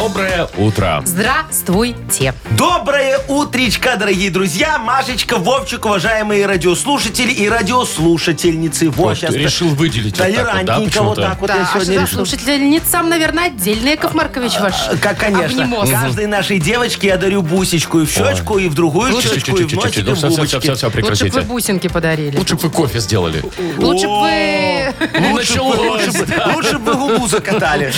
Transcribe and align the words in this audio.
Доброе 0.00 0.48
утро. 0.56 1.02
Здравствуйте. 1.04 2.32
Доброе 2.56 3.18
утречко, 3.28 3.96
дорогие 3.98 4.30
друзья. 4.30 4.78
Машечка, 4.78 5.36
Вовчик, 5.36 5.84
уважаемые 5.84 6.46
радиослушатели 6.46 7.30
и 7.30 7.46
радиослушательницы. 7.46 8.88
Во, 8.88 9.08
Вот, 9.08 9.18
щас 9.18 9.34
решил 9.34 9.68
выделить 9.68 10.18
вот 10.18 10.26
так 10.26 10.28
вот, 10.28 10.36
да, 10.36 10.52
толерантненько 10.52 11.02
вот 11.02 11.16
почему-то? 11.16 11.20
так 11.20 11.40
вот 11.42 11.48
да, 11.48 11.56
я 11.56 11.62
а 11.64 11.66
сегодня 11.74 12.00
решил. 12.00 12.16
слушательницам, 12.24 13.10
наверное, 13.10 13.46
отдельный 13.48 13.90
Яков 13.90 14.14
Маркович 14.14 14.52
ваш 14.58 14.74
Как, 15.02 15.18
конечно. 15.18 15.64
обнимос. 15.64 15.90
Каждой 15.90 16.26
нашей 16.28 16.58
девочке 16.60 17.08
я 17.08 17.18
дарю 17.18 17.42
бусечку 17.42 18.00
и 18.00 18.06
в 18.06 18.10
щечку, 18.10 18.56
и 18.56 18.68
в 18.70 18.74
другую 18.74 19.12
Лучше 19.12 19.34
щечку, 19.34 19.58
и 19.58 19.64
в 19.64 19.74
носик, 19.74 19.98
и 19.98 20.00
в 20.00 20.14
все, 20.14 20.14
все, 20.14 20.14
все, 20.14 20.28
губочки. 20.30 20.58
все, 20.60 20.74
все, 20.74 20.86
Лучше 21.02 21.24
бы 21.26 21.30
вы 21.32 21.42
бусинки 21.42 21.88
подарили. 21.88 22.38
Лучше 22.38 22.54
бы 22.54 22.62
вы 22.62 22.70
кофе 22.70 23.00
сделали. 23.00 23.42
Лучше 23.76 24.06
бы 24.06 24.20
вы... 24.22 24.94
Лучше 25.30 25.58
бы, 25.58 25.70
Началось, 25.70 25.78
лучше 26.06 26.24
бы- 26.24 26.54
лучше 26.54 26.78
бы 26.78 26.94
губу 26.94 27.26
закатали. 27.26 27.92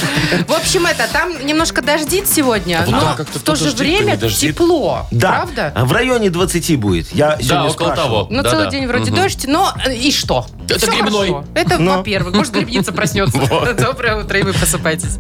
В 0.49 0.53
общем, 0.53 0.87
это, 0.87 1.07
там 1.13 1.31
немножко 1.47 1.81
дождит 1.99 2.29
сегодня, 2.29 2.81
вот 2.81 2.91
но 2.91 3.01
там 3.01 3.17
как-то 3.17 3.39
в 3.39 3.43
то 3.43 3.53
то 3.53 3.57
же 3.57 3.65
дождит, 3.65 3.79
то 3.79 3.85
время 3.85 4.17
дождит. 4.17 4.55
тепло. 4.55 5.07
Да, 5.11 5.29
Правда? 5.55 5.73
в 5.85 5.93
районе 5.93 6.31
20 6.31 6.77
будет. 6.79 7.13
Я 7.15 7.37
Да, 7.37 7.43
сегодня 7.43 7.71
около 7.71 7.71
спрашивал. 7.93 7.97
того. 8.27 8.27
Ну, 8.31 8.43
Да, 8.43 8.51
целый 8.51 8.65
да. 8.67 8.71
день 8.71 8.87
вроде 8.87 9.11
Мгм. 9.11 9.21
дождь, 9.23 9.45
но 9.47 9.73
э, 9.87 9.95
и 9.95 10.11
что? 10.13 10.47
Это 10.69 10.79
Всё 10.79 10.91
грибной. 10.93 11.29
хорошо. 11.29 11.45
Это, 11.55 11.79
во-первых. 11.79 12.35
Может, 12.35 12.53
грибница 12.53 12.93
проснется. 12.93 13.39
Доброе 13.79 14.17
утро, 14.23 14.39
и 14.39 14.43
вы 14.43 14.53
просыпаетесь. 14.53 15.19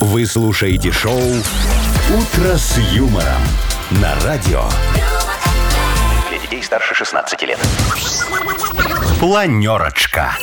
Вы 0.00 0.26
слушаете 0.26 0.92
шоу 0.92 1.18
«Утро 1.18 2.56
с 2.56 2.78
юмором» 2.92 3.42
на 3.90 4.14
радио. 4.24 4.62
Детей 6.50 6.62
старше 6.62 6.94
16 6.94 7.42
лет. 7.42 7.58
Планерочка. 9.20 10.38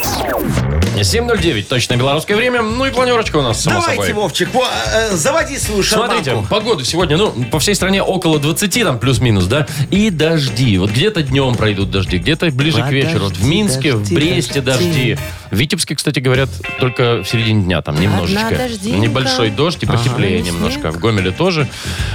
7.09, 0.96 1.64
точно 1.64 1.96
белорусское 1.98 2.38
время. 2.38 2.62
Ну 2.62 2.86
и 2.86 2.92
планерочка 2.92 3.38
у 3.38 3.42
нас, 3.42 3.62
само 3.62 3.82
Давайте, 3.82 4.08
собой. 4.08 4.14
Вовчик, 4.24 4.54
во, 4.54 4.66
э, 4.94 5.16
заводи 5.16 5.58
свою 5.58 5.84
шарманку. 5.84 6.24
Смотрите, 6.24 6.48
погода 6.50 6.86
сегодня, 6.86 7.18
ну, 7.18 7.32
по 7.52 7.60
всей 7.60 7.76
стране 7.76 8.02
около 8.02 8.40
20, 8.40 8.84
там, 8.84 9.00
плюс-минус, 9.00 9.46
да, 9.46 9.68
и 9.92 10.10
дожди. 10.10 10.78
Вот 10.78 10.92
где-то 10.92 11.22
днем 11.24 11.56
пройдут 11.56 11.92
дожди, 11.92 12.18
где-то 12.18 12.50
ближе 12.52 12.82
к 12.82 12.90
вечеру. 12.92 13.26
Вот 13.26 13.34
в 13.34 13.36
Подожди, 13.36 13.50
Минске, 13.50 13.94
в 13.94 14.00
дожди, 14.00 14.16
Бресте 14.16 14.62
дожди. 14.62 14.86
дожди. 14.86 15.18
В 15.52 15.56
Витебске, 15.56 15.96
кстати, 15.96 16.20
говорят, 16.20 16.50
только 16.80 17.24
в 17.24 17.26
середине 17.26 17.64
дня, 17.64 17.82
там, 17.82 18.00
немножечко. 18.00 18.56
Небольшой 18.84 19.50
дождь 19.50 19.84
и 19.84 19.86
потеплее 19.86 20.40
Ага. 20.40 20.48
немножко. 20.48 20.92
В 20.92 21.00
Гомеле 21.00 21.32
тоже. 21.32 21.68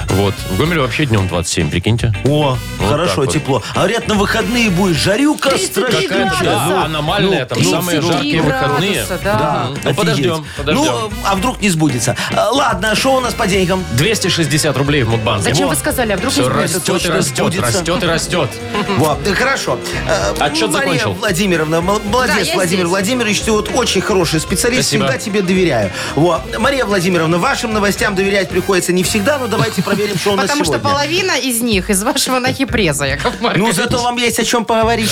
Вот. 0.08 0.34
В 0.50 0.58
Гомеле 0.58 0.80
вообще 0.80 1.04
днем 1.06 1.28
27, 1.28 1.70
прикиньте. 1.70 2.14
О, 2.24 2.56
Вот 2.78 2.88
хорошо, 2.88 3.22
вот. 3.22 3.32
тепло. 3.32 3.62
А 3.74 3.79
говорят, 3.82 4.08
на 4.08 4.14
выходные 4.14 4.70
будет 4.70 4.96
жарюка 4.96 5.50
33 5.50 5.66
страшная. 5.66 6.08
Какая-то, 6.08 6.44
да, 6.44 6.84
аномальная, 6.84 7.46
там, 7.46 7.62
самые 7.62 8.00
33 8.00 8.12
жаркие 8.12 8.42
выходные. 8.42 8.92
градуса, 8.92 9.20
да. 9.24 9.38
Да, 9.38 9.66
Ну, 9.68 9.74
офигеть. 9.74 9.96
подождем, 9.96 10.46
подождем. 10.56 10.84
Ну, 10.84 11.10
а 11.24 11.34
вдруг 11.34 11.60
не 11.60 11.68
сбудется? 11.68 12.16
А, 12.36 12.50
Ладно, 12.50 12.94
что 12.94 13.14
у 13.16 13.20
нас 13.20 13.34
по 13.34 13.46
деньгам? 13.46 13.84
260 13.92 14.76
рублей 14.76 15.02
в 15.02 15.10
Мудбанке. 15.10 15.44
Зачем 15.44 15.66
Во. 15.68 15.70
вы 15.74 15.76
сказали? 15.76 16.12
А 16.12 16.16
вдруг 16.16 16.32
не 16.36 16.42
Все 16.42 16.50
сбудется? 16.50 16.76
растет 16.78 16.82
и 16.88 16.92
точно 16.92 17.14
растет, 17.14 17.36
сбудется. 17.36 17.66
растет 17.78 18.02
и 18.02 18.06
растет. 18.06 18.50
Вот, 18.98 19.22
да, 19.22 19.34
хорошо. 19.34 19.78
Э, 20.08 20.32
Отчет 20.38 20.70
Мария 20.70 20.92
закончил. 20.98 21.12
Владимировна, 21.14 21.80
Да, 21.80 21.98
молодец, 22.10 22.46
я 22.48 22.54
Владимир 22.54 22.66
здесь. 22.84 22.90
Владимирович, 22.90 23.40
ты 23.40 23.52
вот 23.52 23.70
очень 23.74 24.00
хороший 24.00 24.40
специалист, 24.40 24.88
Спасибо. 24.88 25.06
всегда 25.06 25.18
тебе 25.18 25.42
доверяю. 25.42 25.90
Вот. 26.16 26.58
Мария 26.58 26.84
Владимировна, 26.84 27.38
вашим 27.38 27.72
новостям 27.72 28.14
доверять 28.14 28.48
приходится 28.48 28.92
не 28.92 29.02
всегда, 29.02 29.38
но 29.38 29.46
давайте 29.46 29.82
проверим, 29.82 30.18
что 30.18 30.32
у 30.32 30.36
нас 30.36 30.46
Потому 30.46 30.64
что 30.64 30.74
сегодня. 30.74 30.90
половина 30.90 31.32
из 31.38 31.60
них 31.60 31.90
из 31.90 32.02
вашего 32.02 32.38
нахипреза, 32.38 33.04
Яков 33.06 33.40
Маркович. 33.40 33.66
Ну, 33.66 33.69
зато 33.72 34.02
вам 34.02 34.16
есть 34.16 34.38
о 34.38 34.44
чем 34.44 34.64
поговорить. 34.64 35.10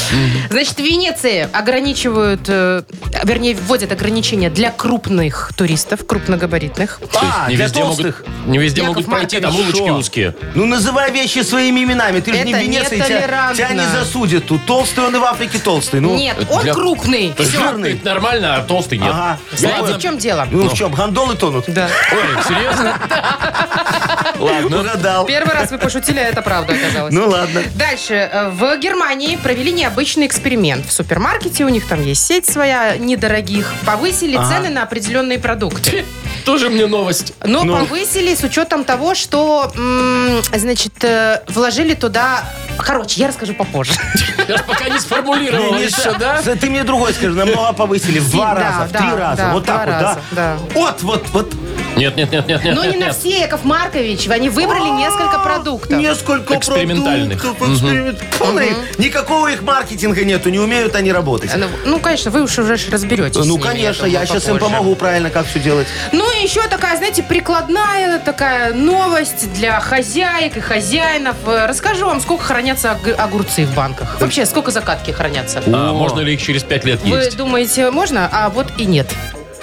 Значит, 0.51 0.77
в 0.77 0.81
Венеции 0.81 1.49
ограничивают, 1.53 2.43
э, 2.49 2.83
вернее, 3.25 3.55
вводят 3.55 3.93
ограничения 3.93 4.51
для 4.51 4.71
крупных 4.71 5.51
туристов, 5.57 6.07
крупногабаритных. 6.07 7.01
А, 7.15 7.49
не 7.49 7.57
для 7.57 7.65
везде 7.67 7.81
могут, 7.83 7.97
толстых. 7.97 8.25
не 8.47 8.59
везде 8.59 8.81
Яков 8.83 8.97
могут 8.97 9.11
пройти, 9.11 9.41
там 9.41 9.53
Маркович, 9.53 9.75
улочки 9.75 9.89
Шо? 9.89 9.95
узкие. 9.97 10.35
Ну, 10.55 10.67
называй 10.67 11.11
вещи 11.13 11.41
своими 11.43 11.83
именами. 11.85 12.21
Ты 12.21 12.33
же 12.33 12.39
не 12.45 12.53
в 12.53 12.57
Это 12.57 12.65
Венеции, 12.65 12.97
тебя, 12.97 13.09
нетолерантно. 13.09 13.57
тебя 13.57 13.69
не 13.75 13.87
засудят 13.87 14.47
тут. 14.47 14.65
Толстый 14.67 15.05
он 15.05 15.17
и 15.17 15.19
в 15.19 15.25
Африке 15.25 15.59
толстый. 15.59 16.01
Ну, 16.01 16.17
Нет, 16.17 16.37
он 16.51 16.63
для- 16.63 16.75
крупный. 16.75 17.33
То 17.33 17.43
есть 17.43 17.55
Всё. 17.55 17.63
жирный. 17.63 18.01
нормально, 18.05 18.57
а 18.57 18.63
толстый 18.63 18.99
нет. 18.99 19.11
Ага. 19.13 19.39
Знаете, 19.53 19.81
Ладно. 19.83 19.99
в 19.99 20.03
чем 20.03 20.19
дело? 20.19 20.47
Ну, 20.51 20.69
в 20.69 20.75
чем, 20.75 20.93
гондолы 20.93 21.35
тонут? 21.37 21.65
Да. 21.69 21.89
Ой, 22.13 22.43
серьезно? 22.47 22.99
Ладно. 24.39 24.81
Угадал. 24.81 25.27
Первый 25.27 25.55
раз 25.55 25.71
вы 25.71 25.79
пошутили, 25.79 26.19
а 26.19 26.25
это 26.25 26.43
правда 26.43 26.75
оказалось. 26.75 27.13
Ну, 27.13 27.29
ладно. 27.29 27.63
Дальше. 27.75 28.15
э, 28.33 28.48
В 28.51 28.79
Германии 28.79 29.37
провели 29.37 29.73
необычный 29.73 30.27
эксперимент. 30.27 30.87
В 30.87 30.93
супермаркете 30.93 31.65
у 31.65 31.69
них 31.69 31.87
там 31.87 32.03
есть 32.03 32.25
сеть 32.25 32.47
своя 32.47 32.97
недорогих. 32.97 33.73
Повысили 33.85 34.37
цены 34.37 34.71
на 34.71 34.83
определенные 34.85 35.39
продукты. 35.39 36.05
Тоже 36.45 36.71
мне 36.71 36.87
новость. 36.87 37.35
Но 37.45 37.65
Ну. 37.65 37.77
повысили 37.77 38.35
с 38.35 38.43
учетом 38.43 38.85
того, 38.85 39.15
что, 39.15 39.71
м, 39.77 40.41
значит, 40.55 40.93
э, 41.05 41.43
вложили 41.49 41.95
туда... 41.95 42.43
Короче, 42.79 43.21
я 43.21 43.29
расскажу 43.29 43.55
попозже. 43.55 43.93
Я 44.49 44.57
ж 44.57 44.63
пока 44.65 44.89
не 44.89 44.99
сформулировал 44.99 45.75
Не, 45.75 45.81
не, 45.81 45.85
еще, 45.87 46.17
да? 46.17 46.41
Ты 46.41 46.71
мне 46.71 46.85
другой 46.85 47.13
скажи, 47.13 47.35
намного 47.35 47.73
повысили. 47.75 48.19
В 48.19 48.31
два 48.31 48.55
Да, 48.55 48.61
раза, 48.63 48.87
в 48.89 48.93
да, 48.93 48.99
три 48.99 49.09
раза. 49.11 49.37
да, 49.43 49.53
Вот 49.53 49.67
так 49.67 49.77
два 49.77 49.85
вот, 49.99 50.03
раза, 50.03 50.21
да? 50.31 50.57
да. 50.57 50.59
Вот, 50.75 51.03
вот, 51.03 51.27
вот. 51.33 51.55
Нет, 51.99 52.17
нет, 52.17 52.31
нет, 52.33 52.47
нет, 52.49 52.65
нет. 52.65 52.75
Но 52.75 52.85
нет, 52.85 52.95
не 52.95 53.01
на 53.01 53.05
нет. 53.07 53.17
все, 53.17 53.41
Яков 53.41 53.65
Маркович. 53.65 54.29
Они 54.29 54.49
выбрали 54.49 54.89
несколько 54.91 55.39
продуктов. 55.41 55.99
Несколько 55.99 56.55
Экспериментальных. 56.57 57.41
продуктов. 57.41 57.69
эксперимент- 57.71 58.19
Полный. 58.39 58.73
Никакого 58.99 59.49
их 59.49 59.63
маркетинга 59.63 60.25
нету, 60.25 60.49
не 60.51 60.59
умеют 60.59 60.95
они 60.95 61.13
работать. 61.13 61.51
Ну, 61.57 61.67
Ну, 61.85 61.99
конечно, 62.01 62.31
вы 62.31 62.43
уж 62.43 62.59
уже 62.59 62.77
ж 62.77 62.89
разберетесь. 62.91 63.43
с 63.43 63.47
Ну, 63.47 63.55
ними, 63.57 63.63
конечно, 63.63 64.05
думаю, 64.05 64.21
я 64.21 64.27
сейчас 64.27 64.45
им 64.49 64.55
попозже. 64.55 64.73
помогу 64.73 64.95
правильно, 64.97 65.31
как 65.31 65.47
все 65.47 65.59
делать. 65.59 65.87
Ну 66.13 66.25
и 66.39 66.43
еще 66.45 66.63
такая, 66.69 66.97
знаете, 66.97 67.23
прикладная 67.23 68.19
такая 68.21 68.73
новость 68.75 69.53
для 69.55 69.81
хозяек 69.81 70.57
и 70.57 70.61
хозяинов. 70.61 71.37
Э, 71.47 71.67
Расскажу 71.67 72.07
вам, 72.07 72.21
сколько 72.21 72.45
хранятся 72.45 72.93
ог- 72.93 73.15
огурцы 73.19 73.65
в 73.67 73.75
банках. 73.75 74.21
Вообще, 74.21 74.47
сколько 74.47 74.71
закатки 74.71 75.11
хранятся. 75.11 75.63
А 75.67 75.93
можно 75.93 76.21
ли 76.21 76.35
их 76.35 76.43
через 76.43 76.63
пять 76.63 76.85
лет 76.85 77.01
Вы 77.03 77.17
есть? 77.19 77.37
думаете, 77.37 77.91
можно? 77.91 78.29
А 78.33 78.49
вот 78.51 78.69
и 78.79 78.85
нет. 78.87 79.09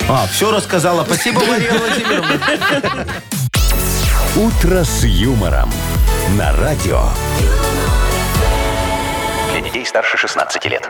А, 0.07 0.27
все 0.27 0.51
рассказала. 0.51 1.03
Спасибо, 1.03 1.41
Мария 1.45 1.71
Владимировна. 1.73 2.39
«Утро 4.35 4.83
с 4.83 5.03
юмором» 5.03 5.71
на 6.37 6.51
радио. 6.57 7.03
Для 9.51 9.61
детей 9.61 9.85
старше 9.85 10.17
16 10.17 10.65
лет. 10.65 10.87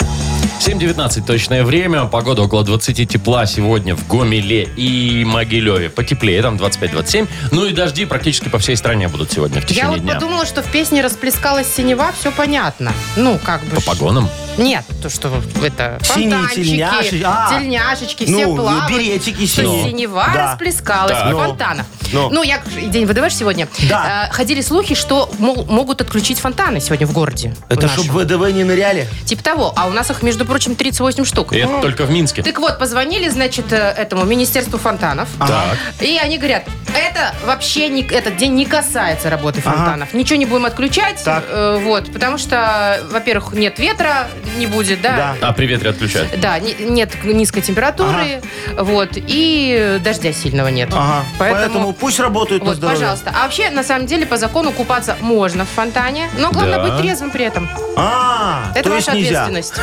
7.19 0.59 1.25
точное 1.25 1.63
время. 1.63 2.05
Погода 2.05 2.41
около 2.41 2.63
20 2.63 3.07
тепла 3.07 3.45
сегодня 3.45 3.95
в 3.95 4.07
Гомеле 4.07 4.63
и 4.63 5.23
Могилеве. 5.23 5.89
Потеплее, 5.89 6.41
там 6.41 6.55
25-27. 6.55 7.27
Ну 7.51 7.65
и 7.65 7.73
дожди 7.73 8.05
практически 8.05 8.49
по 8.49 8.57
всей 8.57 8.75
стране 8.75 9.07
будут 9.07 9.31
сегодня 9.31 9.61
в 9.61 9.63
Я 9.65 9.67
течение 9.67 9.91
вот 9.91 10.01
дня. 10.01 10.13
подумала, 10.15 10.45
что 10.45 10.63
в 10.63 10.71
песне 10.71 11.01
расплескалась 11.03 11.71
синева, 11.71 12.11
все 12.19 12.31
понятно. 12.31 12.93
Ну, 13.15 13.37
как 13.43 13.61
бы... 13.65 13.75
По 13.75 13.81
погонам? 13.81 14.27
Нет, 14.57 14.83
то, 15.01 15.09
что 15.09 15.41
это 15.63 15.97
Синие 16.01 16.31
фонтанчики, 16.37 16.61
тельняши- 16.61 17.21
а. 17.25 17.49
тельняшечки, 17.49 18.23
все 18.25 18.45
Ну, 18.47 18.55
плавают. 18.55 18.89
беретики 18.89 19.45
что 19.45 19.61
синие. 19.63 19.89
синева 19.89 20.29
Да. 20.33 20.51
расплескалась 20.51 21.11
Так. 21.11 21.27
в 21.27 21.29
Ну. 21.31 21.37
фонтанах. 21.39 21.85
Ну. 22.13 22.29
Ну, 22.29 22.43
я 22.43 22.61
день 22.87 23.05
ВДВ 23.05 23.29
ж 23.29 23.33
сегодня. 23.33 23.67
Да. 23.89 24.27
Э, 24.29 24.33
ходили 24.33 24.61
слухи, 24.61 24.95
что 24.95 25.29
мол, 25.39 25.65
могут 25.65 26.01
отключить 26.01 26.39
фонтаны 26.39 26.79
сегодня 26.79 27.05
в 27.07 27.11
городе. 27.13 27.53
Это 27.67 27.81
в 27.81 27.83
нашем. 27.83 28.03
чтобы 28.05 28.23
ВДВ 28.23 28.51
не 28.53 28.63
ныряли? 28.63 29.07
Типа 29.25 29.43
того. 29.43 29.73
А 29.75 29.87
у 29.87 29.91
нас 29.91 30.09
их, 30.11 30.21
между 30.23 30.45
прочим, 30.45 30.75
38 30.75 31.25
штук. 31.25 31.51
И 31.53 31.57
это 31.57 31.81
только 31.81 32.05
в 32.05 32.11
Минске. 32.11 32.43
Так 32.43 32.59
вот, 32.59 32.77
позвонили, 32.79 33.27
значит, 33.29 33.73
э, 33.73 33.75
этому 33.97 34.23
Министерству 34.23 34.77
фонтанов. 34.77 35.27
Так. 35.39 35.77
И 35.99 36.17
они 36.17 36.37
говорят, 36.37 36.63
это 36.93 37.33
вообще 37.45 37.89
не, 37.89 38.03
этот 38.03 38.37
день 38.37 38.53
не 38.53 38.65
касается 38.65 39.29
работы 39.29 39.61
Ага. 39.65 39.75
фонтанов. 39.75 40.13
Ничего 40.13 40.37
не 40.37 40.45
будем 40.45 40.65
отключать. 40.65 41.21
Так. 41.23 41.43
э, 41.49 41.79
вот, 41.83 42.13
потому 42.13 42.37
что, 42.37 43.03
во-первых, 43.11 43.53
нет 43.53 43.79
ветра, 43.79 44.27
не 44.57 44.67
будет, 44.67 45.01
да. 45.01 45.35
Да. 45.41 45.47
А 45.49 45.53
при 45.53 45.65
ветре 45.65 45.89
отключают. 45.89 46.39
Да, 46.39 46.57
не- 46.59 46.75
нет 46.79 47.11
низкой 47.23 47.61
температуры, 47.61 48.41
вот, 48.77 49.09
и 49.15 49.99
дождя 50.03 50.31
сильного 50.33 50.67
нет. 50.69 50.89
Ага. 50.93 51.25
Поэтому, 51.39 51.61
Поэтому, 51.65 51.93
пусть 51.93 52.19
работают 52.19 52.63
на 52.63 52.69
вот, 52.69 52.77
здоровье. 52.77 52.99
пожалуйста. 53.01 53.31
А 53.35 53.43
вообще, 53.43 53.69
на 53.69 53.83
самом 53.83 54.05
деле, 54.07 54.25
по 54.25 54.37
закону 54.37 54.71
купаться 54.71 55.17
можно 55.21 55.65
в 55.65 55.69
фонтане, 55.69 56.29
но 56.37 56.51
главное 56.51 56.77
Да. 56.77 56.83
быть 56.83 56.97
трезвым 57.01 57.31
при 57.31 57.45
этом. 57.45 57.69
А, 57.97 58.71
Это 58.75 58.89
то 58.89 58.95
есть 58.95 59.07
ваша 59.07 59.17
нельзя. 59.17 59.45
ответственность. 59.45 59.81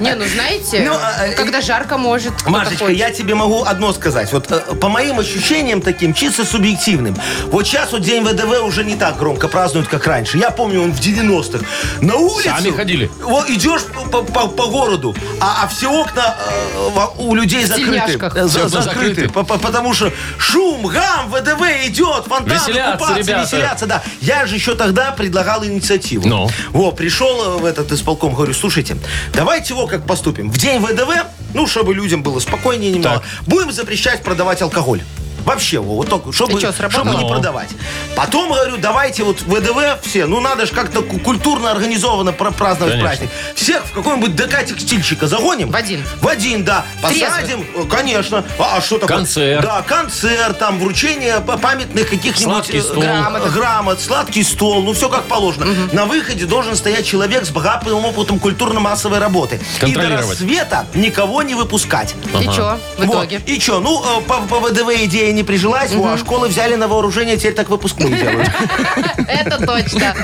Не, 0.00 0.14
ну 0.14 0.24
знаете, 0.24 0.84
Ну, 0.88 0.94
а, 0.94 1.12
а, 1.24 1.32
когда 1.34 1.60
жарко 1.60 1.98
может. 1.98 2.32
кто-то 2.32 2.50
Машечка, 2.50 2.84
хочет. 2.84 2.96
я 2.98 3.10
тебе 3.10 3.34
могу 3.34 3.64
одно 3.64 3.92
сказать. 3.92 4.32
Вот 4.32 4.50
э, 4.50 4.60
по 4.76 4.88
моим 4.88 5.02
моим 5.02 5.18
ощущениям 5.18 5.80
таким, 5.82 6.14
чисто 6.14 6.44
субъективным, 6.44 7.16
вот 7.46 7.66
сейчас 7.66 7.90
вот 7.90 8.02
День 8.02 8.22
ВДВ 8.24 8.62
уже 8.62 8.84
не 8.84 8.94
так 8.94 9.16
громко 9.18 9.48
празднуют, 9.48 9.88
как 9.88 10.06
раньше. 10.06 10.38
Я 10.38 10.50
помню, 10.52 10.80
он 10.80 10.92
в 10.92 11.00
90-х. 11.00 11.64
На 12.00 12.14
улице... 12.14 12.48
Сами 12.62 12.76
ходили? 12.76 13.10
Вот 13.22 13.48
идешь 13.50 13.82
по, 14.10 14.22
по- 14.22 14.48
по 14.48 14.66
городу, 14.66 15.14
а, 15.40 15.64
а 15.64 15.68
все 15.68 15.90
окна 15.90 16.36
э, 16.38 17.06
у 17.18 17.34
людей 17.34 17.64
закрыты. 17.64 18.18
Э, 18.34 18.46
за- 18.46 18.68
Всё 18.68 18.68
закрыты. 18.68 18.82
закрыты. 19.14 19.28
По- 19.28 19.44
по- 19.44 19.58
Потому 19.58 19.94
что 19.94 20.12
шум, 20.38 20.86
гам, 20.86 21.30
ВДВ 21.30 21.62
идет, 21.86 22.24
фонтаны, 22.26 22.54
Веселятся 22.54 22.92
купаться, 22.92 23.18
ребята. 23.18 23.42
веселятся, 23.42 23.86
да. 23.86 24.02
Я 24.20 24.46
же 24.46 24.54
еще 24.56 24.74
тогда 24.74 25.10
предлагал 25.12 25.64
инициативу. 25.64 26.26
Ну? 26.28 26.48
Во, 26.70 26.92
пришел 26.92 27.56
э, 27.56 27.60
в 27.60 27.64
этот 27.64 27.90
исполком, 27.92 28.34
говорю, 28.34 28.54
слушайте, 28.54 28.96
давайте 29.34 29.74
его 29.74 29.86
как 29.86 30.06
поступим. 30.06 30.50
В 30.50 30.58
день 30.58 30.80
ВДВ, 30.80 31.10
ну, 31.54 31.66
чтобы 31.66 31.94
людям 31.94 32.22
было 32.22 32.38
спокойнее 32.40 32.90
немного, 32.92 33.16
Так. 33.20 33.24
будем 33.46 33.72
запрещать 33.72 34.22
продавать 34.22 34.62
алкоголь. 34.62 35.02
Вообще, 35.44 35.78
во, 35.78 35.96
вот 35.96 36.08
только, 36.08 36.32
чтобы, 36.32 36.60
сработало? 36.60 36.90
чтобы 36.90 37.22
не 37.22 37.28
продавать. 37.28 37.70
Потом, 38.16 38.52
говорю, 38.52 38.76
давайте 38.76 39.24
вот 39.24 39.40
ВДВ 39.42 40.00
все, 40.02 40.26
ну 40.26 40.40
надо 40.40 40.66
же 40.66 40.72
как-то 40.72 41.02
ку- 41.02 41.18
культурно, 41.18 41.70
организованно 41.70 42.32
пра- 42.32 42.50
праздновать 42.50 42.94
Конечно. 42.94 43.08
праздник. 43.08 43.30
Всех 43.54 43.84
в 43.84 43.92
какой-нибудь 43.92 44.34
ДК 44.36 44.64
текстильщика 44.64 45.26
загоним. 45.26 45.70
В 45.70 45.76
один. 45.76 46.04
В 46.20 46.28
один, 46.28 46.64
да. 46.64 46.84
Посадим, 47.00 47.66
э, 47.74 47.84
конечно. 47.90 48.44
А, 48.58 48.76
а 48.76 48.80
что 48.80 48.98
такое? 48.98 49.18
Концерт. 49.18 49.62
Да, 49.62 49.82
концерт, 49.82 50.58
там, 50.58 50.78
вручение 50.78 51.40
памятных 51.40 52.08
каких-нибудь... 52.10 52.42
Сладкий 52.42 52.78
э, 52.78 52.82
стол. 52.82 53.02
Грамоток. 53.02 53.52
грамот, 53.52 54.00
сладкий 54.00 54.42
стол, 54.42 54.82
ну 54.82 54.92
все 54.92 55.08
как 55.08 55.24
положено. 55.24 55.66
На 55.92 56.06
выходе 56.06 56.44
должен 56.46 56.76
стоять 56.76 57.06
человек 57.06 57.44
с 57.44 57.50
богатым 57.50 58.04
опытом 58.04 58.38
культурно-массовой 58.38 59.18
работы. 59.18 59.60
И 59.86 59.94
до 59.94 60.08
рассвета 60.08 60.86
никого 60.94 61.42
не 61.42 61.54
выпускать. 61.54 62.14
И 62.40 62.44
что 62.44 62.78
в 62.96 63.04
Вот. 63.04 63.14
итоге? 63.16 63.40
И 63.46 63.60
что, 63.60 63.80
ну, 63.80 64.02
э, 64.02 64.22
по, 64.22 64.40
по 64.42 64.60
ВДВ 64.60 64.90
идея 65.04 65.31
не 65.32 65.42
прижилась, 65.42 65.92
во, 65.92 66.12
а 66.12 66.18
школы 66.18 66.48
взяли 66.48 66.74
на 66.74 66.88
вооружение, 66.88 67.36
теперь 67.36 67.54
так 67.54 67.68
выпускные 67.68 68.14
делают. 68.14 68.50
Это 69.28 69.64
точно. 69.64 70.14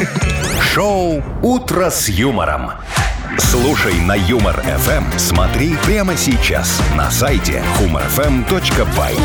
Шоу 0.74 1.22
«Утро 1.42 1.90
с 1.90 2.08
юмором». 2.08 2.72
Слушай 3.38 3.94
на 4.00 4.14
Юмор 4.14 4.60
ФМ. 4.60 5.16
Смотри 5.16 5.76
прямо 5.84 6.16
сейчас 6.16 6.80
на 6.96 7.10
сайте 7.10 7.62
humorfm.by. 7.78 9.16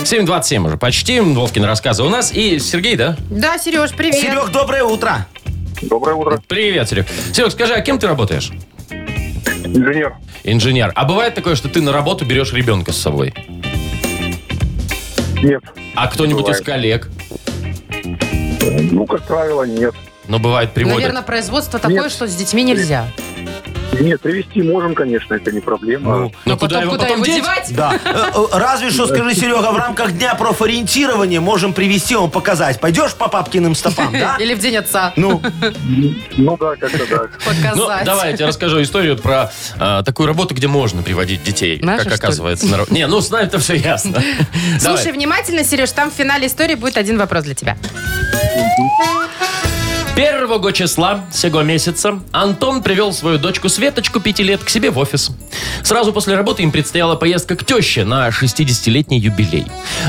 7.27 0.08 0.66
уже 0.66 0.78
почти. 0.78 1.20
Вовкин 1.20 1.64
рассказы 1.64 2.02
у 2.02 2.08
нас. 2.08 2.32
И 2.32 2.58
Сергей, 2.60 2.96
да? 2.96 3.14
Да, 3.28 3.58
Сереж, 3.58 3.92
привет. 3.94 4.14
Серег, 4.14 4.50
доброе 4.50 4.84
утро. 4.84 5.26
Доброе 5.82 6.14
утро. 6.14 6.42
Привет, 6.48 6.88
Серег. 6.88 7.06
Серег, 7.34 7.52
скажи, 7.52 7.74
а 7.74 7.82
кем 7.82 7.98
ты 7.98 8.06
работаешь? 8.06 8.50
Инженер. 9.64 10.16
Инженер. 10.44 10.92
А 10.94 11.04
бывает 11.04 11.34
такое, 11.34 11.56
что 11.56 11.68
ты 11.68 11.82
на 11.82 11.92
работу 11.92 12.24
берешь 12.24 12.54
ребенка 12.54 12.92
с 12.92 12.96
собой? 12.96 13.34
Нет. 15.42 15.62
А 15.94 16.06
кто-нибудь 16.06 16.48
из 16.48 16.62
коллег? 16.62 17.10
Ну, 18.90 19.04
как 19.04 19.24
правило, 19.24 19.64
нет. 19.64 19.94
Но 20.26 20.38
бывает 20.38 20.72
приводят. 20.72 21.00
Наверное, 21.00 21.22
производство 21.22 21.78
такое, 21.78 22.02
Нет. 22.02 22.12
что 22.12 22.26
с 22.26 22.34
детьми 22.34 22.62
нельзя. 22.62 23.06
Нет, 23.16 23.24
привезти 23.90 24.62
можем, 24.62 24.94
конечно, 24.94 25.34
это 25.34 25.50
не 25.52 25.60
проблема. 25.60 26.16
Ну, 26.16 26.32
Но 26.44 26.56
куда 26.56 26.80
потом 26.80 26.82
его 26.82 26.90
куда 26.92 27.04
потом 27.04 27.16
его 27.16 27.26
деть? 27.26 27.36
девать? 27.36 27.74
Да. 27.74 27.98
Э, 28.08 28.30
э, 28.34 28.58
Разве 28.58 28.90
что, 28.90 29.06
скажи, 29.06 29.34
Серега, 29.34 29.70
в 29.70 29.76
рамках 29.76 30.12
дня 30.12 30.34
профориентирования 30.34 31.40
можем 31.40 31.72
привести 31.72 32.14
вам 32.14 32.30
показать. 32.30 32.80
Пойдешь 32.80 33.14
по 33.14 33.28
папкиным 33.28 33.74
стопам, 33.74 34.12
да? 34.12 34.36
Или 34.40 34.54
в 34.54 34.58
день 34.58 34.76
отца 34.76 35.12
Ну, 35.16 35.42
Ну 36.36 36.56
да, 36.56 36.76
как-то 36.76 37.06
так. 37.06 37.30
Ну, 37.44 37.54
показать. 37.84 38.04
давай, 38.04 38.30
я 38.30 38.36
тебе 38.36 38.46
расскажу 38.46 38.82
историю 38.82 39.16
про 39.16 39.50
а, 39.78 40.02
такую 40.02 40.26
работу, 40.26 40.54
где 40.54 40.68
можно 40.68 41.02
приводить 41.02 41.42
детей. 41.42 41.78
Наши, 41.82 42.04
как 42.04 42.14
оказывается. 42.14 42.66
на 42.66 42.84
Не, 42.90 43.06
ну 43.06 43.20
с 43.20 43.30
нами-то 43.30 43.58
все 43.58 43.74
ясно. 43.74 44.22
Слушай 44.78 45.04
Давай. 45.04 45.12
внимательно, 45.12 45.64
Сереж, 45.64 45.90
там 45.92 46.10
в 46.10 46.14
финале 46.14 46.46
истории 46.46 46.74
будет 46.74 46.96
один 46.96 47.18
вопрос 47.18 47.44
для 47.44 47.54
тебя. 47.54 47.76
Первого 50.18 50.72
числа 50.72 51.20
сего 51.32 51.62
месяца 51.62 52.18
Антон 52.32 52.82
привел 52.82 53.12
свою 53.12 53.38
дочку 53.38 53.68
Светочку, 53.68 54.18
5 54.18 54.40
лет, 54.40 54.64
к 54.64 54.68
себе 54.68 54.90
в 54.90 54.98
офис. 54.98 55.30
Сразу 55.84 56.12
после 56.12 56.34
работы 56.34 56.64
им 56.64 56.72
предстояла 56.72 57.14
поездка 57.14 57.54
к 57.54 57.64
теще 57.64 58.02
на 58.02 58.28
60-летний 58.28 59.20
юбилей. 59.20 59.64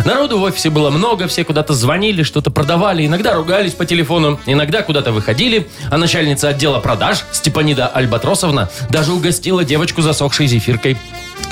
Народу 0.05 0.39
в 0.39 0.41
офисе 0.41 0.71
было 0.71 0.89
много, 0.89 1.27
все 1.27 1.43
куда-то 1.43 1.75
звонили, 1.75 2.23
что-то 2.23 2.49
продавали, 2.49 3.05
иногда 3.05 3.35
ругались 3.35 3.73
по 3.73 3.85
телефону, 3.85 4.39
иногда 4.47 4.81
куда-то 4.81 5.11
выходили, 5.11 5.69
а 5.91 5.99
начальница 5.99 6.49
отдела 6.49 6.79
продаж 6.79 7.23
Степанида 7.31 7.85
Альбатросовна 7.85 8.67
даже 8.89 9.13
угостила 9.13 9.63
девочку 9.63 10.01
засохшей 10.01 10.47
зефиркой. 10.47 10.97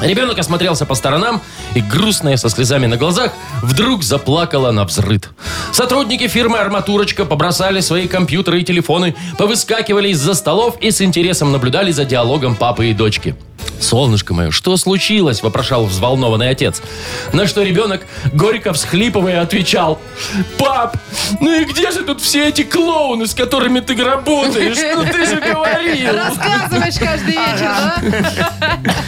Ребенок 0.02 0.38
осмотрелся 0.38 0.86
по 0.86 0.94
сторонам 0.96 1.42
и, 1.74 1.82
грустная, 1.82 2.38
со 2.38 2.50
слезами 2.50 2.86
на 2.86 2.98
глазах, 2.98 3.32
вдруг 3.64 4.04
заплакала 4.04 4.72
на 4.72 4.86
взрыд. 4.86 5.30
Сотрудники 5.72 6.28
фирмы 6.28 6.60
«Арматурочка» 6.60 7.26
побросали 7.26 7.80
свои 7.80 8.08
компьютеры 8.08 8.62
и 8.62 8.64
телефоны, 8.64 9.16
повыскакивали 9.38 10.10
из-за 10.10 10.36
столов 10.36 10.78
и 10.82 10.92
с 10.92 11.02
интересом 11.02 11.52
наблюдали 11.52 11.92
за 11.92 12.06
диалогом 12.06 12.56
папы 12.56 12.88
и 12.88 12.94
дочки. 12.94 13.36
«Солнышко 13.80 14.34
мое, 14.34 14.52
что 14.52 14.78
случилось?»– 14.78 15.42
вопрошал 15.44 15.86
взволнованный 15.86 16.50
отец. 16.50 16.82
На 17.34 17.48
что 17.48 17.64
ребенок, 17.64 18.06
горько 18.34 18.74
всхлипывая, 18.74 19.42
отвечал. 19.42 20.00
«Пап, 20.58 20.98
ну 21.40 21.62
и 21.62 21.66
где 21.66 21.92
же 21.92 22.04
тут 22.04 22.22
все 22.22 22.50
эти 22.50 22.64
клоуны, 22.64 23.28
с 23.28 23.34
которыми 23.34 23.80
ты 23.80 23.96
работаешь? 24.04 24.78
Ну 24.96 25.04
ты 25.06 25.26
же 25.26 25.40
говорил!» 25.40 26.14
Рассказываешь 26.16 26.96
каждый 27.00 27.32
вечер, 27.32 27.72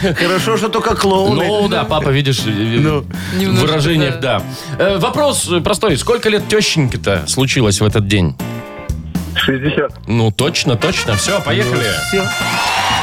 да? 0.02 0.14
хорошо, 0.14 0.56
что 0.56 0.68
только 0.68 0.94
клоуны. 0.94 1.44
Ну 1.44 1.68
да, 1.68 1.84
папа, 1.84 2.08
видишь, 2.10 2.40
э, 2.46 2.50
в 2.50 3.36
Немножко, 3.36 3.66
выражениях, 3.66 4.20
да. 4.20 4.42
Э, 4.78 4.98
Вопрос 4.98 5.48
э, 5.50 5.60
простой. 5.60 5.96
Сколько 5.96 6.28
лет 6.28 6.48
тещеньке-то 6.48 7.24
случилось 7.26 7.80
в 7.80 7.84
этот 7.84 8.06
день? 8.06 8.34
60. 9.40 10.08
Ну, 10.08 10.30
точно, 10.30 10.76
точно. 10.76 11.16
Все, 11.16 11.40
поехали. 11.40 11.84
Всё. 12.08 12.24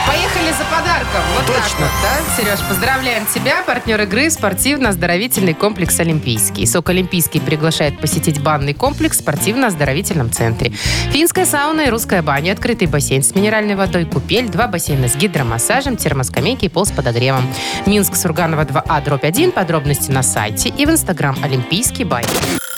Поехали 0.07 0.51
за 0.51 0.63
подарком. 0.73 1.21
Вот 1.35 1.45
так 1.47 1.63
вот, 1.79 1.89
да? 2.01 2.35
Сереж, 2.37 2.59
поздравляем 2.69 3.25
тебя. 3.25 3.61
Партнер 3.63 4.01
игры 4.03 4.29
спортивно-оздоровительный 4.29 5.53
комплекс 5.53 5.99
«Олимпийский». 5.99 6.65
СОК 6.65 6.91
«Олимпийский» 6.91 7.41
приглашает 7.41 7.99
посетить 7.99 8.41
банный 8.41 8.73
комплекс 8.73 9.17
в 9.17 9.19
спортивно-оздоровительном 9.19 10.31
центре. 10.31 10.71
Финская 11.11 11.45
сауна 11.45 11.81
и 11.81 11.89
русская 11.89 12.21
баня, 12.21 12.53
открытый 12.53 12.87
бассейн 12.87 13.21
с 13.21 13.35
минеральной 13.35 13.75
водой, 13.75 14.05
купель, 14.05 14.47
два 14.47 14.67
бассейна 14.67 15.09
с 15.09 15.15
гидромассажем, 15.17 15.97
термоскамейки 15.97 16.65
и 16.65 16.69
пол 16.69 16.85
с 16.85 16.91
подогревом. 16.91 17.45
Минск, 17.85 18.15
Сурганова 18.15 18.63
2А, 18.63 19.03
дробь 19.03 19.25
1. 19.25 19.51
Подробности 19.51 20.09
на 20.09 20.23
сайте 20.23 20.69
и 20.69 20.85
в 20.85 20.89
инстаграм 20.89 21.35
«Олимпийский 21.43 22.05
бай». 22.05 22.23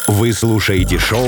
Вы 0.08 0.34
слушаете 0.34 0.98
шоу 0.98 1.28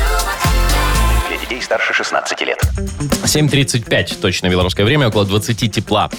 Детей 1.51 1.63
старше 1.63 1.93
16 1.93 2.41
лет. 2.43 2.61
7.35, 3.25 4.21
точно 4.21 4.47
белорусское 4.47 4.85
время, 4.85 5.09
около 5.09 5.25
20 5.25 5.69
тепла. 5.69 6.09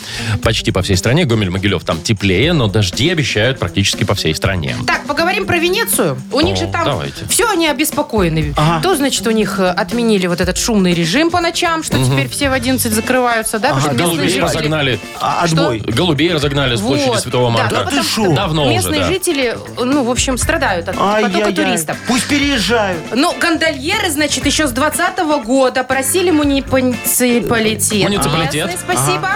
Почти 0.42 0.72
по 0.72 0.82
всей 0.82 0.94
стране. 0.96 1.24
Гомель, 1.24 1.48
Могилев 1.48 1.84
там 1.84 2.02
теплее, 2.02 2.52
но 2.52 2.68
дожди 2.68 3.10
обещают 3.10 3.58
практически 3.58 4.04
по 4.04 4.14
всей 4.14 4.34
стране. 4.34 4.76
Так, 4.86 5.06
поговорим 5.06 5.46
про 5.46 5.56
Венецию. 5.56 6.18
У 6.32 6.42
них 6.42 6.56
О, 6.56 6.60
же 6.60 6.66
там 6.66 6.84
давайте. 6.84 7.26
все 7.30 7.48
они 7.48 7.66
обеспокоены. 7.66 8.52
Ага. 8.58 8.82
То, 8.82 8.94
значит, 8.94 9.26
у 9.26 9.30
них 9.30 9.58
э, 9.58 9.68
отменили 9.70 10.26
вот 10.26 10.42
этот 10.42 10.58
шумный 10.58 10.92
режим 10.92 11.30
по 11.30 11.40
ночам, 11.40 11.82
что 11.82 11.96
теперь 12.04 12.28
все 12.28 12.50
в 12.50 12.52
11 12.52 12.92
закрываются, 12.92 13.58
да? 13.58 13.68
потому 13.74 13.80
что 13.80 13.90
местные 13.92 14.06
Голубей 14.08 14.28
жители- 14.28 14.42
разогнали. 14.42 15.00
А, 15.18 15.42
отбой. 15.44 15.78
Голубей 15.78 16.32
разогнали 16.34 16.76
с 16.76 16.80
площади 16.80 17.08
Вот, 17.08 17.20
Святого 17.20 17.50
да, 17.52 17.58
Марка. 17.58 17.74
ну, 17.78 17.84
Да 17.84 17.90
ты 17.90 17.96
шо? 18.02 18.24
что 18.24 18.34
Давно 18.34 18.64
уже, 18.66 18.74
Местные 18.74 19.00
да. 19.00 19.06
жители, 19.06 19.56
ну, 19.78 20.04
в 20.04 20.10
общем, 20.10 20.36
страдают 20.36 20.90
от 20.90 20.96
потока 20.96 21.16
Ай-яй-яй. 21.16 21.54
туристов. 21.54 21.96
Пусть 22.06 22.28
переезжают. 22.28 22.98
Но 23.14 23.34
гондольеры, 23.40 24.10
значит, 24.10 24.44
еще 24.44 24.66
с 24.66 24.72
20 24.72 25.21
года 25.26 25.84
просили 25.84 26.30
муниципалитет. 26.30 28.08
Муниципалитет. 28.08 28.66
Местный, 28.66 28.78
спасибо. 28.94 29.28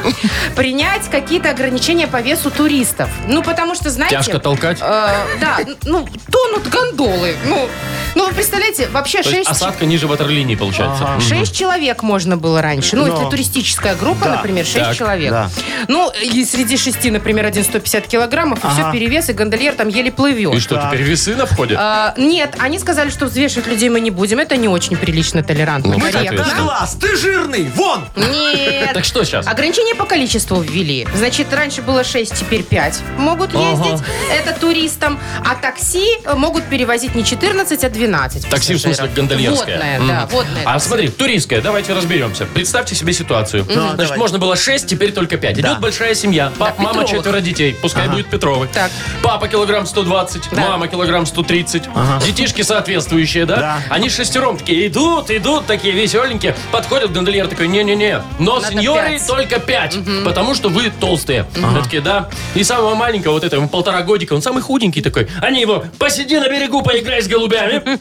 Принять 0.54 1.08
какие-то 1.10 1.50
ограничения 1.50 2.06
по 2.06 2.20
весу 2.20 2.50
туристов. 2.50 3.08
Ну, 3.28 3.42
потому 3.42 3.74
что, 3.74 3.90
знаете... 3.90 4.16
Тяжко 4.16 4.38
толкать? 4.38 4.78
э, 4.80 5.14
да, 5.40 5.58
ну, 5.84 6.06
тонут 6.30 6.68
гондолы. 6.68 7.34
Ну, 7.46 7.68
ну, 8.14 8.26
вы 8.28 8.34
представляете, 8.34 8.88
вообще 8.88 9.22
То 9.22 9.30
есть 9.30 9.48
6 9.48 9.50
осадка 9.50 9.86
ниже 9.86 10.06
ватерлинии 10.06 10.54
получается. 10.54 11.04
Мгм. 11.04 11.20
Шесть 11.20 11.54
человек 11.56 12.02
можно 12.02 12.36
было 12.36 12.62
раньше. 12.62 12.96
Ну, 12.96 13.06
Но. 13.06 13.12
если 13.14 13.30
туристическая 13.30 13.94
группа, 13.94 14.24
Да. 14.26 14.36
например, 14.36 14.64
шесть 14.64 14.76
Так. 14.86 14.96
человек. 14.96 15.30
Да. 15.30 15.50
Ну, 15.88 16.10
и 16.22 16.44
среди 16.44 16.76
шести, 16.76 17.10
например, 17.10 17.46
один 17.46 17.64
150 17.64 18.06
килограммов, 18.06 18.64
и 18.64 18.68
все, 18.68 18.82
Ага. 18.82 18.92
перевес, 18.92 19.28
и 19.28 19.32
гондольер 19.32 19.74
там 19.74 19.88
еле 19.88 20.10
плывет. 20.10 20.54
И 20.54 20.60
что, 20.60 20.76
Так. 20.76 20.88
теперь 20.90 21.02
весы 21.02 21.34
на 21.36 21.46
входе? 21.46 21.76
А, 21.78 22.14
нет, 22.16 22.54
они 22.58 22.78
сказали, 22.78 23.10
что 23.10 23.26
взвешивать 23.26 23.66
людей 23.66 23.88
мы 23.88 24.00
не 24.00 24.10
будем. 24.10 24.38
Это 24.38 24.56
не 24.56 24.68
очень 24.68 24.96
прилично, 24.96 25.42
толерантно, 25.42 25.75
Ну, 25.84 25.98
корректно. 25.98 26.20
соответственно. 26.22 26.62
Глаз, 26.64 26.96
ты 27.00 27.16
жирный, 27.16 27.70
вон! 27.74 28.04
Нет. 28.16 28.92
Так 28.94 29.04
что 29.04 29.24
сейчас? 29.24 29.46
Ограничение 29.46 29.94
по 29.94 30.04
количеству 30.04 30.60
ввели. 30.60 31.06
Значит, 31.14 31.52
раньше 31.52 31.82
было 31.82 32.04
6, 32.04 32.34
теперь 32.34 32.62
5 32.62 33.00
могут 33.18 33.54
Ага. 33.54 33.68
ездить. 33.88 34.06
Это 34.32 34.58
туристам. 34.58 35.18
А 35.44 35.54
такси 35.54 36.18
э, 36.24 36.34
могут 36.34 36.64
перевозить 36.64 37.14
не 37.14 37.24
14, 37.24 37.84
а 37.84 37.88
12 37.90 38.48
Такси, 38.48 38.74
в 38.74 38.80
смысле, 38.80 38.90
пассажиров. 38.90 39.14
гондольерское. 39.14 39.76
Водное, 39.76 39.98
Мгм. 39.98 40.08
да, 40.08 40.26
водное. 40.30 40.62
А 40.64 40.72
такси. 40.74 40.88
смотри, 40.88 41.08
туристская, 41.08 41.60
давайте 41.60 41.92
разберемся. 41.94 42.46
Представьте 42.46 42.94
себе 42.94 43.12
ситуацию. 43.12 43.64
Значит, 43.64 43.96
давай. 43.96 44.18
можно 44.18 44.38
было 44.38 44.56
6, 44.56 44.86
теперь 44.86 45.12
только 45.12 45.36
5. 45.36 45.60
Да. 45.60 45.68
Идет 45.68 45.80
большая 45.80 46.14
семья. 46.14 46.52
Пап, 46.58 46.78
мама, 46.78 47.02
Петровых. 47.02 47.10
четверо 47.24 47.40
детей. 47.40 47.76
Пускай 47.80 48.08
будет 48.08 48.26
Петровы. 48.28 48.68
Так. 48.72 48.90
Папа 49.22 49.48
килограмм 49.48 49.86
120, 49.86 50.42
Да. 50.52 50.60
мама 50.62 50.88
килограмм 50.88 51.26
130. 51.26 51.84
Детишки 52.24 52.62
соответствующие, 52.62 53.46
да? 53.46 53.56
Да. 53.56 53.78
Они 53.90 54.08
шестером 54.08 54.56
такие 54.56 54.86
идут, 54.88 55.30
идут, 55.30 55.55
такие 55.64 55.94
веселенькие. 55.94 56.54
Подходят, 56.72 57.12
гондольер 57.12 57.46
такой, 57.48 57.68
не-не-не. 57.68 58.22
Но 58.38 58.56
Надо 58.60 58.68
сеньоры 58.72 59.10
пять. 59.10 59.26
только 59.26 59.58
5, 59.60 59.98
потому 60.24 60.54
что 60.54 60.68
вы 60.68 60.90
толстые. 60.90 61.46
Они 61.56 61.82
Такие, 61.82 62.02
да. 62.02 62.28
И 62.54 62.64
самого 62.64 62.94
маленького, 62.94 63.32
вот 63.34 63.44
этого, 63.44 63.60
ему 63.60 63.68
полтора 63.68 64.02
годика, 64.02 64.32
он 64.34 64.42
самый 64.42 64.62
худенький 64.62 65.00
такой. 65.02 65.28
Они 65.40 65.60
его, 65.60 65.84
посиди 65.98 66.38
на 66.38 66.48
берегу, 66.48 66.82
поиграй 66.82 67.22
с 67.22 67.28
голубями. 67.28 67.82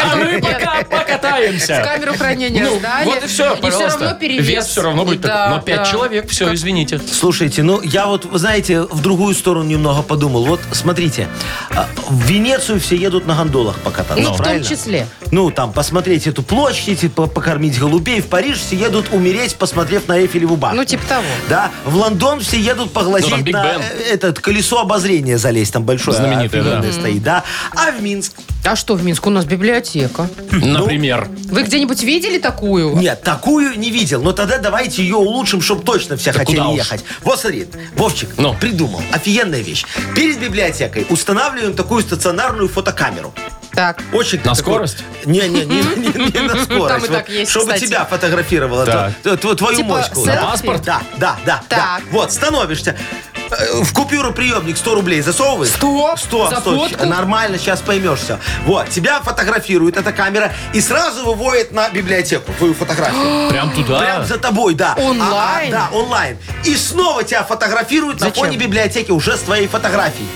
А 0.00 0.16
мы 0.16 0.40
пока 0.40 0.82
В 0.82 0.88
покатаемся. 0.88 1.82
камеру 1.84 2.14
хранения 2.14 2.64
Ну, 2.64 2.78
сдали. 2.78 3.04
вот 3.04 3.24
и 3.24 3.26
все, 3.26 3.54
И 3.54 3.60
пожалуйста. 3.60 3.90
все 3.90 4.04
равно 4.04 4.18
перевес. 4.18 4.46
Вес 4.46 4.66
все 4.66 4.82
равно 4.82 5.04
будет 5.04 5.20
Да, 5.20 5.28
такой. 5.46 5.56
Но 5.58 5.62
5 5.62 5.76
да. 5.76 5.84
человек, 5.84 6.30
все, 6.30 6.54
извините. 6.54 6.98
Слушайте, 7.10 7.62
ну 7.62 7.80
я 7.82 8.06
вот, 8.06 8.24
вы 8.24 8.38
знаете, 8.38 8.82
в 8.82 9.02
другую 9.02 9.34
сторону 9.34 9.64
немного 9.68 10.02
подумал. 10.02 10.44
Вот 10.46 10.60
смотрите, 10.72 11.28
а, 11.74 11.86
в 12.08 12.22
Венецию 12.24 12.80
все 12.80 12.96
едут 12.96 13.26
на 13.26 13.34
гондолах 13.34 13.76
покататься, 13.80 14.22
Ну, 14.22 14.30
в 14.32 14.36
том 14.36 14.44
правильно? 14.46 14.64
числе. 14.66 15.06
Ну, 15.30 15.50
там, 15.50 15.72
посмотреть 15.72 16.26
эту 16.26 16.42
площадь, 16.42 16.87
и 16.88 17.08
по- 17.08 17.26
покормить 17.26 17.78
голубей. 17.78 18.20
В 18.20 18.26
Париж 18.26 18.58
все 18.58 18.76
едут 18.76 19.06
умереть, 19.12 19.56
посмотрев 19.56 20.08
на 20.08 20.18
Эйфелеву 20.18 20.56
башню. 20.56 20.78
Ну, 20.78 20.84
типа 20.84 21.04
того. 21.06 21.24
Да, 21.48 21.70
в 21.84 21.94
Лондон 21.96 22.40
все 22.40 22.58
едут 22.58 22.86
Ну, 22.86 22.90
поглазеть 22.90 23.30
там 23.30 23.42
Биг 23.42 23.54
на 23.54 23.64
Бен. 23.64 23.80
э, 23.82 24.14
этот 24.14 24.40
колесо 24.40 24.80
обозрения 24.80 25.38
залезть, 25.38 25.72
там 25.72 25.84
большое 25.84 26.16
Знаменитое, 26.16 26.62
да. 26.62 26.78
офигенное 26.78 26.92
стоит, 26.92 27.22
да. 27.22 27.44
А 27.74 27.90
в 27.92 28.02
Минск? 28.02 28.32
А 28.64 28.76
что 28.76 28.94
в 28.94 29.04
Минске? 29.04 29.28
У 29.28 29.32
нас 29.32 29.44
библиотека. 29.44 30.28
Например. 30.50 31.28
Вы 31.44 31.62
где-нибудь 31.62 32.02
видели 32.02 32.38
такую? 32.38 32.96
Нет, 32.96 33.22
такую 33.22 33.78
не 33.78 33.90
видел. 33.90 34.22
Но 34.22 34.32
тогда 34.32 34.58
давайте 34.58 35.02
ее 35.02 35.16
улучшим, 35.16 35.60
чтобы 35.62 35.82
точно 35.84 36.16
все 36.16 36.32
хотели 36.32 36.56
куда 36.56 36.68
уж. 36.70 36.76
ехать. 36.76 37.04
Вот 37.22 37.38
смотри, 37.40 37.66
Вовчик 37.96 38.30
Ну. 38.36 38.54
придумал. 38.54 39.00
Офигенная 39.12 39.60
вещь. 39.60 39.84
Перед 40.14 40.38
библиотекой 40.40 41.06
устанавливаем 41.08 41.74
такую 41.74 42.02
стационарную 42.02 42.68
фотокамеру. 42.68 43.32
Так. 43.78 44.02
Очень 44.12 44.38
На 44.38 44.56
такой- 44.56 44.56
скорость? 44.56 45.04
Не, 45.24 45.42
не, 45.48 45.64
не, 45.64 45.82
не, 45.82 46.30
не 46.32 46.40
на 46.40 46.64
скорость. 46.64 46.68
Там 46.88 46.96
и 46.98 47.00
Вот 47.02 47.10
так 47.12 47.28
есть, 47.28 47.48
Чтобы 47.52 47.66
кстати. 47.66 47.86
тебя 47.86 48.04
фотографировала, 48.06 48.84
Так. 48.84 49.12
то- 49.22 49.36
то- 49.36 49.54
твою 49.54 49.76
Типа 49.76 49.88
мочку. 49.90 50.14
селфи? 50.16 50.30
Да. 50.32 50.42
Паспорт? 50.50 50.82
Да, 50.82 51.00
да, 51.16 51.36
да, 51.46 51.62
да. 51.70 51.76
Так. 51.76 52.02
Вот, 52.10 52.32
становишься. 52.32 52.96
э, 53.52 53.82
В 53.82 53.92
купюроприемник 53.94 54.76
100 54.76 54.94
рублей 54.96 55.20
засовываешь? 55.20 55.70
100? 55.70 56.16
100, 56.16 56.50
За 56.50 56.56
100. 56.60 56.76
фотку? 56.76 57.06
Нормально, 57.06 57.56
сейчас 57.56 57.80
поймешь 57.80 58.18
все. 58.18 58.40
Вот, 58.66 58.90
тебя 58.90 59.20
фотографирует 59.20 59.96
эта 59.96 60.10
камера 60.12 60.52
и 60.74 60.80
сразу 60.80 61.24
выводит 61.24 61.70
на 61.70 61.88
библиотеку 61.88 62.52
твою 62.58 62.74
фотографию. 62.74 63.48
Прям 63.50 63.70
туда. 63.70 64.00
Прям 64.00 64.24
за 64.26 64.38
тобой, 64.38 64.74
да. 64.74 64.94
Онлайн? 64.98 65.72
А, 65.72 65.86
а, 65.86 65.90
да, 65.92 65.96
онлайн. 65.96 66.36
И 66.64 66.74
снова 66.74 67.22
тебя 67.22 67.44
фотографируют 67.44 68.18
на 68.18 68.26
Зачем? 68.26 68.44
фоне 68.46 68.56
библиотеки 68.56 69.12
уже 69.12 69.36
с 69.36 69.40
твоей 69.42 69.68
фотографией. 69.68 70.28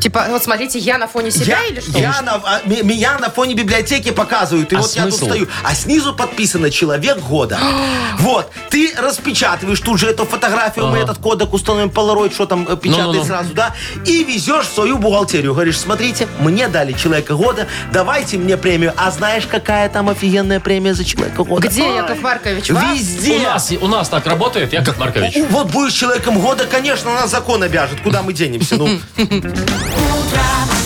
Типа, 0.00 0.26
вот 0.30 0.42
смотрите, 0.42 0.78
я 0.78 0.96
на 0.98 1.06
фоне 1.08 1.30
себя 1.30 1.58
или 1.64 1.80
что? 1.80 1.98
я 1.98 2.22
на, 2.22 2.34
а, 2.34 2.60
ми- 2.64 2.82
меня 2.82 3.18
на 3.18 3.30
фоне 3.30 3.54
библиотеки 3.54 4.10
показывают. 4.10 4.72
И 4.72 4.76
А 4.76 4.80
вот 4.80 4.92
я 4.94 5.04
тут 5.04 5.14
смысл? 5.14 5.26
стою. 5.26 5.48
А 5.64 5.74
снизу 5.74 6.14
подписано 6.14 6.70
«Человек 6.70 7.18
года». 7.18 7.58
вот. 8.18 8.50
Ты 8.70 8.92
распечатываешь 8.96 9.80
тут 9.80 9.98
же 9.98 10.08
эту 10.08 10.24
фотографию, 10.24 10.86
мы 10.88 10.98
этот 10.98 11.18
кодек 11.18 11.52
установим, 11.52 11.90
полароид, 11.90 12.32
что 12.32 12.46
там 12.46 12.66
э, 12.68 12.76
Ну-ну-ну. 12.84 13.24
сразу, 13.24 13.54
да? 13.54 13.74
И 14.06 14.22
везешь 14.24 14.66
в 14.66 14.74
свою 14.74 14.98
бухгалтерию. 14.98 15.52
Говоришь, 15.52 15.78
смотрите, 15.78 16.28
мне 16.38 16.68
дали 16.68 16.92
«Человека 16.92 17.34
года», 17.34 17.66
давайте 17.92 18.36
мне 18.38 18.56
премию. 18.56 18.92
А 18.96 19.10
знаешь, 19.10 19.46
какая 19.50 19.88
там 19.88 20.08
офигенная 20.08 20.60
премия 20.60 20.94
за 20.94 21.04
«Человека 21.04 21.42
года»? 21.44 21.66
Где, 21.68 21.82
Ой, 21.82 21.96
Яков 21.96 22.20
Маркович? 22.20 22.70
Вас? 22.70 22.84
Везде. 22.96 23.38
У 23.38 23.42
нас, 23.42 23.72
у 23.80 23.86
нас 23.88 24.08
так 24.08 24.26
работает, 24.26 24.72
Яков 24.72 24.98
Маркович. 24.98 25.36
У- 25.36 25.44
Вот 25.46 25.70
будешь 25.70 25.92
человеком 25.94 26.38
года, 26.40 26.64
конечно, 26.70 27.12
нас 27.12 27.30
закон 27.30 27.62
обяжет. 27.62 28.00
Куда 28.02 28.22
мы 28.22 28.32
денемся? 28.32 28.76
Ну, 28.76 28.88
Ultra. 29.96 30.77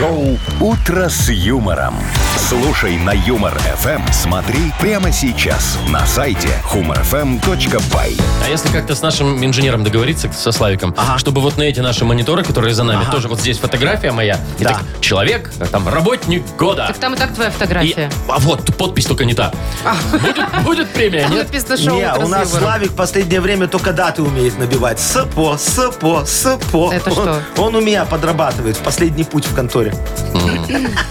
Шоу 0.00 0.38
«Утро 0.60 1.10
с 1.10 1.28
юмором». 1.28 1.94
Слушай 2.48 2.96
на 2.96 3.10
Юмор 3.10 3.52
ФМ. 3.58 4.00
Смотри 4.12 4.72
прямо 4.80 5.12
сейчас 5.12 5.76
на 5.90 6.06
сайте 6.06 6.48
humorfm.by. 6.72 8.22
А 8.46 8.48
если 8.48 8.70
как-то 8.70 8.94
с 8.94 9.02
нашим 9.02 9.44
инженером 9.44 9.84
договориться, 9.84 10.32
со 10.32 10.52
Славиком, 10.52 10.96
чтобы 11.18 11.42
вот 11.42 11.58
на 11.58 11.64
эти 11.64 11.80
наши 11.80 12.06
мониторы, 12.06 12.42
которые 12.44 12.72
за 12.74 12.82
нами, 12.82 13.04
тоже 13.12 13.28
вот 13.28 13.40
здесь 13.40 13.58
фотография 13.58 14.10
моя, 14.10 14.38
и 14.58 14.64
Да. 14.64 14.70
так, 14.70 14.80
человек, 15.02 15.52
там, 15.70 15.86
работник 15.86 16.44
года. 16.56 16.86
Так 16.88 16.96
там 16.96 17.12
и 17.12 17.18
так 17.18 17.34
твоя 17.34 17.50
И- 17.50 17.52
фотография. 17.52 18.10
а 18.26 18.38
вот, 18.38 18.74
подпись 18.76 19.04
только 19.04 19.26
не 19.26 19.34
та. 19.34 19.52
Будет, 20.12 20.64
будет 20.64 20.88
премия, 20.90 21.24
Там 21.24 21.32
нет? 21.34 21.46
написано 21.52 21.76
шоу 21.76 21.98
Не, 21.98 22.06
«Утро 22.10 22.22
у 22.24 22.26
с 22.26 22.30
нас 22.30 22.48
юмором». 22.48 22.62
Славик 22.68 22.90
в 22.92 22.96
последнее 22.96 23.40
время 23.42 23.68
только 23.68 23.92
даты 23.92 24.22
умеет 24.22 24.58
набивать. 24.58 24.98
СПО, 24.98 25.58
СПО, 25.58 26.24
СПО. 26.24 26.90
Это 26.90 27.10
он, 27.10 27.16
что? 27.16 27.42
Он 27.58 27.74
у 27.76 27.80
меня 27.82 28.06
подрабатывает 28.06 28.76
в 28.78 28.80
последний 28.80 29.24
путь 29.24 29.44
в 29.44 29.54
конторе. 29.54 29.89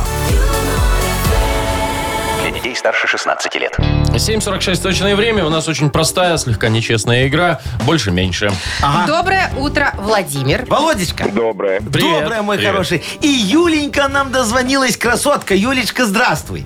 Детей 2.71 2.79
старше 2.79 3.07
16 3.07 3.55
лет. 3.55 3.77
7.46 3.77 4.81
точное 4.81 5.15
время. 5.17 5.45
У 5.45 5.49
нас 5.49 5.67
очень 5.67 5.89
простая, 5.89 6.37
слегка 6.37 6.69
нечестная 6.69 7.27
игра. 7.27 7.59
Больше-меньше. 7.85 8.49
Доброе 9.07 9.51
утро, 9.57 9.93
Владимир. 9.97 10.65
Володечка. 10.67 11.27
Доброе. 11.29 11.81
Привет. 11.81 12.21
Доброе, 12.23 12.41
мой 12.43 12.55
Привет. 12.55 12.71
хороший. 12.71 13.03
И 13.19 13.27
Юленька 13.27 14.07
нам 14.07 14.31
дозвонилась, 14.31 14.95
красотка. 14.95 15.53
Юлечка, 15.53 16.05
здравствуй. 16.05 16.65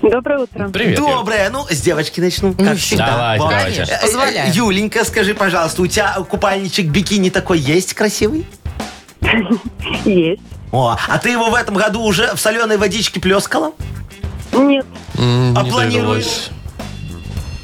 Доброе 0.00 0.38
утро. 0.40 0.68
Привет. 0.68 0.98
Доброе. 0.98 1.50
Ну, 1.50 1.66
с 1.68 1.80
девочки 1.80 2.20
начну, 2.20 2.54
как 2.54 2.76
всегда. 2.78 3.06
Давайте, 3.06 3.44
давайте. 3.44 3.74
Конечно, 3.74 3.94
Э, 3.94 4.00
позволяю. 4.00 4.54
Юленька, 4.54 5.04
скажи, 5.04 5.34
пожалуйста, 5.34 5.82
у 5.82 5.86
тебя 5.88 6.12
купальничек 6.30 6.86
бикини 6.86 7.30
такой 7.30 7.58
есть 7.58 7.94
красивый? 7.94 8.46
Есть. 10.04 10.42
О, 10.70 10.96
а 11.08 11.18
ты 11.18 11.30
его 11.30 11.50
в 11.50 11.54
этом 11.54 11.74
году 11.74 12.02
уже 12.02 12.32
в 12.34 12.40
соленой 12.40 12.76
водичке 12.76 13.18
плескала? 13.20 13.72
Нет. 14.52 14.86
А 15.22 15.62
не 15.62 15.70
планируешь? 15.70 16.50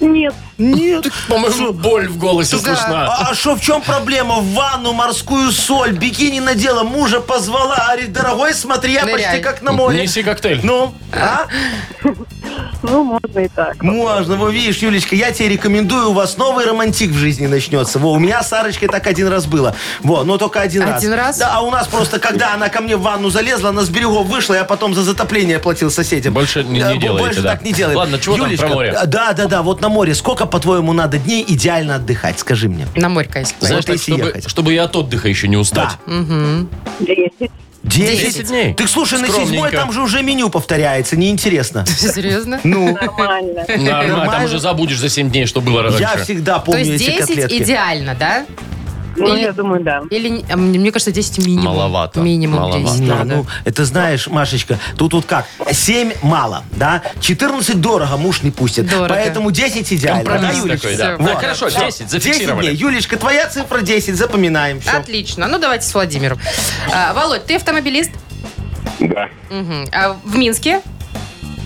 довелось. 0.01 0.48
Нет. 0.59 1.05
Нет. 1.05 1.13
По-моему, 1.29 1.73
боль 1.73 2.09
в 2.09 2.19
голосе 2.19 2.57
Да. 2.57 2.63
слышна. 2.77 3.07
А 3.15 3.35
что, 3.35 3.55
в 3.57 3.61
чем 3.61 3.81
проблема? 3.81 4.37
В 4.41 4.55
ванну 4.55 4.93
морскую 4.93 5.53
соль, 5.53 5.93
бикини 5.93 6.41
надела, 6.41 6.83
мужа 6.83 7.21
позвала, 7.21 7.77
говорит, 7.87 8.13
дорогой, 8.13 8.53
смотри, 8.55 8.93
я 8.95 9.05
Ныряй. 9.05 9.23
почти 9.25 9.41
как 9.41 9.63
на 9.63 9.73
море. 9.73 10.03
Неси 10.03 10.23
коктейль. 10.23 10.61
Ну, 10.65 10.95
а? 11.13 11.47
Ну, 12.83 13.05
можно 13.05 13.41
и 13.41 13.49
так. 13.49 13.83
Можно, 13.83 14.37
во, 14.37 14.49
видишь, 14.51 14.79
Юлечка, 14.79 15.15
я 15.17 15.33
тебе 15.33 15.49
рекомендую, 15.49 16.11
у 16.11 16.13
вас 16.13 16.37
новый 16.37 16.65
романтик 16.65 17.11
в 17.11 17.17
жизни 17.17 17.47
начнется. 17.47 17.99
Во, 17.99 18.13
у 18.13 18.19
меня 18.19 18.43
с 18.43 18.49
Сарочкой 18.49 18.89
так 18.89 19.07
один 19.07 19.29
раз 19.29 19.47
было. 19.47 19.75
Во, 20.03 20.23
но 20.25 20.39
только 20.39 20.61
один 20.61 20.83
раз. 20.83 20.99
Один 20.99 21.13
раз? 21.15 21.39
Да, 21.39 21.51
а 21.55 21.61
у 21.63 21.71
нас 21.71 21.87
просто, 21.89 22.19
когда 22.21 22.55
она 22.55 22.69
ко 22.69 22.81
мне 22.81 22.97
в 22.97 23.03
ванну 23.03 23.31
залезла, 23.31 23.71
она 23.71 23.83
с 23.83 23.89
берегов 23.89 24.27
вышла, 24.27 24.55
я 24.55 24.65
потом 24.65 24.95
за 24.95 25.03
затопление 25.03 25.59
платил 25.59 25.91
соседям. 25.91 26.35
Больше 26.35 26.63
не- 26.65 26.79
не 26.79 26.81
Э, 26.81 26.97
делаете, 26.99 27.25
Больше 27.25 27.43
да. 27.43 27.51
так 27.53 27.63
не 27.63 27.73
делаем. 27.73 27.99
Ладно, 27.99 28.19
чего 28.19 28.37
там 28.37 28.47
Юлечка, 28.47 28.67
про 28.67 28.75
море? 28.75 28.99
Да, 29.07 29.33
да, 29.33 29.47
да, 29.47 29.63
вот 29.63 29.81
на 29.81 29.89
море. 29.89 30.15
Сколько 30.15 30.47
по-твоему, 30.49 30.93
надо 30.93 31.19
дней 31.19 31.45
идеально 31.47 31.95
отдыхать? 31.97 32.39
Скажи 32.41 32.69
мне. 32.69 32.87
На 32.97 33.09
морька, 33.09 33.39
если 33.41 33.55
Знаешь, 33.61 33.77
Вот 33.77 33.87
так, 33.87 33.95
если 33.97 34.13
чтобы, 34.13 34.27
ехать. 34.27 34.51
чтобы 34.51 34.75
и 34.75 34.77
от 34.77 34.97
отдыха 34.97 35.29
еще 35.29 35.47
не 35.49 35.57
устать. 35.57 35.91
Десять. 37.01 37.51
Десять. 37.85 38.35
10 38.35 38.49
дней. 38.49 38.75
Ты 38.75 38.87
слушай, 38.89 39.19
на 39.19 39.29
седьмой 39.29 39.47
Скромненько. 39.47 39.77
там 39.77 39.93
же 39.93 40.03
уже 40.03 40.23
меню 40.23 40.51
повторяется, 40.51 41.17
неинтересно. 41.17 41.87
Серьезно? 41.87 42.61
Ну, 42.65 42.93
Нормально. 42.93 43.65
Нормально, 43.69 44.31
там 44.31 44.45
уже 44.45 44.59
забудешь 44.59 44.99
за 44.99 45.09
7 45.09 45.31
дней, 45.31 45.47
что 45.47 45.61
было 45.61 45.83
раньше. 45.85 46.01
я 46.01 46.17
всегда 46.19 46.59
То 46.59 46.67
помню 46.67 46.85
есть 46.85 47.05
эти 47.05 47.11
10 47.17 47.19
котлетки. 47.29 47.63
идеально, 47.63 48.15
да? 48.19 48.47
Ну, 49.19 49.35
Или- 49.35 49.43
я 49.43 49.53
думаю, 49.53 49.83
да. 49.83 50.03
Или, 50.11 50.45
а 50.51 50.57
мне 50.57 50.79
мне 50.79 50.93
кажется, 50.93 51.11
10 51.13 51.45
минимум. 51.45 51.75
Маловато. 51.77 52.21
Минимум 52.21 52.61
Маловато. 52.61 52.85
10, 52.85 53.01
Не, 53.01 53.07
да, 53.09 53.17
да. 53.19 53.25
ну, 53.25 53.47
это 53.65 53.85
знаешь, 53.85 54.27
Машечка, 54.29 54.79
тут 54.97 55.13
вот 55.13 55.25
как, 55.27 55.47
7 55.71 56.13
мало, 56.23 56.63
да, 56.73 57.03
14 57.21 57.81
дорого, 57.81 58.17
муж 58.17 58.43
не 58.43 58.51
пустит, 58.51 58.89
Дорого. 58.89 59.09
поэтому 59.09 59.51
10 59.51 59.93
идеально, 59.93 60.25
да, 60.25 60.31
Компромисс 60.31 60.59
Юлечка? 60.59 60.89
такой, 60.89 60.97
да. 60.97 61.17
Вот. 61.19 61.41
хорошо, 61.41 61.69
Всё. 61.69 61.81
10, 61.87 62.11
зафиксировали. 62.11 62.67
дней. 62.67 62.77
Юлечка, 62.77 63.17
твоя 63.19 63.49
цифра 63.49 63.81
10, 63.81 64.15
запоминаем. 64.17 64.81
Все. 64.81 64.91
Отлично. 64.93 65.49
Ну, 65.49 65.59
давайте 65.59 65.85
с 65.87 65.93
Владимиром. 65.95 66.39
А, 66.93 67.13
Володь, 67.15 67.45
ты 67.47 67.57
автомобилист? 67.57 68.11
Да, 69.01 69.29
Мгм. 69.51 69.87
А 69.93 70.17
в 70.25 70.37
Минске? 70.37 70.81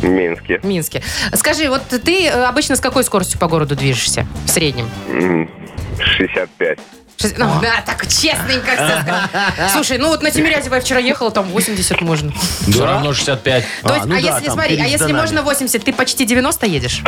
в 0.00 0.04
Минске. 0.08 0.58
В 0.58 0.64
Минске. 0.64 1.02
Скажи, 1.34 1.68
вот 1.68 1.82
ты 1.86 2.26
э, 2.26 2.44
обычно 2.44 2.74
с 2.76 2.80
какой 2.80 3.04
скоростью 3.04 3.38
по 3.38 3.46
городу 3.46 3.76
движешься? 3.76 4.26
В 4.46 4.50
среднем? 4.50 4.88
М, 5.08 5.48
65. 6.16 6.78
Шесть- 7.22 7.38
Ну, 7.38 7.60
да, 7.62 7.82
так 7.86 8.06
честненько 8.06 8.70
все. 8.74 9.68
Слушай, 9.72 9.98
ну 9.98 10.08
вот 10.08 10.22
на 10.22 10.30
Тимирязево 10.30 10.74
я 10.76 10.80
вчера 10.80 11.00
ехала, 11.00 11.30
там 11.30 11.46
80 11.46 12.00
можно. 12.02 12.32
Все 12.68 12.84
равно 12.84 13.12
65. 13.12 13.64
То 13.82 13.94
есть, 13.94 14.06
ну 14.06 14.14
а 14.16 14.20
да, 14.20 14.28
если, 14.28 14.44
там 14.46 14.54
смотри, 14.54 14.76
а 14.80 14.86
если 14.86 15.12
можно 15.12 15.42
80, 15.42 15.84
ты 15.84 15.92
почти 15.92 16.24
90 16.24 16.66
едешь? 16.66 17.02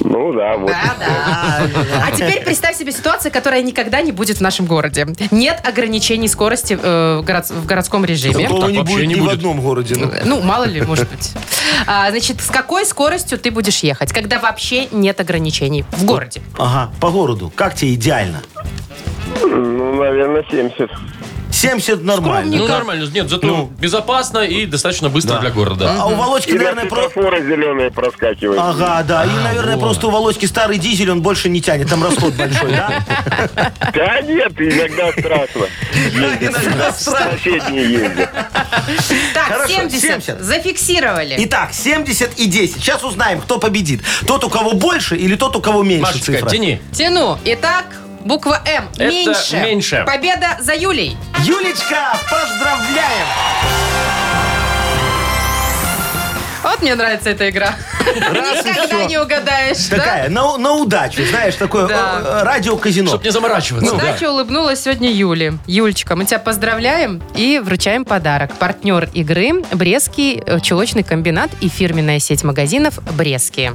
Ну 0.00 0.32
да, 0.32 0.56
вот. 0.56 0.66
Да, 0.70 0.96
да. 0.98 2.04
А 2.06 2.10
теперь 2.12 2.44
представь 2.44 2.76
себе 2.76 2.92
ситуацию, 2.92 3.32
которая 3.32 3.62
никогда 3.62 4.00
не 4.02 4.12
будет 4.12 4.38
в 4.38 4.40
нашем 4.40 4.66
городе. 4.66 5.06
Нет 5.30 5.60
ограничений 5.66 6.28
скорости 6.28 6.78
э, 6.80 7.18
в 7.20 7.24
город- 7.24 7.50
в 7.50 7.66
городском 7.66 8.04
режиме. 8.04 8.44
Такого 8.44 8.62
так 8.62 8.70
не 8.72 8.82
будет 8.82 9.06
не 9.08 9.14
ни 9.14 9.20
в 9.20 9.28
одном 9.28 9.60
городе. 9.60 9.94
ну. 9.96 10.10
Ну, 10.24 10.40
мало 10.42 10.64
ли, 10.64 10.80
может 10.82 11.08
быть. 11.10 11.32
А, 11.86 12.10
значит, 12.10 12.40
с 12.40 12.48
какой 12.50 12.84
скоростью 12.86 13.38
ты 13.38 13.50
будешь 13.50 13.78
ехать, 13.80 14.12
когда 14.12 14.38
вообще 14.38 14.86
нет 14.92 15.20
ограничений 15.20 15.84
в 15.90 16.04
городе? 16.04 16.42
Ага, 16.58 16.92
по 17.00 17.10
городу. 17.10 17.52
Как 17.54 17.74
тебе 17.74 17.94
идеально? 17.94 18.42
Ну, 19.42 19.94
наверное, 19.96 20.44
70. 20.50 20.90
70 21.54 22.02
нормально. 22.02 22.56
Ну, 22.56 22.66
нормально. 22.68 23.08
Нет, 23.12 23.28
зато 23.28 23.46
Ну. 23.46 23.70
безопасно 23.78 24.38
и 24.40 24.66
достаточно 24.66 25.08
быстро 25.08 25.34
Да. 25.34 25.40
для 25.40 25.50
города. 25.50 25.94
А 25.98 26.06
у 26.06 26.14
Володьки, 26.14 26.50
И 26.50 26.52
на 26.54 26.58
наверное, 26.58 26.86
про... 26.86 27.02
светофоры 27.04 27.42
зеленые 27.42 27.90
проскакивают. 27.90 28.60
Ага, 28.62 29.02
да. 29.06 29.24
И, 29.24 29.28
наверное, 29.28 29.76
вот. 29.76 29.82
просто 29.84 30.08
у 30.08 30.10
Володьки 30.10 30.46
старый 30.46 30.78
дизель, 30.78 31.10
он 31.10 31.22
больше 31.22 31.48
не 31.48 31.60
тянет. 31.60 31.88
Там 31.88 32.02
расход 32.04 32.34
большой, 32.34 32.72
да? 32.72 33.02
Да 33.94 34.20
нет, 34.22 34.52
иногда 34.58 35.12
страшно. 35.12 35.66
Иногда 36.14 36.92
страшно. 36.92 37.38
Соседние 37.38 37.90
ездят. 37.92 38.30
Так, 39.34 39.46
Хорошо, 39.48 39.72
70. 39.74 40.00
70. 40.00 40.40
Зафиксировали. 40.40 41.36
Итак, 41.38 41.70
70 41.72 42.38
и 42.38 42.46
10. 42.46 42.76
Сейчас 42.76 43.04
узнаем, 43.04 43.40
кто 43.40 43.58
победит. 43.58 44.02
Тот, 44.26 44.44
у 44.44 44.50
кого 44.50 44.72
больше 44.72 45.16
или 45.16 45.36
тот, 45.36 45.54
у 45.56 45.60
кого 45.60 45.82
меньше 45.82 46.02
Машечка, 46.02 46.32
цифра. 46.32 46.48
тяни. 46.50 46.80
Тяну. 46.92 47.38
Итак, 47.44 47.84
буква 48.24 48.60
М. 48.66 48.88
Это 48.96 49.04
меньше. 49.04 49.56
меньше. 49.56 50.04
Победа 50.06 50.56
за 50.60 50.74
Юлей. 50.74 51.16
Юлечка, 51.44 52.16
поздравляем! 52.30 53.26
Вот 56.62 56.80
мне 56.80 56.94
нравится 56.94 57.28
эта 57.28 57.50
игра. 57.50 57.74
Раз 58.32 58.64
Никогда 58.64 59.04
не 59.04 59.18
угадаешь, 59.18 59.86
да? 59.88 59.96
Такая, 59.98 60.28
на, 60.30 60.56
на 60.56 60.72
удачу, 60.72 61.22
знаешь, 61.26 61.54
такое 61.56 61.86
Да. 61.86 62.20
э, 62.20 62.24
э, 62.24 62.42
радио-казино. 62.42 63.08
Чтоб 63.08 63.22
не 63.24 63.30
заморачиваться. 63.30 63.90
да. 63.90 63.96
Удача 63.96 64.30
улыбнулась 64.30 64.82
сегодня 64.82 65.10
Юле. 65.12 65.54
Юлечка, 65.66 66.16
мы 66.16 66.24
тебя 66.24 66.38
поздравляем 66.38 67.22
и 67.36 67.60
вручаем 67.62 68.06
подарок. 68.06 68.54
Партнер 68.56 69.10
игры– 69.12 69.62
Брестский 69.72 70.42
э, 70.44 70.58
чулочный 70.60 71.02
комбинат 71.02 71.50
и 71.60 71.68
фирменная 71.68 72.18
сеть 72.18 72.42
магазинов 72.44 72.98
«Брестские». 73.12 73.74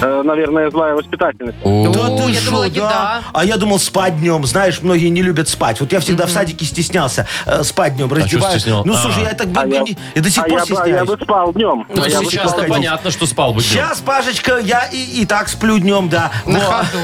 наверное, 0.00 0.70
злая 0.70 0.94
воспитательница. 0.94 1.56
О, 1.64 1.88
О, 1.88 2.16
ты 2.26 2.30
я 2.32 2.40
шо, 2.40 2.46
думала, 2.50 2.64
еда. 2.64 3.22
А 3.32 3.44
я 3.44 3.56
думал 3.56 3.78
спать 3.78 4.18
днем. 4.18 4.44
Знаешь, 4.46 4.80
многие 4.82 5.08
не 5.08 5.22
любят 5.22 5.48
спать. 5.48 5.80
Вот 5.80 5.92
я 5.92 6.00
всегда 6.00 6.26
в 6.26 6.30
садике 6.30 6.64
стеснялся 6.64 7.26
э, 7.46 7.62
спать 7.62 7.96
днем. 7.96 8.12
Раздеваюсь. 8.12 8.60
стеснял? 8.62 8.84
Ну, 8.84 8.94
А. 8.94 8.96
слушай, 8.96 9.22
я 9.24 9.34
так 9.34 9.48
бы- 9.48 9.60
А 9.60 9.66
бы 9.66 9.74
я- 9.74 9.80
не- 9.82 9.96
я 10.14 10.22
до 10.22 10.30
сих 10.30 10.42
а 10.44 10.48
пор 10.48 10.58
я, 10.58 10.64
бы- 10.64 10.70
я 10.70 10.76
стесняюсь. 10.76 11.08
бы 11.08 11.18
спал 11.22 11.52
днем. 11.52 11.86
Ну, 11.94 12.02
А 12.02 12.08
я 12.08 12.18
бы 12.20 12.24
сейчас 12.26 12.50
спал 12.52 12.64
понятно, 12.66 13.10
что 13.10 13.26
спал 13.26 13.52
бы 13.54 13.60
днем. 13.62 13.70
Сейчас, 13.72 13.98
Пашечка, 14.00 14.58
я 14.58 14.84
и, 14.86 15.20
и 15.22 15.26
так 15.26 15.48
сплю 15.48 15.78
днем, 15.78 16.08
да. 16.08 16.30
На 16.46 16.58
Во. 16.58 16.64
ходу. 16.64 16.98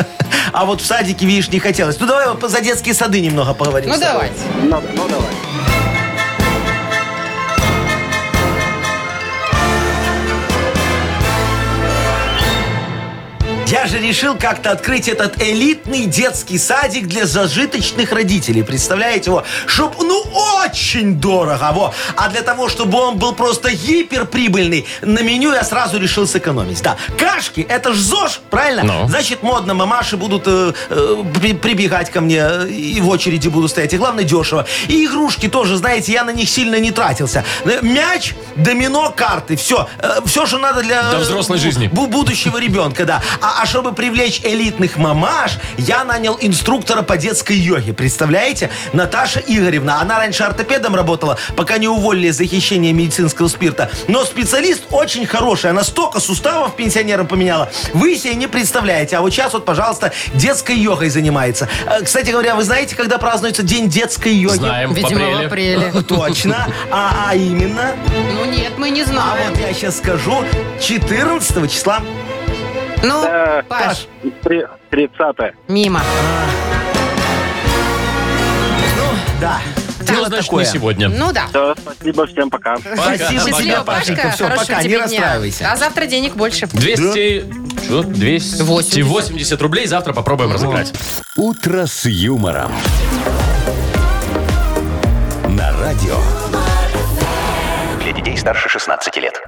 А 0.52 0.64
вот 0.64 0.80
в 0.80 0.86
садике, 0.86 1.26
видишь, 1.26 1.50
не 1.50 1.58
хотелось. 1.58 2.00
Ну, 2.00 2.06
давай 2.06 2.26
вот 2.28 2.50
за 2.50 2.60
детские 2.62 2.94
сады 2.94 3.20
немного 3.20 3.52
поговорим. 3.54 3.90
Ну, 3.90 3.96
с 3.96 4.00
тобой. 4.00 4.30
давайте. 4.30 4.40
Ну, 4.62 4.82
ну, 4.96 5.08
давай. 5.08 5.26
Я 13.70 13.86
же 13.86 13.98
решил 13.98 14.34
как-то 14.34 14.70
открыть 14.70 15.08
этот 15.08 15.42
элитный 15.42 16.06
детский 16.06 16.56
садик 16.58 17.06
для 17.06 17.26
зажиточных 17.26 18.12
родителей. 18.12 18.62
Представляете 18.62 19.28
его? 19.30 19.44
Чтоб, 19.66 19.94
ну, 20.00 20.22
очень 20.64 21.16
дорого. 21.16 21.70
Во. 21.74 21.94
А 22.16 22.28
для 22.30 22.40
того, 22.40 22.70
чтобы 22.70 22.98
он 22.98 23.18
был 23.18 23.34
просто 23.34 23.70
гиперприбыльный, 23.72 24.86
на 25.02 25.20
меню 25.20 25.52
я 25.52 25.64
сразу 25.64 25.98
решил 25.98 26.26
сэкономить. 26.26 26.80
Да, 26.82 26.96
кашки, 27.18 27.60
это 27.68 27.92
ж 27.92 27.96
ЗОЖ, 27.98 28.40
правильно? 28.48 28.84
Ну. 28.84 29.08
Значит, 29.08 29.42
модно, 29.42 29.74
мамаши 29.74 30.16
будут 30.16 30.44
э, 30.46 30.72
э, 30.88 31.24
при- 31.38 31.52
прибегать 31.52 32.10
ко 32.10 32.22
мне 32.22 32.38
э, 32.40 32.68
и 32.68 33.00
в 33.02 33.08
очереди 33.08 33.48
буду 33.48 33.68
стоять. 33.68 33.92
И 33.92 33.98
главное, 33.98 34.24
дешево. 34.24 34.66
И 34.88 35.04
игрушки 35.04 35.46
тоже, 35.48 35.76
знаете, 35.76 36.12
я 36.12 36.24
на 36.24 36.30
них 36.30 36.48
сильно 36.48 36.80
не 36.80 36.90
тратился. 36.90 37.44
Э, 37.66 37.80
Мяч, 37.82 38.32
домино, 38.56 39.12
карты, 39.14 39.56
все. 39.56 39.88
все, 40.24 40.46
что 40.46 40.56
надо 40.58 40.82
для... 40.82 41.02
Для 41.10 41.18
взрослой 41.18 41.58
жизни. 41.58 41.88
бу- 41.92 42.06
будущего 42.06 42.56
ребенка, 42.58 43.04
да. 43.04 43.22
А, 43.42 43.57
а 43.60 43.66
чтобы 43.66 43.92
привлечь 43.92 44.40
элитных 44.44 44.96
мамаш, 44.96 45.58
я 45.78 46.04
нанял 46.04 46.38
инструктора 46.40 47.02
по 47.02 47.16
детской 47.16 47.56
йоге. 47.56 47.92
Представляете? 47.92 48.70
Наташа 48.92 49.40
Игоревна. 49.40 50.00
Она 50.00 50.18
раньше 50.18 50.44
ортопедом 50.44 50.94
работала, 50.94 51.38
пока 51.56 51.78
не 51.78 51.88
уволили 51.88 52.30
за 52.30 52.44
хищение 52.46 52.92
медицинского 52.92 53.48
спирта. 53.48 53.90
Но 54.06 54.24
специалист 54.24 54.84
очень 54.90 55.26
хороший. 55.26 55.70
Она 55.70 55.82
столько 55.82 56.20
суставов 56.20 56.76
пенсионерам 56.76 57.26
поменяла. 57.26 57.70
Вы 57.94 58.16
себе 58.16 58.34
не 58.36 58.46
представляете. 58.46 59.16
А 59.16 59.20
вот 59.22 59.30
сейчас 59.32 59.52
вот, 59.52 59.64
пожалуйста, 59.64 60.12
детской 60.34 60.76
йогой 60.76 61.10
занимается. 61.10 61.68
Э, 61.86 62.02
Кстати 62.04 62.30
говоря, 62.30 62.54
вы 62.54 62.62
знаете, 62.62 62.94
когда 62.94 63.18
празднуется 63.18 63.62
День 63.64 63.88
детской 63.88 64.34
йоги? 64.34 64.58
Знаем, 64.58 64.94
Видимо, 64.94 65.42
в 65.42 65.46
апреле. 65.46 65.92
Точно. 66.08 66.68
А, 66.90 67.26
а 67.28 67.34
именно, 67.34 67.92
Ну 68.34 68.44
нет, 68.44 68.78
мы 68.78 68.90
не 68.90 69.02
а 69.02 69.06
знаем. 69.06 69.50
вот 69.50 69.58
я 69.58 69.72
сейчас 69.72 69.98
скажу, 69.98 70.44
14 70.80 71.72
числа. 71.72 72.00
Ну, 73.02 73.24
Э, 73.24 73.62
Паш, 73.68 74.06
Три- 74.42 74.66
30 74.90 75.54
мимо. 75.68 76.00
Да. 79.40 79.58
Ну, 80.00 80.06
Дело 80.14 80.26
значит, 80.28 80.46
такое. 80.46 80.64
не 80.64 80.70
сегодня. 80.70 81.08
Ну 81.08 81.32
да. 81.32 81.46
Все, 81.48 81.74
спасибо, 81.80 82.26
всем 82.26 82.50
пока. 82.50 82.76
Спасибо 82.78 83.18
Счастливо, 83.18 83.60
тебе, 83.60 83.80
Пашенька. 83.82 84.22
Пашка. 84.22 84.30
Все, 84.36 84.44
Хорошего 84.44 84.66
пока, 84.66 84.76
не 84.78 84.82
тебе 84.84 84.94
дня. 84.96 85.02
расстраивайся. 85.04 85.70
А 85.72 85.76
завтра 85.76 86.06
денег 86.06 86.34
больше. 86.34 86.66
200... 86.66 87.44
Что? 87.84 88.02
280 88.02 89.62
рублей 89.62 89.86
завтра 89.86 90.12
попробуем 90.12 90.52
разыграть. 90.52 90.92
«Утро 91.36 91.86
с 91.86 92.04
юмором». 92.06 92.72
На 95.48 95.72
радио. 95.80 96.16
Для 98.02 98.12
детей 98.12 98.36
старше 98.36 98.68
16 98.68 99.16
лет. 99.18 99.42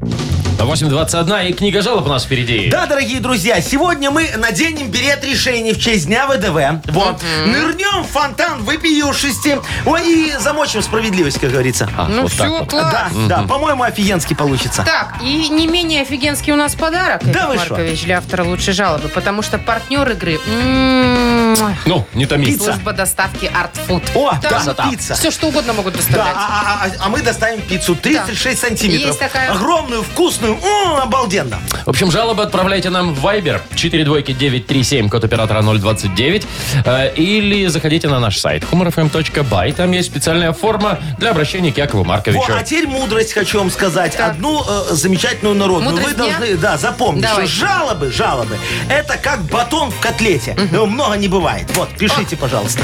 8.21 0.64 1.48
и 1.48 1.52
книга 1.54 1.80
жалоб 1.82 2.04
у 2.06 2.08
нас 2.08 2.24
впереди. 2.24 2.68
Да, 2.70 2.86
дорогие 2.86 3.20
друзья, 3.20 3.60
сегодня 3.62 4.10
мы 4.10 4.28
наденем 4.36 4.90
берет 4.90 5.24
решений 5.24 5.72
в 5.72 5.80
честь 5.80 6.06
Дня 6.06 6.26
ВДВ. 6.26 6.84
Вот. 6.92 7.22
Нырнем 7.46 8.04
в 8.04 8.06
фонтан 8.08 8.62
вопиюшести. 8.64 9.58
Ой, 9.86 10.02
и 10.06 10.32
замочим 10.38 10.82
справедливость, 10.82 11.38
как 11.40 11.50
говорится. 11.52 11.88
А, 11.96 12.06
Ну 12.08 12.22
вот 12.22 12.32
так 12.32 12.46
все, 12.46 12.58
вот. 12.58 12.68
класс. 12.70 13.12
Да, 13.26 13.38
да, 13.38 13.42
по-моему, 13.44 13.84
офигенский 13.84 14.36
получится. 14.36 14.82
Так, 14.84 15.14
и 15.22 15.48
не 15.48 15.66
менее 15.66 16.02
офигенский 16.02 16.52
у 16.52 16.56
нас 16.56 16.74
подарок, 16.74 17.22
Да 17.24 17.48
вы 17.48 17.54
шо? 17.54 17.60
Маркович, 17.70 18.02
для 18.02 18.18
автора 18.18 18.44
лучшей 18.44 18.74
жалобы, 18.74 19.08
потому 19.08 19.40
что 19.42 19.58
партнер 19.58 20.08
игры 20.10 20.38
Ну, 21.86 22.06
не 22.14 22.26
томи. 22.26 22.46
Пицца. 22.46 22.64
служба 22.72 22.92
доставки 22.92 23.46
Art 23.46 23.70
Food. 23.88 24.02
О, 24.14 24.34
да, 24.42 24.74
пицца. 24.90 25.14
Все, 25.14 25.30
что 25.30 25.48
угодно 25.48 25.72
могут 25.72 25.94
Да, 25.94 25.98
доставлять. 26.00 26.34
а, 26.36 26.78
а- 26.82 26.84
а- 26.86 27.06
а 27.06 27.08
мы 27.08 27.22
доставим 27.22 27.60
пиццу 27.62 27.94
36 27.96 28.60
сантиметров. 28.60 29.06
Есть 29.06 29.18
такая. 29.18 29.50
Огромную, 29.52 30.02
вкусную, 30.02 30.49
м, 30.54 30.96
обалденно. 31.02 31.58
В 31.84 31.88
общем, 31.90 32.10
жалобы 32.10 32.42
отправляйте 32.42 32.90
нам 32.90 33.14
в 33.14 33.24
Viber 33.24 33.60
42937, 33.74 35.08
код 35.08 35.24
оператора 35.24 35.62
029. 35.62 36.46
э, 36.84 37.14
Или 37.14 37.66
заходите 37.66 38.08
на 38.08 38.20
наш 38.20 38.38
сайт 38.38 38.64
humorfm.by. 38.70 39.72
Там 39.74 39.92
есть 39.92 40.08
специальная 40.10 40.52
форма 40.52 40.98
для 41.18 41.30
обращения 41.30 41.72
к 41.72 41.78
Якову 41.78 42.02
Во, 42.02 42.08
Марковичу. 42.08 42.52
а 42.54 42.62
теперь 42.62 42.86
мудрость 42.86 43.32
хочу 43.32 43.58
вам 43.58 43.70
сказать. 43.70 44.16
Так. 44.16 44.32
Одну 44.32 44.62
э, 44.66 44.94
замечательную 44.94 45.54
народную. 45.56 45.90
Мудрость 45.92 46.16
Вы 46.18 46.24
дня? 46.24 46.38
должны, 46.38 46.56
да, 46.56 46.76
запомнить, 46.78 47.22
Давайте. 47.22 47.50
что 47.52 47.66
жалобы, 47.66 48.10
жалобы, 48.10 48.56
это 48.88 49.16
как 49.16 49.42
батон 49.44 49.90
в 49.90 49.98
котлете. 50.00 50.56
Ну, 50.72 50.86
Много 50.86 51.16
не 51.16 51.28
бывает. 51.28 51.66
Вот, 51.76 51.88
пишите, 51.96 52.36
пожалуйста. 52.36 52.82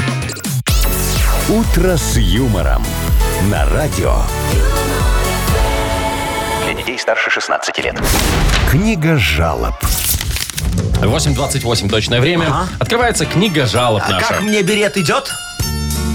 «Утро 1.49 1.95
с 1.95 2.17
юмором». 2.17 2.83
На 3.49 3.65
радио. 3.69 4.17
Старше 7.07 7.29
16 7.29 7.77
лет. 7.85 7.95
Книга 8.69 9.15
жалоб. 9.17 9.75
8.28 11.01 11.89
точное 11.89 12.19
время. 12.19 12.47
Ага. 12.47 12.67
Открывается 12.79 13.25
книга 13.25 13.65
жалоб 13.65 14.01
А 14.05 14.11
наша. 14.11 14.27
как 14.27 14.41
мне 14.41 14.61
берет 14.61 14.97
идет? 14.97 15.31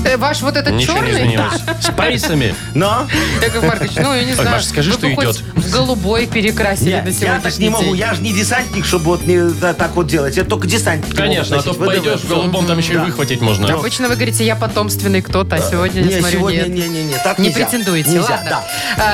Э, 0.04 0.16
Ваш 0.16 0.40
вот 0.42 0.56
этот 0.56 0.72
Ничего 0.74 0.98
не 0.98 1.12
черный, 1.12 1.12
изменилось. 1.22 1.60
С 1.80 1.86
прайсами. 1.94 2.54
Но 2.74 3.06
Яков 3.40 3.62
Маркович, 3.64 3.92
ну, 3.96 4.14
я 4.14 4.24
не 4.24 4.32
знаю. 4.34 4.50
Маша, 4.50 4.66
скажи, 4.66 4.90
вы 4.90 4.98
что 4.98 5.14
хоть 5.14 5.24
идет. 5.24 5.36
в 5.54 5.70
голубой 5.72 6.26
перекрасили 6.26 6.90
Нет, 6.90 7.04
на 7.04 7.08
я 7.10 7.40
так 7.40 7.52
сегодняшний 7.52 7.64
не 7.64 7.70
могу. 7.70 7.94
Я 7.94 8.14
же 8.14 8.22
не 8.22 8.32
десантник, 8.32 8.84
чтобы 8.84 9.04
вот 9.06 9.26
не 9.26 9.38
да, 9.60 9.74
так 9.74 9.94
вот 9.94 10.06
делать. 10.08 10.36
Я 10.36 10.44
только 10.44 10.66
десантник. 10.66 11.16
Конечно, 11.16 11.58
а 11.58 11.62
то 11.62 11.74
пойдешь 11.74 12.20
в 12.20 12.28
голубом, 12.28 12.66
там 12.66 12.78
еще 12.78 12.94
и 12.94 12.96
выхватить 12.98 13.40
можно. 13.40 13.72
Обычно 13.72 14.08
вы 14.08 14.14
говорите, 14.16 14.44
я 14.44 14.56
потомственный 14.56 15.22
кто-то, 15.22 15.56
а 15.56 15.58
сегодня, 15.60 16.00
я 16.02 16.06
Не, 16.08 16.20
смотрю, 16.20 16.38
сегодня 16.38 16.58
нет. 16.62 16.68
не, 16.68 16.88
не, 16.88 17.04
не, 17.04 17.14
так 17.22 17.38
Не 17.38 17.48
нельзя. 17.48 17.64
претендуете, 17.66 18.10
Нельзя, 18.10 18.30
ладно. 18.30 18.50
да. 18.50 18.64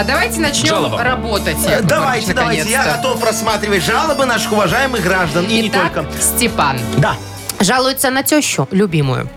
А, 0.01 0.05
давайте 0.05 0.41
начнем 0.41 0.69
Жалоба. 0.69 1.03
работать. 1.03 1.57
Яков 1.69 1.87
Давайте, 1.87 2.27
Маркович, 2.29 2.35
давайте. 2.35 2.71
Я 2.71 2.79
наконец-то. 2.79 3.03
готов 3.09 3.25
рассматривать 3.25 3.85
жалобы 3.85 4.25
наших 4.27 4.53
уважаемых 4.53 5.03
граждан. 5.03 5.45
И 5.47 5.63
не 5.63 5.69
Итак, 5.69 5.93
только. 5.95 6.09
Степан. 6.21 6.79
Да. 6.97 7.15
Жалуется 7.61 8.11
на 8.11 8.23
тещу, 8.23 8.69
любимую. 8.71 9.29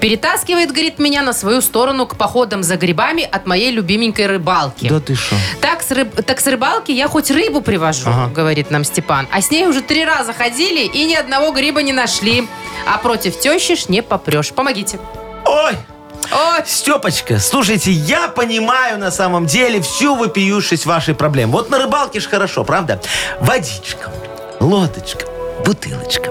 Перетаскивает, 0.00 0.70
говорит, 0.70 0.98
меня 0.98 1.22
на 1.22 1.32
свою 1.32 1.60
сторону 1.60 2.06
к 2.06 2.16
походам 2.16 2.62
за 2.62 2.76
грибами 2.76 3.22
от 3.30 3.46
моей 3.46 3.70
любименькой 3.70 4.26
рыбалки. 4.26 4.88
ты 5.00 5.14
что? 5.14 5.36
Так 5.60 5.82
с, 5.82 5.90
рыб- 5.90 6.22
так 6.22 6.40
с 6.40 6.46
рыбалки 6.46 6.90
я 6.92 7.08
хоть 7.08 7.30
рыбу 7.30 7.60
привожу, 7.60 8.10
говорит 8.34 8.70
нам 8.70 8.84
Степан. 8.84 9.28
А 9.32 9.40
с 9.40 9.50
ней 9.50 9.66
уже 9.66 9.82
три 9.82 10.04
раза 10.04 10.32
ходили 10.32 10.80
и 10.80 11.04
ни 11.04 11.14
одного 11.14 11.52
гриба 11.52 11.82
не 11.82 11.92
нашли. 11.92 12.46
А 12.92 12.98
против 12.98 13.38
тещи 13.38 13.76
ж 13.76 13.88
не 13.88 14.02
попрешь. 14.02 14.50
Помогите. 14.52 14.98
Ой, 15.44 15.72
Ой, 16.32 16.62
Степочка, 16.66 17.38
слушайте, 17.38 17.90
я 17.90 18.28
понимаю 18.28 18.98
на 18.98 19.10
самом 19.10 19.46
деле 19.46 19.80
всю 19.80 20.14
вопиюшесть 20.16 20.86
вашей 20.86 21.14
проблемы. 21.14 21.52
Вот 21.52 21.70
на 21.70 21.78
рыбалке 21.78 22.20
ж 22.20 22.26
хорошо, 22.28 22.62
правда? 22.62 23.00
Водичка, 23.40 24.12
лодочка, 24.60 25.24
бутылочка, 25.64 26.30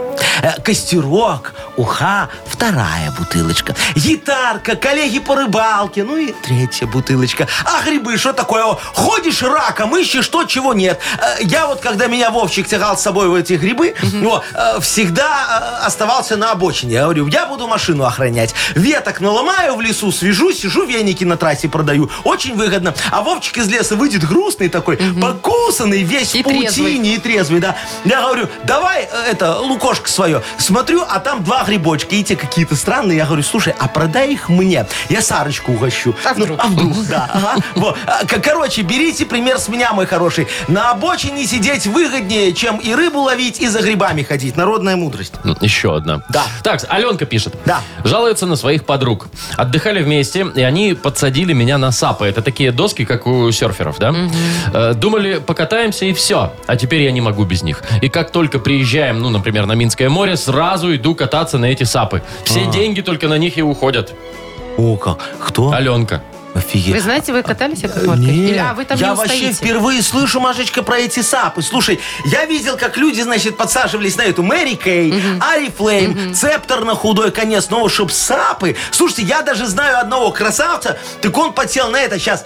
костерок, 0.63 1.53
уха, 1.77 2.29
вторая 2.45 3.11
бутылочка, 3.17 3.75
гитарка, 3.95 4.75
коллеги 4.75 5.19
по 5.19 5.35
рыбалке, 5.35 6.03
ну 6.03 6.17
и 6.17 6.31
третья 6.43 6.87
бутылочка. 6.87 7.47
А 7.65 7.83
грибы, 7.83 8.17
что 8.17 8.33
такое? 8.33 8.63
Ходишь 8.93 9.41
раком, 9.41 9.95
ищешь 9.97 10.27
то, 10.27 10.43
чего 10.45 10.73
нет. 10.73 10.99
Э, 11.19 11.41
Я 11.41 11.67
вот, 11.67 11.79
когда 11.79 12.07
меня 12.07 12.29
Вовчик 12.31 12.67
тягал 12.67 12.97
с 12.97 13.01
собой 13.01 13.29
в 13.29 13.35
эти 13.35 13.53
грибы, 13.53 13.95
о, 14.23 14.41
э, 14.53 14.79
всегда 14.81 15.79
э, 15.81 15.85
оставался 15.85 16.35
на 16.37 16.51
обочине. 16.51 16.93
Я 16.95 17.03
говорю, 17.03 17.27
я 17.27 17.45
буду 17.45 17.67
машину 17.67 18.03
охранять. 18.03 18.53
Веток 18.75 19.21
наломаю 19.21 19.75
в 19.75 19.81
лесу, 19.81 20.11
свяжу, 20.11 20.51
сижу, 20.51 20.85
веники 20.85 21.23
на 21.23 21.37
трассе 21.37 21.69
продаю. 21.69 22.09
Очень 22.23 22.55
выгодно. 22.55 22.93
А 23.11 23.21
Вовчик 23.21 23.57
из 23.57 23.67
леса 23.67 23.95
выйдет 23.95 24.27
грустный 24.27 24.69
такой, 24.69 24.97
покусанный, 24.97 26.03
весь 26.03 26.35
И 26.35 26.41
в 26.41 26.45
паутине 26.45 27.15
и 27.15 27.17
трезвый, 27.19 27.59
да. 27.59 27.75
Я 28.05 28.21
говорю, 28.21 28.47
давай 28.63 29.07
это, 29.29 29.59
лукошко 30.09 30.19
свое. 30.19 30.41
Смотрю, 30.57 31.03
а 31.07 31.19
там 31.19 31.43
два 31.43 31.63
грибочка, 31.63 32.15
и 32.15 32.23
те 32.23 32.35
какие-то 32.35 32.75
странные. 32.75 33.17
Я 33.17 33.25
говорю, 33.25 33.43
слушай, 33.43 33.73
а 33.79 33.87
продай 33.87 34.33
их 34.33 34.49
мне. 34.49 34.85
Я 35.09 35.21
Сарочку 35.21 35.73
угощу. 35.73 36.15
А 36.25 36.33
Ну, 36.35 36.45
вдруг? 36.45 36.59
а 36.63 36.67
вдруг, 36.67 37.07
да. 37.07 37.29
ага. 37.33 37.55
Вот. 37.75 37.97
А, 38.05 38.25
Короче, 38.25 38.81
берите 38.81 39.25
пример 39.25 39.59
с 39.59 39.67
меня, 39.69 39.93
мой 39.93 40.05
хороший. 40.05 40.47
На 40.67 40.91
обочине 40.91 41.45
сидеть 41.45 41.85
выгоднее, 41.87 42.53
чем 42.53 42.77
и 42.77 42.93
рыбу 42.93 43.19
ловить, 43.21 43.59
и 43.61 43.67
за 43.67 43.81
грибами 43.81 44.23
ходить. 44.23 44.57
Народная 44.57 44.95
мудрость. 44.95 45.33
М, 45.43 45.57
Еще 45.61 45.95
одна. 45.95 46.21
Да. 46.29 46.43
Так, 46.63 46.81
Аленка 46.89 47.25
пишет. 47.25 47.55
Да. 47.65 47.81
Жалуется 48.03 48.45
на 48.45 48.55
своих 48.55 48.85
подруг. 48.85 49.27
Отдыхали 49.57 50.01
вместе, 50.01 50.47
и 50.55 50.61
они 50.63 50.93
подсадили 50.93 51.53
меня 51.53 51.77
на 51.77 51.91
сапы. 51.91 52.25
Это 52.25 52.41
такие 52.41 52.71
доски, 52.71 53.05
как 53.05 53.27
у 53.27 53.51
серферов, 53.51 53.99
да? 53.99 54.13
Э, 54.73 54.93
Думали, 54.93 55.39
покатаемся 55.39 56.05
и 56.05 56.13
все. 56.13 56.53
А 56.67 56.75
теперь 56.75 57.01
я 57.03 57.11
не 57.11 57.21
могу 57.21 57.43
без 57.45 57.61
них. 57.63 57.83
И 58.01 58.09
как 58.09 58.31
только 58.31 58.59
приезжаем, 58.59 59.19
ну, 59.19 59.29
например, 59.29 59.65
на 59.65 59.73
Минское 59.99 60.09
море, 60.09 60.37
сразу 60.37 60.95
иду 60.95 61.13
кататься 61.13 61.57
на 61.57 61.65
эти 61.65 61.83
сапы. 61.83 62.23
Все 62.45 62.65
деньги 62.67 63.01
только 63.01 63.27
на 63.27 63.37
них 63.37 63.57
и 63.57 63.61
уходят. 63.61 64.13
О, 64.77 64.95
как? 64.95 65.19
Кто? 65.45 65.73
Аленка. 65.73 66.23
Офигеть. 66.55 66.93
вы 66.93 67.01
знаете, 67.01 67.33
вы 67.33 67.43
катались, 67.43 67.83
Яков 67.83 68.05
Маркович? 68.05 68.29
Нет, 68.29 68.49
Или, 68.51 68.57
а, 68.57 68.73
вы 68.73 68.85
там 68.85 68.97
я 68.97 69.09
не 69.09 69.15
вообще 69.15 69.33
устоите? 69.33 69.53
впервые 69.57 70.01
слышу, 70.01 70.39
Машечка, 70.39 70.83
про 70.83 70.99
эти 70.99 71.19
сапы. 71.19 71.61
Слушай, 71.61 71.99
я 72.25 72.45
видел, 72.45 72.77
как 72.77 72.95
люди, 72.95 73.19
значит, 73.21 73.57
подсаживались 73.57 74.15
на 74.15 74.21
эту 74.21 74.41
Мэри 74.41 74.75
Кей, 74.75 75.13
Ари 75.41 75.69
Флейм, 75.69 76.33
Цептор 76.33 76.85
на 76.85 76.95
худой 76.95 77.31
конец, 77.31 77.69
но 77.69 77.87
чтоб 77.89 78.09
сапы. 78.09 78.77
Слушайте, 78.91 79.23
я 79.23 79.41
даже 79.41 79.67
знаю 79.67 79.99
одного 79.99 80.31
красавца, 80.31 80.97
так 81.21 81.37
он 81.37 81.51
подсел 81.51 81.91
на 81.91 81.99
это 81.99 82.17
сейчас. 82.17 82.45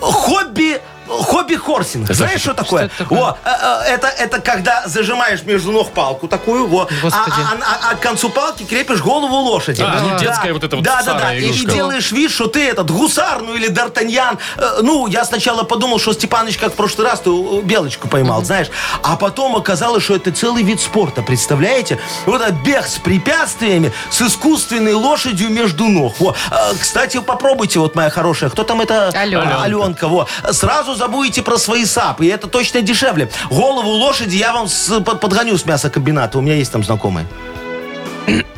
хобби... 0.00 0.80
Хобби-хорсинг. 1.20 2.12
Знаешь, 2.12 2.40
что- 2.40 2.52
что 2.52 2.54
такое? 2.54 2.86
что 2.88 2.94
это 2.94 3.04
такое? 3.04 3.20
Во, 3.20 3.38
э, 3.44 3.50
э, 3.50 3.94
это, 3.94 4.06
это 4.08 4.40
когда 4.40 4.82
зажимаешь 4.86 5.42
между 5.42 5.72
ног 5.72 5.90
палку 5.92 6.28
такую, 6.28 6.66
во, 6.66 6.82
а, 6.82 6.86
а- 7.12 7.56
а- 7.60 7.90
а 7.90 7.94
к 7.94 8.00
концу 8.00 8.28
палки 8.30 8.62
крепишь 8.64 9.00
голову 9.00 9.34
лошади. 9.36 9.82
А, 9.82 10.00
ну, 10.00 10.18
детская 10.18 10.52
вот 10.52 10.64
эта 10.64 10.76
вот 10.76 10.84
Да, 10.84 11.02
да, 11.02 11.12
да. 11.12 11.18
старая 11.18 11.38
И 11.38 11.46
игрушка. 11.46 11.70
делаешь 11.72 12.12
вид, 12.12 12.30
что 12.30 12.46
ты 12.46 12.68
этот 12.68 12.90
гусар, 12.90 13.42
ну 13.42 13.54
или 13.54 13.68
Д'Артаньян. 13.70 14.38
Э, 14.56 14.78
Ну, 14.82 15.06
я 15.06 15.24
сначала 15.24 15.62
подумал, 15.62 15.98
что 15.98 16.12
Степаныч, 16.12 16.58
как 16.58 16.72
в 16.72 16.76
прошлый 16.76 17.06
раз, 17.06 17.20
ты 17.20 17.30
белочку 17.62 18.08
поймал, 18.08 18.42
знаешь. 18.44 18.68
А 19.02 19.16
потом 19.16 19.54
оказалось, 19.56 20.02
что 20.04 20.14
это 20.16 20.32
целый 20.32 20.62
вид 20.62 20.80
спорта, 20.80 21.22
представляете? 21.22 21.98
Вот 22.26 22.40
этот 22.42 22.56
бег 22.62 22.86
с 22.86 22.98
препятствиями, 22.98 23.92
с 24.10 24.22
искусственной 24.22 24.94
лошадью 24.94 25.50
между 25.50 25.84
ног. 25.88 26.14
Во. 26.20 26.34
Кстати, 26.80 27.20
попробуйте, 27.20 27.78
вот 27.78 27.94
моя 27.94 28.10
хорошая, 28.10 28.50
кто 28.50 28.64
там 28.64 28.80
это? 28.80 29.08
Алена. 29.08 29.58
А, 29.60 29.64
Аленка, 29.64 30.08
во. 30.08 30.26
Сразу 30.50 30.72
сразу 30.72 30.94
забудете 31.02 31.42
про 31.42 31.58
свои 31.58 31.84
сапы. 31.84 32.26
И 32.26 32.28
это 32.28 32.46
точно 32.46 32.80
дешевле. 32.80 33.28
Голову 33.50 33.90
лошади 33.90 34.36
я 34.36 34.52
вам 34.52 34.68
с- 34.68 35.00
под- 35.00 35.20
подгоню 35.20 35.58
с 35.58 35.64
мясокомбината. 35.66 36.38
У 36.38 36.40
меня 36.40 36.54
есть 36.54 36.70
там 36.70 36.84
знакомые. 36.84 37.26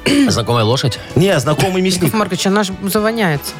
Знакомая 0.28 0.64
лошадь? 0.64 0.98
Не, 1.14 1.38
знакомый 1.38 1.82
мясник. 1.82 2.04
Яков 2.04 2.18
Маркович, 2.18 2.46
она 2.46 2.62
же 2.64 2.74
завоняется. 2.82 3.52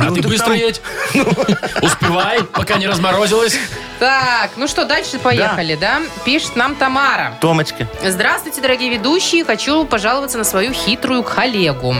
А 0.00 0.10
ты 0.12 0.22
быстро 0.22 0.54
едь. 0.54 0.80
Успевай, 1.82 2.42
пока 2.44 2.76
не 2.78 2.86
разморозилась. 2.86 3.58
Так, 3.98 4.52
ну 4.56 4.66
что, 4.66 4.86
дальше 4.86 5.18
поехали, 5.18 5.74
да? 5.74 6.00
Пишет 6.24 6.56
нам 6.56 6.74
Тамара. 6.74 7.34
Томочка. 7.38 7.86
Здравствуйте, 8.02 8.62
дорогие 8.62 8.88
ведущие. 8.88 9.44
Хочу 9.44 9.84
пожаловаться 9.84 10.38
на 10.38 10.44
свою 10.44 10.72
хитрую 10.72 11.22
коллегу. 11.22 11.94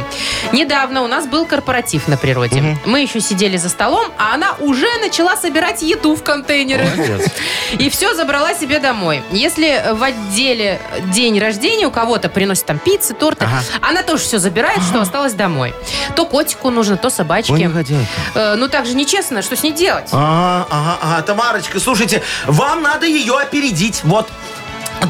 Недавно 0.52 1.02
у 1.02 1.06
нас 1.06 1.26
был 1.26 1.44
корпоратив 1.44 2.08
на 2.08 2.16
природе. 2.16 2.78
Мы 2.86 3.02
еще 3.02 3.20
сидели 3.20 3.58
за 3.58 3.68
столом, 3.68 4.10
а 4.16 4.32
она 4.34 4.54
уже 4.60 4.86
начала 5.02 5.36
собирать 5.36 5.82
еду 5.82 6.16
в 6.16 6.22
контейнеры. 6.22 6.88
И 7.78 7.90
все 7.90 8.14
забрала 8.14 8.54
себе 8.54 8.78
домой. 8.78 9.22
Если 9.30 9.92
в 9.92 10.02
отделе 10.02 10.80
день 11.12 11.38
рождения 11.38 11.86
у 11.86 11.90
кого-то 11.90 12.30
приносят 12.30 12.64
там 12.64 12.78
пиццы, 12.78 13.12
торты, 13.12 13.46
она 13.90 14.02
тоже 14.02 14.22
все 14.24 14.38
забирает, 14.38 14.82
что 14.82 15.00
осталось 15.00 15.34
домой. 15.34 15.74
То 16.16 16.24
котику 16.26 16.70
нужно, 16.70 16.96
то 16.96 17.10
собачке. 17.10 17.52
Э, 18.34 18.54
Ну 18.56 18.68
так 18.68 18.86
же 18.86 18.94
нечестно, 18.94 19.42
что 19.42 19.56
с 19.56 19.62
ней 19.62 19.72
делать? 19.72 20.08
Ага, 20.12 20.66
ага, 20.70 20.98
ага. 21.02 21.22
Тамарочка, 21.22 21.78
слушайте, 21.80 22.22
вам 22.46 22.82
надо 22.82 23.06
ее 23.06 23.36
опередить. 23.38 24.00
Вот. 24.04 24.28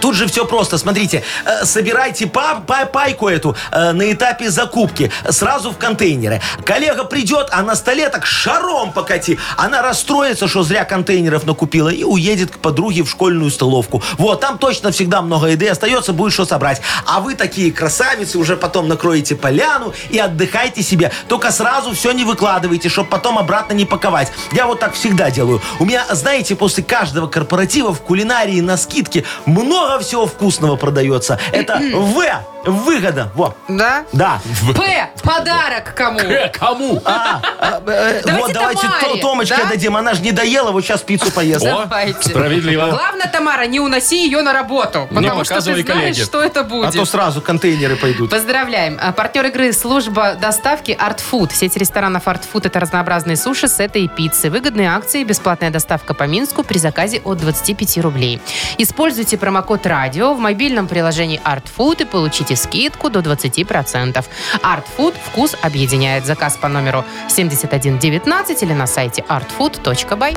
Тут 0.00 0.14
же 0.14 0.26
все 0.26 0.44
просто. 0.44 0.78
Смотрите, 0.78 1.22
э, 1.44 1.64
собирайте 1.64 2.26
па- 2.26 2.62
па- 2.66 2.86
пайку 2.86 3.28
эту 3.28 3.56
э, 3.72 3.92
на 3.92 4.12
этапе 4.12 4.50
закупки 4.50 5.10
сразу 5.28 5.70
в 5.72 5.78
контейнеры. 5.78 6.40
Коллега 6.64 7.04
придет, 7.04 7.48
а 7.50 7.62
на 7.62 7.74
столе 7.74 8.08
так 8.08 8.26
шаром 8.26 8.92
покати. 8.92 9.38
Она 9.56 9.82
расстроится, 9.82 10.48
что 10.48 10.62
зря 10.62 10.84
контейнеров 10.84 11.44
накупила 11.44 11.88
и 11.88 12.04
уедет 12.04 12.50
к 12.52 12.58
подруге 12.58 13.02
в 13.02 13.10
школьную 13.10 13.50
столовку. 13.50 14.02
Вот, 14.18 14.40
там 14.40 14.58
точно 14.58 14.90
всегда 14.92 15.22
много 15.22 15.48
еды 15.48 15.68
остается, 15.68 16.12
будет 16.12 16.32
что 16.32 16.44
собрать. 16.44 16.80
А 17.06 17.20
вы 17.20 17.34
такие 17.34 17.72
красавицы, 17.72 18.38
уже 18.38 18.56
потом 18.56 18.88
накроете 18.88 19.34
поляну 19.36 19.92
и 20.10 20.18
отдыхайте 20.18 20.82
себе. 20.82 21.10
Только 21.28 21.50
сразу 21.50 21.92
все 21.94 22.12
не 22.12 22.24
выкладывайте, 22.24 22.88
чтобы 22.88 23.08
потом 23.08 23.38
обратно 23.38 23.72
не 23.72 23.84
паковать. 23.84 24.32
Я 24.52 24.66
вот 24.66 24.80
так 24.80 24.94
всегда 24.94 25.30
делаю. 25.30 25.60
У 25.78 25.84
меня, 25.84 26.04
знаете, 26.10 26.54
после 26.54 26.82
каждого 26.84 27.26
корпоратива 27.26 27.92
в 27.92 28.00
кулинарии 28.02 28.60
на 28.60 28.76
скидке 28.76 29.24
много 29.46 29.79
всего 30.00 30.26
вкусного 30.26 30.76
продается. 30.76 31.38
Это 31.52 31.78
В. 31.94 32.24
Выгода. 32.64 33.30
Во. 33.34 33.54
Да? 33.68 34.04
Да. 34.12 34.40
П. 34.76 35.08
Подарок 35.22 35.94
кому? 35.94 36.18
Э, 36.20 36.48
кому? 36.52 37.00
А, 37.04 37.40
а, 37.58 37.82
э, 37.86 38.20
Давайте 38.24 38.42
вот 38.44 38.52
давайте 38.52 38.82
Тамаре, 38.82 39.08
То- 39.14 39.20
Томочке 39.20 39.56
да? 39.56 39.68
дадим. 39.68 39.96
Она 39.96 40.14
же 40.14 40.22
не 40.22 40.32
доела, 40.32 40.70
вот 40.70 40.82
сейчас 40.84 41.00
пиццу 41.02 41.30
поест. 41.32 41.64
О, 41.64 41.80
Давайте. 41.84 42.28
справедливо. 42.28 42.86
Главное, 42.90 43.26
Тамара, 43.28 43.64
не 43.66 43.80
уноси 43.80 44.24
ее 44.24 44.42
на 44.42 44.52
работу. 44.52 45.08
Потому 45.12 45.44
что 45.44 45.54
ты 45.56 45.60
знаешь, 45.62 45.84
коллеге. 45.86 46.22
что 46.24 46.42
это 46.42 46.60
А 46.60 46.64
будет. 46.64 46.92
то 46.92 47.04
сразу 47.04 47.40
контейнеры 47.40 47.96
пойдут. 47.96 48.30
Поздравляем. 48.30 48.98
А, 49.00 49.12
Партнер 49.12 49.46
игры 49.46 49.72
служба 49.72 50.34
доставки 50.34 50.90
Art 50.92 51.20
Food. 51.30 51.52
Сеть 51.54 51.76
ресторанов 51.76 52.26
Art 52.26 52.42
Food 52.52 52.66
это 52.66 52.80
разнообразные 52.80 53.36
суши, 53.36 53.68
сеты 53.68 54.00
и 54.04 54.08
пиццы. 54.08 54.50
Выгодные 54.50 54.90
акции, 54.90 55.24
бесплатная 55.24 55.70
доставка 55.70 56.14
по 56.14 56.24
Минску 56.24 56.62
при 56.62 56.78
заказе 56.78 57.20
от 57.24 57.38
25 57.38 57.98
рублей. 57.98 58.40
Используйте 58.78 59.36
промокод 59.38 59.86
радио 59.86 60.34
в 60.34 60.38
мобильном 60.38 60.88
приложении 60.88 61.40
Art 61.44 61.64
Food 61.76 62.02
и 62.02 62.04
получите 62.04 62.49
скидку 62.56 63.10
до 63.10 63.20
20%. 63.20 64.24
Art 64.62 64.84
Food 64.96 65.14
вкус 65.26 65.56
объединяет. 65.62 66.26
Заказ 66.26 66.56
по 66.56 66.68
номеру 66.68 67.04
7119 67.28 68.62
или 68.62 68.72
на 68.72 68.86
сайте 68.86 69.24
artfood.by. 69.28 70.36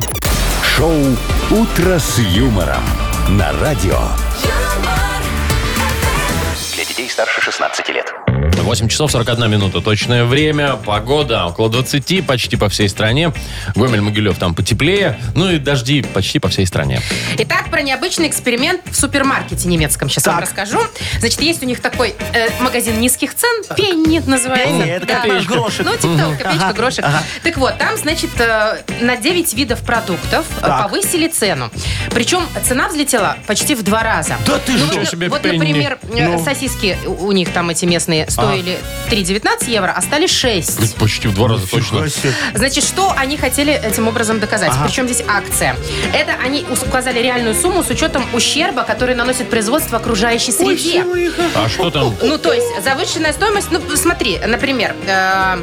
Шоу 0.63 0.93
«Утро 1.51 1.99
с 1.99 2.19
юмором» 2.19 2.83
на 3.29 3.51
радио. 3.59 3.99
Для 6.73 6.85
детей 6.85 7.09
старше 7.09 7.41
16 7.41 7.89
лет. 7.89 8.22
8 8.63 8.87
часов 8.87 9.11
41 9.11 9.51
минута. 9.51 9.81
Точное 9.81 10.23
время. 10.23 10.75
Погода 10.77 11.45
около 11.47 11.69
20 11.69 12.25
почти 12.25 12.55
по 12.55 12.69
всей 12.69 12.87
стране. 12.87 13.33
Гомель, 13.75 13.99
Могилев 14.01 14.37
там 14.37 14.55
потеплее. 14.55 15.19
Ну 15.35 15.51
и 15.51 15.57
дожди 15.57 16.01
почти 16.01 16.39
по 16.39 16.47
всей 16.47 16.65
стране. 16.65 17.01
Итак, 17.39 17.69
про 17.69 17.81
необычный 17.81 18.27
эксперимент 18.29 18.81
в 18.89 18.95
супермаркете 18.95 19.67
немецком. 19.67 20.09
Сейчас 20.09 20.25
вам 20.27 20.35
Так. 20.37 20.45
расскажу. 20.45 20.79
Значит, 21.19 21.41
есть 21.41 21.61
у 21.61 21.65
них 21.65 21.81
такой 21.81 22.15
э, 22.33 22.47
магазин 22.61 22.99
низких 23.01 23.35
цен. 23.35 23.63
Пенни 23.75 24.19
называется. 24.25 24.65
Пенни, 24.79 24.89
это 24.91 25.07
Да. 25.07 25.25
наш 25.25 25.45
грошек. 25.45 25.85
Ну, 25.85 25.91
типа 25.97 26.17
того, 26.17 26.31
копеечка, 26.31 26.65
Ага, 26.67 26.73
грошек. 26.73 27.05
Так 27.43 27.57
вот, 27.57 27.77
там, 27.77 27.97
значит, 27.97 28.29
э, 28.39 28.77
на 29.01 29.17
9 29.17 29.53
видов 29.55 29.81
продуктов 29.81 30.45
э, 30.59 30.61
Так. 30.61 30.83
повысили 30.83 31.27
цену. 31.27 31.69
Причем 32.11 32.43
цена 32.65 32.87
взлетела 32.87 33.35
почти 33.45 33.75
в 33.75 33.83
два 33.83 34.03
раза. 34.03 34.37
Да 34.47 34.57
ты 34.59 34.71
Ну, 34.73 34.85
что? 34.87 34.99
вот, 34.99 35.07
себе, 35.09 35.27
вот, 35.29 35.41
Пенни. 35.41 35.57
например, 35.57 35.99
э, 36.15 36.27
Ну. 36.29 36.43
сосиски 36.43 36.97
у 37.05 37.33
у 37.33 37.35
них 37.35 37.51
там 37.51 37.69
эти 37.69 37.85
местные 37.85 38.29
стоили 38.29 38.52
3,19 38.61 39.69
евро, 39.69 39.93
а 39.95 40.01
стали 40.01 40.27
6. 40.27 40.95
Почти 40.97 41.27
в 41.27 41.33
два 41.33 41.47
раза 41.49 41.67
точно. 41.67 42.07
Значит, 42.53 42.83
что 42.83 43.13
они 43.15 43.37
хотели 43.37 43.73
этим 43.73 44.07
образом 44.07 44.39
доказать? 44.39 44.71
Ага. 44.71 44.85
Причем 44.85 45.05
здесь 45.07 45.23
акция? 45.27 45.75
Это 46.13 46.33
они 46.43 46.65
ус- 46.71 46.83
указали 46.83 47.19
реальную 47.19 47.55
сумму 47.55 47.83
с 47.83 47.89
учетом 47.89 48.25
ущерба, 48.33 48.83
который 48.83 49.15
наносит 49.15 49.49
производство 49.49 49.97
окружающей 49.97 50.51
среде. 50.51 51.05
А 51.55 51.67
что 51.69 51.89
там? 51.91 52.15
Ну, 52.21 52.37
то 52.37 52.53
есть 52.53 52.67
завышенная 52.83 53.33
стоимость, 53.33 53.67
ну, 53.71 53.81
смотри, 53.95 54.39
например, 54.45 54.95
э, 55.05 55.57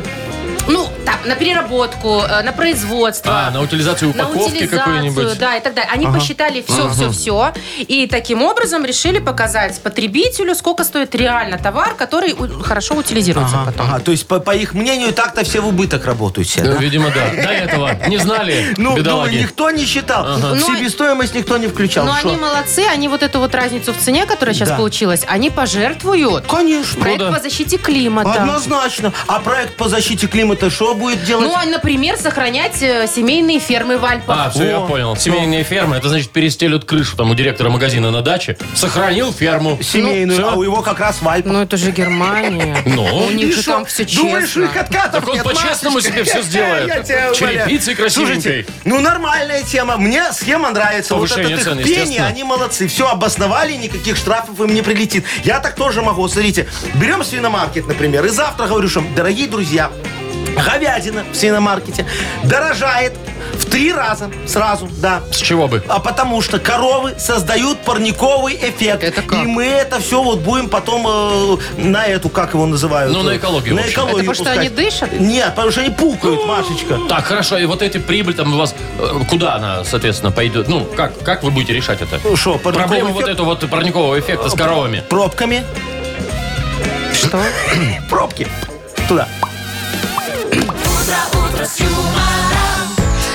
ну, 0.69 0.89
там, 1.05 1.17
на 1.27 1.35
переработку, 1.35 2.23
э, 2.29 2.43
на 2.43 2.53
производство. 2.53 3.47
А, 3.47 3.51
на 3.51 3.61
утилизацию 3.63 4.15
на 4.15 4.25
упаковки 4.25 4.57
утилизацию, 4.57 4.79
какой-нибудь? 4.85 5.39
да, 5.39 5.57
и 5.57 5.61
так 5.61 5.75
далее. 5.75 5.91
Они 5.93 6.07
посчитали 6.07 6.65
все-все-все. 6.67 7.53
И 7.79 8.07
таким 8.07 8.43
образом 8.43 8.85
решили 8.85 9.19
показать 9.19 9.81
потребителю, 9.81 10.55
сколько 10.55 10.85
стоит 10.85 11.15
реально 11.15 11.59
товар, 11.59 11.95
который 11.95 12.33
у- 12.33 12.63
хорошо 12.63 12.95
утилизируется 12.95 13.57
Ага, 13.57 13.73
потом. 13.73 13.87
ага, 13.91 14.01
то 14.01 14.11
есть, 14.13 14.27
по, 14.27 14.41
по 14.41 14.55
их 14.55 14.75
мнению, 14.75 15.13
так-то 15.13 15.45
все 15.45 15.61
в 15.61 15.69
убыток 15.69 16.05
работают 16.07 16.49
все, 16.49 16.63
Ну, 16.63 16.73
да? 16.73 16.79
видимо, 16.79 17.11
да. 17.11 17.31
До 17.31 17.51
этого 17.53 17.91
не 18.09 18.19
знали, 18.19 18.75
Ну, 18.77 18.91
ну, 18.91 18.97
бедолаги. 18.97 19.37
никто 19.39 19.71
не 19.71 19.85
считал. 19.85 20.39
Ну, 20.39 20.57
Себестоимость 20.77 21.35
никто 21.35 21.57
не 21.57 21.67
включал. 21.69 22.05
Но 22.05 22.15
Шо? 22.17 22.29
они 22.29 22.37
молодцы, 22.37 22.85
они 22.93 23.09
вот 23.09 23.23
эту 23.23 23.39
вот 23.41 23.55
разницу 23.55 23.93
в 23.93 23.97
цене, 23.97 24.27
которая 24.27 24.55
сейчас 24.55 24.69
Да. 24.71 24.77
получилась, 24.77 25.23
они 25.27 25.51
пожертвуют. 25.51 26.47
Конечно. 26.47 27.01
Проект 27.01 27.33
по 27.35 27.41
защите 27.41 27.77
климата. 27.79 28.33
Однозначно. 28.33 29.13
А 29.27 29.41
проект 29.41 29.77
по 29.77 29.89
защите 29.89 30.27
климата 30.57 30.71
что 30.75 30.95
будет 30.95 31.25
делать? 31.25 31.47
Ну, 31.47 31.55
а, 31.55 31.65
например, 31.65 32.17
сохранять 32.17 32.83
э, 32.83 33.07
семейные 33.07 33.59
фермы 33.59 33.99
в 33.99 34.05
Альпах. 34.05 34.37
А, 34.47 34.51
все, 34.51 34.65
я 34.65 34.79
О, 34.79 34.87
понял. 34.87 35.17
Семейные 35.17 35.63
фермы, 35.65 35.97
это 35.97 36.09
значит 36.09 36.31
перестелют 36.31 36.85
крышу 36.85 37.17
там 37.17 37.31
у 37.31 37.35
директора 37.35 37.71
магазина 37.71 38.11
на 38.11 38.23
даче. 38.23 38.57
Сохранил 38.75 39.33
ферму. 39.33 39.79
Семейную, 39.83 40.41
Ну, 40.41 40.47
а 40.47 40.51
всё. 40.51 40.59
у 40.59 40.63
его 40.63 40.83
как 40.83 41.01
раз 41.01 41.21
в 41.23 41.29
Альпах. 41.29 41.53
Ну, 41.53 41.63
это 41.63 41.77
же 41.77 41.91
Германия. 41.91 42.77
Ну, 42.87 43.05
У 43.27 43.31
них 43.31 43.55
же 43.55 43.63
шо? 43.63 43.73
там 43.73 43.85
все 43.85 44.05
Думаешь, 44.05 44.57
у 44.57 44.61
них 44.61 44.71
честно. 44.73 44.81
откатов 44.81 45.21
Так 45.21 45.29
он 45.29 45.35
нет, 45.35 45.45
по-честному 45.45 45.97
Машечка? 45.97 46.25
себе 46.25 46.43
сделает. 46.43 46.89
Я 46.89 47.03
тебя 47.03 47.33
умоляю. 47.33 47.35
Черепицей 47.35 47.95
красивенькой. 47.95 48.41
Слушайте, 48.43 48.67
ну 48.85 49.01
нормальная 49.01 49.63
тема. 49.63 49.97
Мне 49.97 50.33
схема 50.33 50.71
нравится. 50.71 51.15
Вот 51.15 51.29
Повышение 51.29 51.55
этот 51.55 51.65
цен, 51.65 51.81
их 51.81 51.87
естественно. 51.87 52.27
они 52.27 52.45
молодцы. 52.45 52.89
Все 52.89 53.09
обосновали, 53.09 53.75
никаких 53.75 54.17
штрафов 54.17 54.59
им 54.61 54.75
не 54.75 54.83
прилетит. 54.83 55.25
Я 55.45 55.61
так 55.61 55.75
тоже 55.75 56.03
могу. 56.03 56.27
Смотрите, 56.29 56.67
берем 56.95 57.23
свиномаркет, 57.25 57.87
например, 57.87 58.25
и 58.27 58.29
завтра 58.31 58.67
говорю, 58.67 58.89
что, 58.89 59.03
дорогие 59.15 59.47
друзья, 59.49 59.91
говядина 60.63 61.25
в 61.33 61.37
свиномаркете 61.37 62.07
дорожает 62.45 63.13
в 63.55 63.67
три 63.67 63.93
раза 63.93 64.31
сразу, 64.47 64.89
да. 64.99 65.21
С 65.31 65.37
чего 65.37 65.69
бы? 65.69 65.83
А 65.89 65.99
потому 65.99 66.41
что 66.43 66.59
коровы 66.59 67.15
создают 67.19 67.79
парниковый 67.81 68.55
эффект. 68.55 69.03
Это 69.03 69.23
как? 69.23 69.45
И 69.45 69.47
мы 69.47 69.65
это 69.65 70.01
все 70.01 70.23
вот 70.23 70.41
будем 70.41 70.69
потом 70.69 71.07
э, 71.07 71.57
на 71.79 72.07
эту, 72.07 72.29
как 72.29 72.55
его 72.55 72.67
называют? 72.67 73.13
Ну, 73.13 73.23
на 73.23 73.37
экологию, 73.37 73.75
На 73.75 73.81
экологию 73.89 74.23
Это 74.23 74.31
потому 74.31 74.53
что 74.53 74.61
они 74.61 74.69
дышат? 74.69 75.13
Нет, 75.19 75.49
потому 75.55 75.71
что 75.73 75.81
они 75.81 75.91
пукают, 75.91 76.47
Машечка. 76.47 76.99
Так, 77.09 77.25
хорошо, 77.25 77.59
и 77.59 77.67
вот 77.67 77.83
эти 77.83 77.99
прибыль 77.99 78.35
там 78.35 78.55
у 78.55 78.59
вас, 78.59 78.75
э, 78.99 79.21
куда 79.29 79.55
она, 79.55 79.85
соответственно, 79.85 80.33
пойдет? 80.33 80.69
Ну, 80.69 80.85
как, 80.97 81.19
как 81.23 81.43
вы 81.43 81.51
будете 81.51 81.73
решать 81.73 82.01
это? 82.03 82.21
Ну 82.23 82.37
что, 82.37 82.59
Проблему 82.59 83.13
вот 83.13 83.23
эффект? 83.25 83.35
эту 83.35 83.45
вот 83.45 83.69
парникового 83.69 84.19
эффекта 84.19 84.49
с 84.49 84.55
коровами. 84.55 85.03
Пробками. 85.09 85.65
Что? 87.13 87.39
Пробки. 88.09 88.47
Туда. 89.09 89.29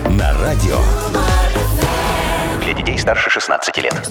На 0.09 0.33
радио. 0.39 0.79
Для 2.63 2.73
детей 2.73 2.97
старше 2.99 3.29
16 3.29 3.77
лет. 3.77 4.09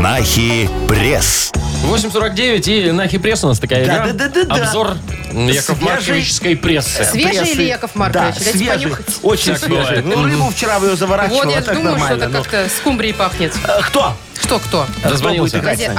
Нахи 0.00 0.70
пресс. 0.88 1.50
8.49 1.84 2.88
и 2.88 2.92
на 2.92 3.08
Хипресс 3.08 3.44
у 3.44 3.48
нас 3.48 3.58
такая 3.58 3.86
Да, 3.86 3.94
игра. 3.94 4.06
да, 4.12 4.28
да, 4.28 4.28
да, 4.28 4.44
да. 4.44 4.54
Обзор 4.64 4.96
Яков. 5.32 5.80
Марковичской 5.80 6.56
прессы. 6.56 7.04
Свежий 7.04 7.30
Прессы. 7.40 7.52
или 7.52 7.62
Яков 7.64 7.94
Маркович? 7.94 8.34
Да, 8.34 8.40
Дайте 8.44 8.58
свежий. 8.58 8.82
понюхать. 8.82 9.06
Очень 9.22 9.52
Так 9.54 9.64
свежий. 9.64 10.02
бывает. 10.02 10.04
Ну, 10.06 10.24
рыбу 10.24 10.50
вчера 10.50 10.78
вы 10.78 10.88
ее 10.88 10.96
заворачивала, 10.96 11.44
Вот 11.44 11.54
я 11.54 11.62
так 11.62 11.74
думаю, 11.74 11.92
нормально. 11.92 12.16
что-то 12.16 12.28
ну. 12.38 12.42
как-то 12.44 12.68
скумбрией 12.80 13.14
пахнет. 13.14 13.52
Э, 13.64 13.80
Кто? 13.82 14.16
Что, 14.40 14.58
кто? 14.58 14.86
Дозвонился. 15.02 15.58
Кто 15.58 15.68
будет 15.68 15.78
играть? 15.78 15.78
Газет- 15.78 15.98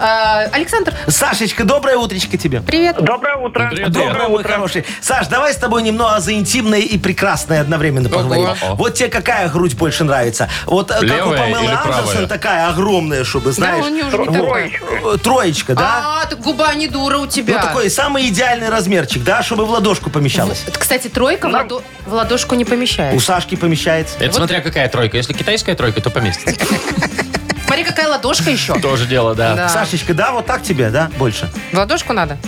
А, 0.00 0.44
э, 0.46 0.48
Александр, 0.52 0.94
Сашечка, 1.08 1.64
доброе 1.64 1.96
утречко 1.96 2.36
тебе. 2.38 2.60
привет. 2.60 2.96
Доброе 3.02 3.36
утро. 3.36 3.68
Привет, 3.70 3.90
Доброе, 3.92 4.28
мой 4.28 4.42
хороший. 4.44 4.84
Саш, 5.00 5.26
давай 5.28 5.52
с 5.52 5.56
тобой 5.56 5.82
немного 5.82 6.20
за 6.20 6.32
интимное 6.32 6.80
и 6.80 6.96
прекрасное 6.98 7.60
одновременно 7.60 8.08
Ого. 8.08 8.18
поговорим. 8.18 8.46
Ого. 8.62 8.74
Вот 8.76 8.94
тебе 8.94 9.08
какая 9.08 9.48
грудь 9.48 9.74
больше 9.74 10.04
нравится? 10.04 10.48
Вот 10.66 10.90
э, 10.90 10.94
как 10.94 11.02
у 11.02 11.06
Левая 11.06 11.38
Памелы 11.38 11.64
или 11.64 11.70
Андерсон, 11.72 12.04
правая? 12.04 12.26
такая 12.26 12.68
огромная, 12.68 13.24
чтобы, 13.24 13.46
Да, 13.46 13.52
знаешь... 13.52 13.84
он 13.84 13.94
не 13.94 14.02
уже 14.02 14.18
не 14.18 14.24
такой. 14.26 14.38
Троечка. 14.40 14.84
э, 15.14 15.18
Троечка, 15.18 15.74
да? 15.74 16.20
А, 16.22 16.26
так 16.26 16.40
губа 16.40 16.74
не 16.74 16.88
дура 16.88 17.18
у 17.18 17.26
тебя. 17.26 17.54
Ну, 17.60 17.66
такой 17.66 17.90
самый 17.90 18.28
идеальный 18.28 18.68
размерчик, 18.68 19.22
да, 19.24 19.42
чтобы 19.42 19.66
в 19.66 19.70
ладошку 19.70 20.10
помещалось. 20.10 20.62
Вот, 20.66 20.78
Кстати, 20.78 21.08
тройка 21.08 21.48
в, 21.48 21.52
ладо- 21.52 21.82
в 22.06 22.12
ладошку 22.12 22.54
не 22.54 22.64
У 22.64 22.66
помещает. 22.66 23.20
Сашки 23.22 23.56
помещается. 23.56 24.16
Это 24.20 24.34
смотря 24.34 24.60
какая 24.60 24.88
тройка. 24.88 25.16
Если 25.16 25.32
китайская 25.32 25.74
тройка, 25.74 26.00
то 26.00 26.10
поместится. 26.10 26.60
Смотри, 27.74 27.90
какая 27.90 28.08
ладошка 28.08 28.50
еще. 28.50 28.74
Тоже 28.80 29.06
дело, 29.06 29.34
да. 29.34 29.54
Да. 29.54 29.68
Сашечка, 29.68 30.14
да, 30.14 30.30
вот 30.30 30.46
так 30.46 30.62
тебе, 30.62 30.90
да, 30.90 31.10
больше? 31.18 31.50
В 31.72 31.76
ладошку 31.76 32.12
надо. 32.12 32.38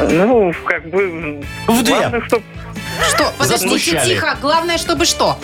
Ну, 0.00 0.52
как 0.64 0.88
бы... 0.90 1.40
В 1.68 1.82
две. 1.84 1.94
Главное, 1.98 2.22
чтоб, 2.26 2.42
Что? 3.14 3.32
Подождите, 3.38 4.02
тихо. 4.04 4.36
Главное, 4.40 4.76
чтобы 4.76 5.04
что? 5.04 5.38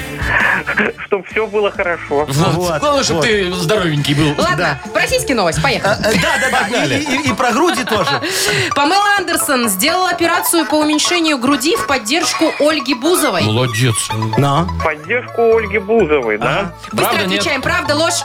чтоб 1.06 1.26
все 1.28 1.46
было 1.46 1.70
хорошо. 1.70 2.26
Вот. 2.26 2.36
Вот, 2.36 2.80
Главное, 2.80 3.02
чтобы 3.02 3.20
вот. 3.20 3.26
ты 3.26 3.52
здоровенький 3.52 4.14
был. 4.14 4.34
Ладно, 4.38 4.78
российский 4.94 5.34
новость, 5.34 5.62
поехали. 5.62 5.96
Э, 5.98 6.12
Да, 6.20 6.28
да, 6.40 6.50
да, 6.50 6.58
Погнали. 6.58 6.94
и, 7.00 7.16
и- 7.16 7.30
и 7.30 7.32
про 7.32 7.52
груди 7.52 7.84
тоже. 7.84 8.20
Памела 8.74 9.16
Андерсон 9.18 9.68
сделала 9.68 10.10
операцию 10.10 10.66
по 10.66 10.74
уменьшению 10.76 11.38
груди 11.38 11.76
в 11.76 11.86
поддержку 11.86 12.52
Ольги 12.60 12.94
Бузовой. 12.94 13.42
Молодец. 13.42 13.94
Но. 14.38 14.68
Поддержку 14.84 15.56
Ольги 15.56 15.78
Бузовой, 15.78 16.38
да? 16.38 16.72
Быстро 16.92 16.96
Правда, 17.08 17.26
нет? 17.26 17.40
отвечаем, 17.40 17.62
правда, 17.62 17.96
ложь? 17.96 18.24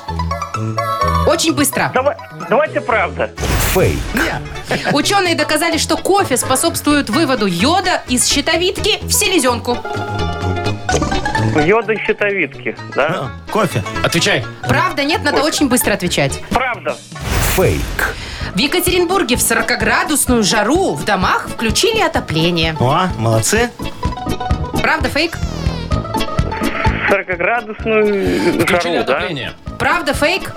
Очень 1.27 1.53
быстро. 1.53 1.91
Давай, 1.93 2.15
давайте 2.49 2.81
правда. 2.81 3.31
Фейк. 3.73 3.97
Ученые 4.93 5.35
доказали, 5.35 5.77
что 5.77 5.97
кофе 5.97 6.37
способствует 6.37 7.09
выводу 7.09 7.45
йода 7.45 8.01
из 8.07 8.27
щитовидки 8.27 8.99
в 9.03 9.11
селезенку. 9.11 9.77
Йода 11.65 11.95
щитовидки, 12.05 12.75
да? 12.95 13.09
Ну, 13.09 13.51
Кофе. 13.53 13.83
Отвечай. 14.03 14.43
Правда, 14.67 15.03
нет, 15.03 15.23
надо 15.23 15.41
очень 15.41 15.67
быстро 15.69 15.93
отвечать. 15.93 16.41
Правда. 16.49 16.95
Фейк. 17.55 18.15
В 18.53 18.57
Екатеринбурге 18.57 19.35
в 19.35 19.39
40-градусную 19.39 20.43
жару 20.43 20.93
в 20.93 21.03
домах 21.05 21.47
включили 21.49 21.99
отопление. 22.01 22.75
О, 22.79 23.07
молодцы. 23.17 23.69
Правда, 24.81 25.09
фейк? 25.09 25.37
40-градусную 27.09 28.61
Включили 28.63 28.95
жару, 28.97 29.05
да? 29.05 29.17
отопление. 29.17 29.53
Правда, 29.77 30.13
фейк? 30.13 30.51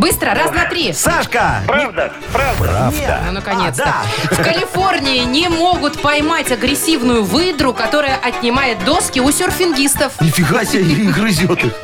Быстро, 0.00 0.32
раз, 0.32 0.50
два, 0.50 0.64
три. 0.64 0.94
Сашка. 0.94 1.60
Правда, 1.66 2.10
правда. 2.32 3.20
Ну, 3.26 3.32
наконец-то. 3.32 3.84
А, 3.84 4.34
В 4.34 4.42
Калифорнии 4.42 5.24
не 5.24 5.50
могут 5.50 6.00
поймать 6.00 6.50
агрессивную 6.50 7.22
выдру, 7.22 7.74
которая 7.74 8.16
отнимает 8.16 8.82
доски 8.86 9.20
у 9.20 9.30
серфингистов. 9.30 10.18
Нифига 10.22 10.64
себе, 10.64 10.84
и 10.90 11.06
грызет 11.06 11.62
их. 11.62 11.74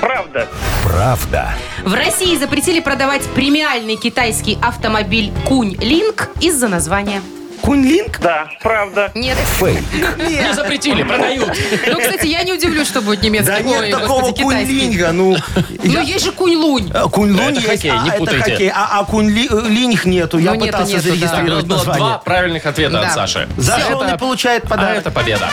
Правда. 0.00 0.48
Правда. 0.82 1.50
В 1.84 1.94
России 1.94 2.36
запретили 2.36 2.80
продавать 2.80 3.22
премиальный 3.28 3.94
китайский 3.94 4.58
автомобиль 4.60 5.32
Кунь 5.46 5.76
Линк 5.80 6.30
из-за 6.40 6.66
названия. 6.66 7.22
Кунь-линк? 7.64 8.18
Да, 8.20 8.48
правда. 8.62 9.10
Нет. 9.14 9.38
Фейк. 9.58 9.80
Не 10.18 10.52
запретили, 10.54 11.02
продают. 11.02 11.48
Ну, 11.86 11.98
кстати, 11.98 12.26
я 12.26 12.42
не 12.42 12.52
удивлюсь, 12.52 12.86
что 12.86 13.00
будет 13.00 13.22
немецкий. 13.22 13.50
Да 13.52 13.60
нет 13.60 13.80
Ой, 13.80 13.90
такого 13.90 14.20
господи, 14.20 14.42
кунь-линга. 14.42 15.12
Ну, 15.12 15.36
Ну, 15.82 16.00
есть 16.02 16.24
же 16.24 16.32
Кунь-Лунь. 16.32 16.90
Э, 16.92 17.04
Кунь-лунь 17.10 17.54
есть, 17.54 17.66
хоккей, 17.66 17.90
а 17.90 18.02
не 18.02 18.08
это 18.10 18.18
путайте. 18.18 18.50
хоккей, 18.50 18.68
а, 18.74 18.98
а 19.00 19.04
кунь-линг 19.04 20.04
нету. 20.04 20.36
Я 20.38 20.52
Ну, 20.54 20.60
пытался 20.60 21.00
зарегистрировать 21.00 21.64
было 21.64 21.76
название. 21.78 22.04
два 22.06 22.18
правильных 22.18 22.66
ответа 22.66 23.00
от 23.00 23.12
Саши. 23.12 23.48
За 23.56 23.76
Всё. 23.78 23.84
что 23.86 23.96
он 23.98 24.10
и 24.14 24.18
получает 24.18 24.64
А 24.64 24.68
подарок. 24.68 24.98
это 24.98 25.10
победа. 25.10 25.48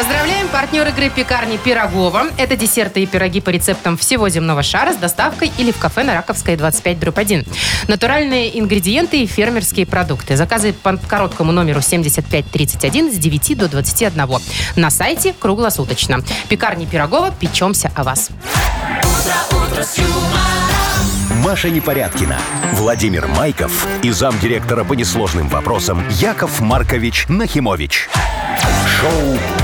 Поздравляем 0.00 0.48
партнер 0.48 0.88
игры 0.88 1.10
пекарни 1.10 1.58
Пирогова. 1.58 2.28
Это 2.38 2.56
десерты 2.56 3.02
и 3.02 3.06
пироги 3.06 3.42
по 3.42 3.50
рецептам 3.50 3.98
всего 3.98 4.30
земного 4.30 4.62
шара 4.62 4.94
с 4.94 4.96
доставкой 4.96 5.52
или 5.58 5.72
в 5.72 5.76
кафе 5.76 6.04
на 6.04 6.14
Раковской 6.14 6.56
25 6.56 6.98
дробь 6.98 7.18
1. 7.18 7.44
Натуральные 7.86 8.58
ингредиенты 8.58 9.22
и 9.22 9.26
фермерские 9.26 9.84
продукты. 9.84 10.38
Заказы 10.38 10.72
по 10.72 10.96
короткому 10.96 11.52
номеру 11.52 11.82
7531 11.82 13.12
с 13.12 13.18
9 13.18 13.58
до 13.58 13.68
21. 13.68 14.26
На 14.76 14.88
сайте 14.88 15.34
круглосуточно. 15.38 16.24
Пекарни 16.48 16.86
Пирогова. 16.86 17.30
Печемся 17.38 17.92
о 17.94 18.02
вас. 18.02 18.30
Маша 21.44 21.68
Непорядкина, 21.68 22.38
Владимир 22.72 23.26
Майков 23.26 23.86
и 24.02 24.10
замдиректора 24.12 24.84
по 24.84 24.94
несложным 24.94 25.50
вопросам 25.50 26.02
Яков 26.08 26.60
Маркович 26.60 27.26
Нахимович. 27.28 28.08
Шоу 28.86 29.59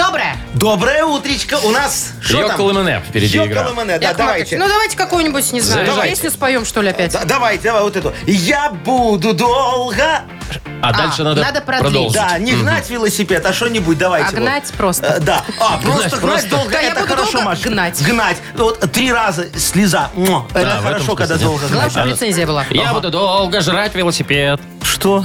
Доброе. 0.00 0.34
Доброе 0.54 1.04
утречко. 1.04 1.58
У 1.62 1.70
нас 1.70 2.12
что 2.22 2.38
там? 2.38 2.52
Йоколэмэне 2.52 3.02
впереди 3.06 3.36
игра. 3.36 3.60
Йоколэмэне, 3.60 3.98
да, 3.98 4.06
Яков 4.08 4.18
Маркович, 4.24 4.48
давайте. 4.48 4.58
ну 4.58 4.66
давайте 4.66 4.96
какую-нибудь, 4.96 5.52
не 5.52 5.60
знаю, 5.60 5.84
Заряжайте. 5.86 6.14
песню 6.14 6.30
споем, 6.30 6.64
что 6.64 6.80
ли, 6.80 6.88
опять? 6.88 7.12
Да, 7.12 7.24
давайте, 7.26 7.64
давай 7.64 7.82
вот 7.82 7.96
эту. 7.96 8.14
Я 8.26 8.70
буду 8.70 9.34
долго... 9.34 10.22
А 10.82 10.94
дальше 10.94 11.22
надо, 11.22 11.42
надо 11.42 11.60
продлить. 11.60 11.92
продолжить. 11.92 12.14
Да, 12.14 12.38
не 12.38 12.52
гнать 12.52 12.88
велосипед, 12.88 13.44
а 13.44 13.52
что-нибудь 13.52 13.98
давайте. 13.98 14.28
А 14.28 14.30
вот. 14.30 14.40
гнать 14.40 14.72
просто. 14.72 15.06
Э, 15.06 15.20
Да. 15.20 15.44
А, 15.60 15.76
просто 15.76 16.08
гнать 16.08 16.20
просто. 16.20 16.48
долго, 16.48 16.70
Да, 16.70 16.80
я 16.80 16.88
это 16.92 17.00
буду 17.00 17.12
хорошо, 17.12 17.32
долго 17.32 17.48
Маш. 17.48 17.60
гнать. 17.60 18.02
Гнать. 18.02 18.36
Вот 18.56 18.80
три 18.90 19.12
раза 19.12 19.46
слеза. 19.58 20.08
Муа. 20.14 20.44
Да, 20.54 20.60
Это 20.60 20.68
в 20.68 20.72
этом 20.72 20.82
хорошо, 20.84 21.14
когда 21.14 21.34
смысле, 21.34 21.46
долго 21.46 21.60
Главное, 21.66 21.80
гнать. 21.82 21.92
чтобы 21.92 22.08
лицензия 22.08 22.46
была. 22.46 22.64
Я 22.70 22.94
буду 22.94 23.10
долго 23.10 23.60
жрать 23.60 23.94
велосипед. 23.94 24.58
Что? 24.82 25.24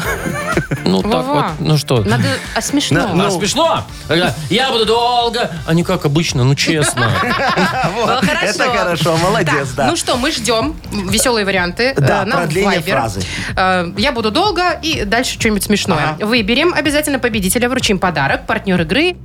Ну, 0.86 1.02
так 1.02 1.12
Вова, 1.12 1.24
вот, 1.34 1.46
ну 1.60 1.78
что. 1.78 2.04
Надо, 2.04 2.24
а 2.56 2.62
смешно. 2.62 3.08
На- 3.14 3.28
А, 3.28 3.32
смешно? 3.32 3.84
Э, 4.10 4.30
Я 4.50 4.72
буду 4.72 4.86
долго, 4.86 5.52
а 5.66 5.74
не 5.74 5.84
как 5.84 6.06
обычно, 6.06 6.44
ну 6.44 6.56
честно. 6.56 7.10
Вот, 7.96 8.26
хорошо. 8.26 8.46
Это 8.46 8.70
хорошо, 8.70 9.18
молодец, 9.18 9.68
Так, 9.70 9.76
да. 9.76 9.88
Ну 9.88 9.96
что, 9.96 10.18
мы 10.18 10.32
ждем 10.32 10.76
веселые 11.10 11.46
варианты. 11.46 11.94
Да, 11.98 12.24
э, 12.24 12.26
нам 12.26 12.40
в 12.40 12.44
продление 12.44 12.80
Viber. 12.80 12.92
фразы. 12.92 13.22
Э, 13.56 13.92
Я 13.98 14.12
буду 14.12 14.32
долго 14.32 14.72
и 14.82 15.04
дальше 15.06 15.34
что-нибудь 15.40 15.64
смешное. 15.64 16.16
Выберем 16.20 16.74
обязательно 16.74 17.20
победителя, 17.20 17.70
вручим 17.70 18.00
подарок. 18.00 18.46
Партнер 18.46 18.82
игры 18.82 19.16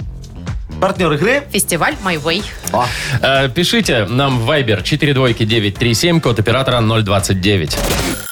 Партнер 0.80 1.12
игры. 1.12 1.42
фестиваль 1.52 1.94
My 2.04 2.20
Way. 2.22 2.44
О, 2.72 2.86
Э, 3.22 3.48
Пишите 3.48 4.06
нам 4.06 4.40
в 4.40 4.50
Viber 4.50 4.82
42937, 4.82 6.20
код 6.20 6.38
оператора 6.38 6.80
029. 6.80 7.76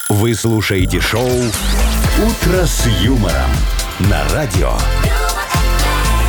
Вы 0.08 0.34
слушаете 0.34 1.00
шоу 1.00 1.28
«Утро 1.28 2.64
с 2.64 2.86
юмором» 3.02 3.50
на 4.00 4.22
радио 4.34 4.72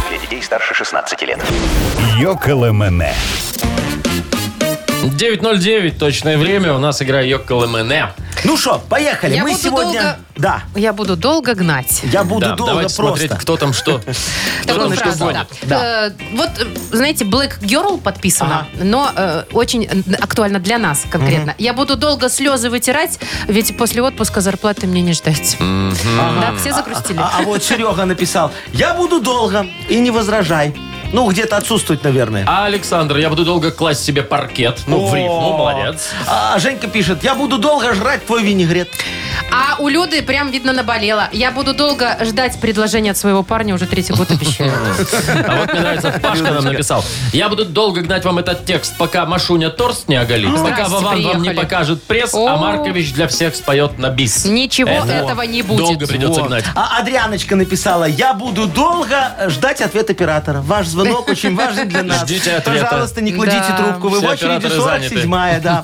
Для 0.10 0.18
детей 0.20 0.44
старше 0.44 0.74
16 0.74 1.22
лет. 1.24 1.40
Йоколэмэне. 2.20 3.14
9.09, 5.04 5.98
точное 5.98 6.38
время, 6.38 6.74
у 6.74 6.80
нас 6.80 7.02
игра 7.02 7.22
Йоколэмэне. 7.22 8.10
Ну 8.44 8.58
что, 8.58 8.80
поехали. 8.90 9.36
Я 9.36 9.44
Мы 9.44 9.52
буду 9.52 9.62
сегодня... 9.62 10.02
долго- 10.02 10.18
Да. 10.38 10.64
Я 10.76 10.94
буду 10.94 11.16
долго 11.16 11.54
гнать. 11.54 12.02
Я 12.04 12.24
буду 12.24 12.42
Да, 12.42 12.56
долго 12.56 12.72
давайте 12.72 12.96
просто. 12.96 13.18
смотреть, 13.20 13.42
кто 13.42 13.58
там 13.58 13.74
что. 13.74 14.02
Такую 14.66 14.90
фразу, 14.92 15.32
да. 15.64 16.06
Э, 16.08 16.12
Вот, 16.34 16.50
э, 16.58 16.66
знаете, 16.92 17.26
Black 17.26 17.60
Girl 17.62 18.00
подписано, 18.00 18.68
но 18.82 19.12
э, 19.16 19.44
очень 19.52 19.84
э, 19.86 20.14
актуально 20.16 20.60
для 20.60 20.78
нас 20.78 21.04
конкретно. 21.10 21.56
Я 21.58 21.74
буду 21.74 21.96
долго 21.98 22.30
слезы 22.30 22.70
вытирать, 22.70 23.20
ведь 23.48 23.76
после 23.78 24.02
отпуска 24.02 24.42
зарплаты 24.42 24.88
мне 24.88 25.02
не 25.02 25.14
ждать. 25.14 25.58
Да, 25.60 26.54
все 26.60 26.74
загрустили. 26.74 27.20
А, 27.20 27.40
а 27.40 27.42
вот 27.42 27.64
Серега 27.64 28.06
написал, 28.06 28.52
я 28.74 28.94
буду 28.94 29.20
долго 29.22 29.66
и 29.90 30.00
не 30.00 30.12
возражай. 30.12 30.74
Ну, 31.12 31.30
где-то 31.30 31.58
отсутствует, 31.58 32.04
наверное. 32.04 32.46
А 32.48 32.66
Александр, 32.66 33.18
я 33.18 33.30
буду 33.30 33.44
долго 33.46 33.72
класть 33.72 34.04
себе 34.04 34.22
паркет. 34.22 34.82
Ну, 34.88 35.06
в 35.08 35.14
рифму, 35.16 35.54
О. 35.54 35.58
молодец. 35.58 36.10
А 36.28 36.58
Женька 36.60 36.88
пишет, 36.88 37.24
я 37.24 37.36
буду 37.36 37.58
долго 37.58 37.94
жрать 37.96 38.26
твой 38.26 38.44
винегрет. 38.44 38.90
А 39.52 39.78
у 39.82 39.88
Люды 39.88 40.22
прям 40.22 40.52
видно 40.52 40.74
наболело. 40.74 41.28
Я 41.32 41.52
буду 41.52 41.74
долго 41.74 42.18
ждать 42.24 42.60
предложения 42.60 43.12
от 43.12 43.18
своего 43.18 43.42
парня, 43.42 43.74
уже 43.74 43.88
третий 43.88 44.14
год 44.14 44.30
обещаю. 44.32 44.72
А 45.48 45.56
вот 45.58 45.72
мне 45.72 45.82
нравится, 45.82 46.20
Пашка 46.22 46.52
нам 46.52 46.64
написал. 46.66 47.04
Я 47.34 47.50
буду 47.50 47.66
долго 47.66 48.02
гнать 48.02 48.24
вам 48.26 48.38
этот 48.38 48.66
текст, 48.66 48.96
пока 48.98 49.26
Машуня 49.26 49.70
торст 49.72 50.08
не 50.08 50.16
оголит, 50.18 50.54
пока 50.56 50.86
Здрасте, 50.86 50.94
Вован 50.94 51.22
вам 51.24 51.42
не 51.42 51.50
покажет 51.52 52.04
пресс, 52.04 52.34
а 52.36 52.58
Маркович 52.58 53.14
для 53.14 53.28
всех 53.28 53.56
споет 53.56 53.98
на 53.98 54.10
бис. 54.10 54.46
Ничего 54.46 54.90
Э, 54.90 55.24
этого 55.24 55.42
не 55.44 55.62
будет. 55.64 55.80
Долго 55.80 56.08
придется 56.08 56.42
гнать. 56.44 56.66
А 56.76 57.00
Адрианочка 57.00 57.56
написала, 57.56 58.04
я 58.06 58.34
буду 58.34 58.68
долго 58.68 59.32
ждать 59.48 59.82
ответ 59.82 60.10
оператора. 60.10 60.62
Ваш 60.62 60.88
звонок 60.88 60.99
очень 61.08 61.56
важен 61.56 61.88
для 61.88 62.04
нас. 62.04 62.22
Ждите 62.22 62.56
ответа. 62.56 62.86
Пожалуйста, 62.86 63.22
не 63.22 63.32
кладите 63.34 63.58
Да. 63.70 63.78
трубку. 63.78 64.10
Вы 64.10 64.18
Все 64.20 64.28
в 64.28 64.32
очереди 64.32 64.66
операторы 64.66 64.82
47-я, 65.06 65.60
да. 65.60 65.84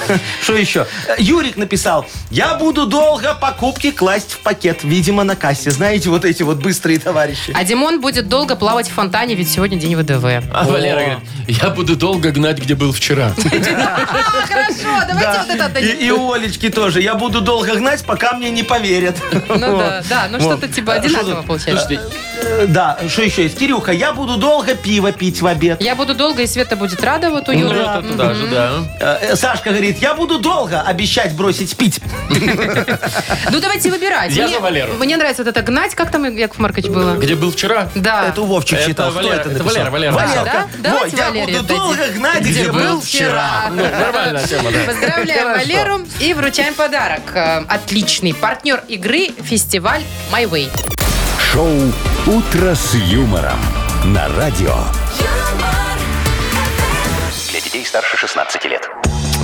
Что 0.42 0.54
еще? 0.54 0.86
Юрик 1.18 1.56
написал, 1.56 2.06
я 2.30 2.54
буду 2.54 2.86
долго 2.86 3.34
покупки 3.34 3.90
класть 3.90 4.32
в 4.32 4.38
пакет. 4.38 4.80
Видимо, 4.82 5.24
на 5.24 5.36
кассе. 5.36 5.70
Знаете, 5.70 6.08
вот 6.10 6.24
эти 6.24 6.42
вот 6.42 6.58
быстрые 6.58 6.98
товарищи. 6.98 7.52
А 7.54 7.64
Димон 7.64 8.00
будет 8.00 8.28
долго 8.28 8.56
плавать 8.56 8.88
в 8.88 8.92
фонтане, 8.92 9.34
ведь 9.34 9.50
сегодня 9.50 9.78
день 9.78 9.94
ВДВ. 9.96 10.24
А 10.52 10.64
Валера 10.64 10.94
говорит, 11.00 11.18
я 11.48 11.70
буду 11.70 11.96
долго 11.96 12.30
гнать, 12.30 12.58
где 12.58 12.74
был 12.74 12.92
вчера. 12.92 13.32
А, 13.76 14.46
хорошо, 14.46 15.06
давайте 15.08 15.20
Да. 15.20 15.44
вот 15.46 15.54
это 15.54 15.56
И, 15.56 15.60
отдадим. 15.66 15.98
и 15.98 16.10
у 16.10 16.32
Олечки 16.32 16.68
тоже. 16.70 17.00
Я 17.02 17.14
буду 17.14 17.40
долго 17.40 17.74
гнать, 17.74 18.04
пока 18.04 18.32
мне 18.34 18.50
не 18.50 18.62
поверят. 18.62 19.16
Ну 19.48 19.78
да, 19.78 20.02
да, 20.08 20.26
ну 20.30 20.40
что-то 20.40 20.68
типа 20.68 20.92
А, 20.94 20.96
что 20.98 21.06
одинаково 21.06 21.34
тут? 21.36 21.46
получается. 21.46 21.86
Слушайте, 21.86 22.04
Э, 22.42 22.66
Да, 22.68 22.98
что 23.08 23.22
еще 23.22 23.44
есть? 23.44 23.58
Кирюха, 23.58 23.92
я 23.92 24.12
буду 24.12 24.36
долго 24.36 24.74
пиво 24.74 25.12
пить 25.12 25.40
в 25.40 25.46
обед. 25.46 25.80
Я 25.82 25.94
буду 25.94 26.14
долго, 26.14 26.42
и 26.42 26.46
Света 26.46 26.76
будет 26.76 27.02
рада 27.02 27.30
вот 27.30 27.48
у 27.48 27.52
ну, 27.52 27.58
Юры. 27.58 27.78
это 27.78 28.02
туда 28.02 28.34
же, 28.34 28.46
да. 28.48 28.70
Э, 29.00 29.18
э, 29.32 29.36
Сашка 29.36 29.70
говорит, 29.70 29.98
я 29.98 30.14
буду 30.14 30.38
долго 30.38 30.80
обещать 30.80 31.34
бросить 31.34 31.76
пить. 31.76 32.00
Ну 33.50 33.60
давайте 33.60 33.90
выбирать. 33.90 34.32
Я 34.32 34.44
Мне- 34.46 34.56
за 34.56 34.60
Валеру. 34.60 34.94
Мне 34.94 35.16
нравится 35.16 35.42
вот 35.42 35.48
это 35.50 35.62
гнать. 35.62 35.94
Как 35.94 36.10
там, 36.10 36.24
Яков 36.36 36.58
Маркович, 36.58 36.86
было? 36.90 37.14
Где 37.16 37.34
был 37.36 37.50
вчера? 37.52 37.88
Да. 37.94 38.26
Это 38.28 38.42
Вовчик 38.42 38.78
Это 38.78 38.88
читал. 38.88 39.10
Кто 39.10 39.20
Валера- 39.20 39.34
это 39.40 39.50
это 39.50 39.62
написал? 39.64 39.90
Валера, 39.90 39.90
Валера. 39.90 40.12
Да, 40.12 40.18
Валерка. 40.26 40.44
да? 40.44 40.66
Давайте 40.90 41.16
Вот, 41.16 41.34
я 41.34 41.46
буду 41.46 41.62
долго 41.62 42.08
гнать, 42.14 42.40
где, 42.42 42.70
был 42.70 43.00
вчера. 43.00 43.70
Ну, 43.70 43.82
нормальная 43.82 44.46
тема, 44.46 44.70
да. 44.70 44.78
Поздравляем 44.86 45.42
Хорошо. 45.48 45.60
Валеру 45.66 46.00
и 46.20 46.34
вручаем 46.34 46.74
подарок. 46.74 47.22
Э, 47.34 47.62
Отличный 47.68 48.34
партнер 48.34 48.82
игры 48.88 49.28
фестиваль 49.44 50.02
My 50.32 50.48
Way. 50.48 50.68
Шоу 51.56 51.70
«Утро 52.26 52.74
с 52.74 52.92
юмором» 52.92 53.58
на 54.04 54.28
радио. 54.36 54.74
Для 57.50 57.60
детей 57.62 57.82
старше 57.86 58.18
16 58.18 58.62
лет. 58.66 58.90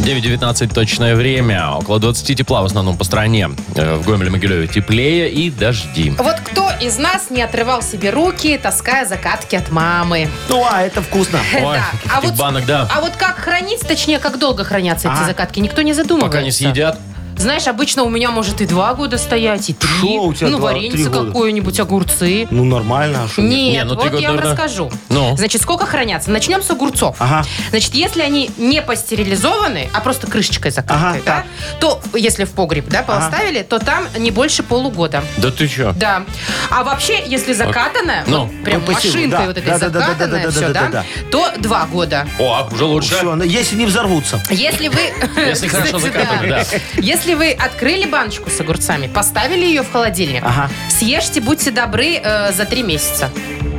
9.19 0.04 0.74
точное 0.74 1.16
время. 1.16 1.70
Около 1.70 1.98
20 1.98 2.36
тепла 2.36 2.60
в 2.60 2.66
основном 2.66 2.98
по 2.98 3.04
стране. 3.04 3.48
Э, 3.76 3.94
В 3.94 4.06
Гомеле-Могилеве 4.06 4.66
теплее 4.66 5.30
и 5.32 5.50
дожди. 5.50 6.10
Вот 6.18 6.36
кто 6.44 6.70
из 6.82 6.98
нас 6.98 7.30
не 7.30 7.40
отрывал 7.40 7.80
себе 7.80 8.10
руки, 8.10 8.58
таская 8.62 9.06
закатки 9.06 9.56
от 9.56 9.70
мамы? 9.70 10.28
Ну, 10.50 10.66
а, 10.70 10.82
это 10.82 11.00
вкусно. 11.00 11.40
Ой, 11.54 11.78
Да. 11.78 12.14
таких 12.20 12.36
банок, 12.36 12.66
да. 12.66 12.90
А 12.94 13.00
вот 13.00 13.12
как 13.16 13.38
хранить, 13.38 13.80
точнее, 13.88 14.18
как 14.18 14.38
долго 14.38 14.64
хранятся 14.64 15.08
эти 15.08 15.16
Ага. 15.16 15.24
закатки, 15.28 15.60
никто 15.60 15.80
не 15.80 15.94
задумывается. 15.94 16.28
Пока 16.36 16.44
не 16.44 16.50
съедят. 16.52 16.98
Знаешь, 17.42 17.66
обычно 17.66 18.04
у 18.04 18.08
меня 18.08 18.30
может 18.30 18.60
и 18.60 18.66
два 18.66 18.94
года 18.94 19.18
стоять, 19.18 19.68
и 19.68 19.72
три. 19.72 19.88
Шо 20.00 20.22
у 20.26 20.32
тебя 20.32 20.48
ну, 20.48 20.58
два, 20.58 20.70
какое-нибудь, 20.70 21.80
огурцы. 21.80 22.46
Ну, 22.52 22.64
нормально. 22.64 23.24
а 23.24 23.28
шо 23.28 23.42
нет? 23.42 23.50
Нет, 23.50 23.72
Не, 23.72 23.84
ну, 23.84 23.94
вот 23.96 24.04
года, 24.04 24.16
я 24.18 24.30
вам 24.30 24.38
расскажу. 24.38 24.92
Ну? 25.08 25.36
Значит, 25.36 25.60
сколько 25.60 25.84
хранятся? 25.84 26.30
Начнем 26.30 26.62
с 26.62 26.70
огурцов. 26.70 27.16
Ага. 27.18 27.44
Значит, 27.70 27.94
если 27.94 28.22
они 28.22 28.48
не 28.58 28.80
пастерилизованы, 28.80 29.90
а 29.92 30.00
просто 30.00 30.28
крышечкой 30.28 30.70
закрытой, 30.70 31.02
Ага, 31.02 31.18
да, 31.26 31.44
то 31.80 32.00
если 32.14 32.44
в 32.44 32.52
погреб, 32.52 32.88
да, 32.88 33.02
поставили, 33.02 33.62
то 33.62 33.80
там 33.80 34.06
не 34.16 34.30
больше 34.30 34.62
полугода. 34.62 35.24
Да 35.38 35.50
ты 35.50 35.66
что? 35.66 35.92
Да. 35.94 36.22
А 36.70 36.84
вообще, 36.84 37.24
если 37.26 37.54
закатанная, 37.54 38.22
Ну, 38.28 38.44
вот 38.44 38.62
прям 38.62 38.84
ну, 38.86 38.92
машинкой 38.92 39.28
да. 39.30 39.46
вот 39.46 39.58
этой 39.58 39.66
Да, 39.66 39.78
да, 39.78 39.88
да, 39.88 39.90
да, 39.90 39.98
да, 39.98 40.06
закатанная, 40.06 40.44
да, 40.44 40.50
все, 40.50 40.60
да, 40.60 40.72
да, 40.72 40.88
да, 40.88 41.04
то 41.32 41.50
два 41.58 41.86
года. 41.86 42.24
О, 42.38 42.68
уже 42.70 42.84
лучше. 42.84 43.16
Все, 43.16 43.34
если 43.42 43.74
не 43.74 43.86
взорвутся. 43.86 44.40
Если 44.48 44.86
вы... 44.86 45.00
Если 45.44 45.66
хорошо 45.66 45.98
закатаны, 45.98 46.48
да. 46.48 46.64
Если 46.98 47.31
вы 47.34 47.52
открыли 47.52 48.06
баночку 48.06 48.50
с 48.50 48.60
огурцами, 48.60 49.06
поставили 49.06 49.64
ее 49.64 49.82
в 49.82 49.90
холодильник, 49.92 50.42
Ага. 50.44 50.70
съешьте, 50.90 51.40
будьте 51.40 51.70
добры, 51.70 52.16
э, 52.22 52.52
за 52.52 52.64
три 52.64 52.82
месяца. 52.82 53.30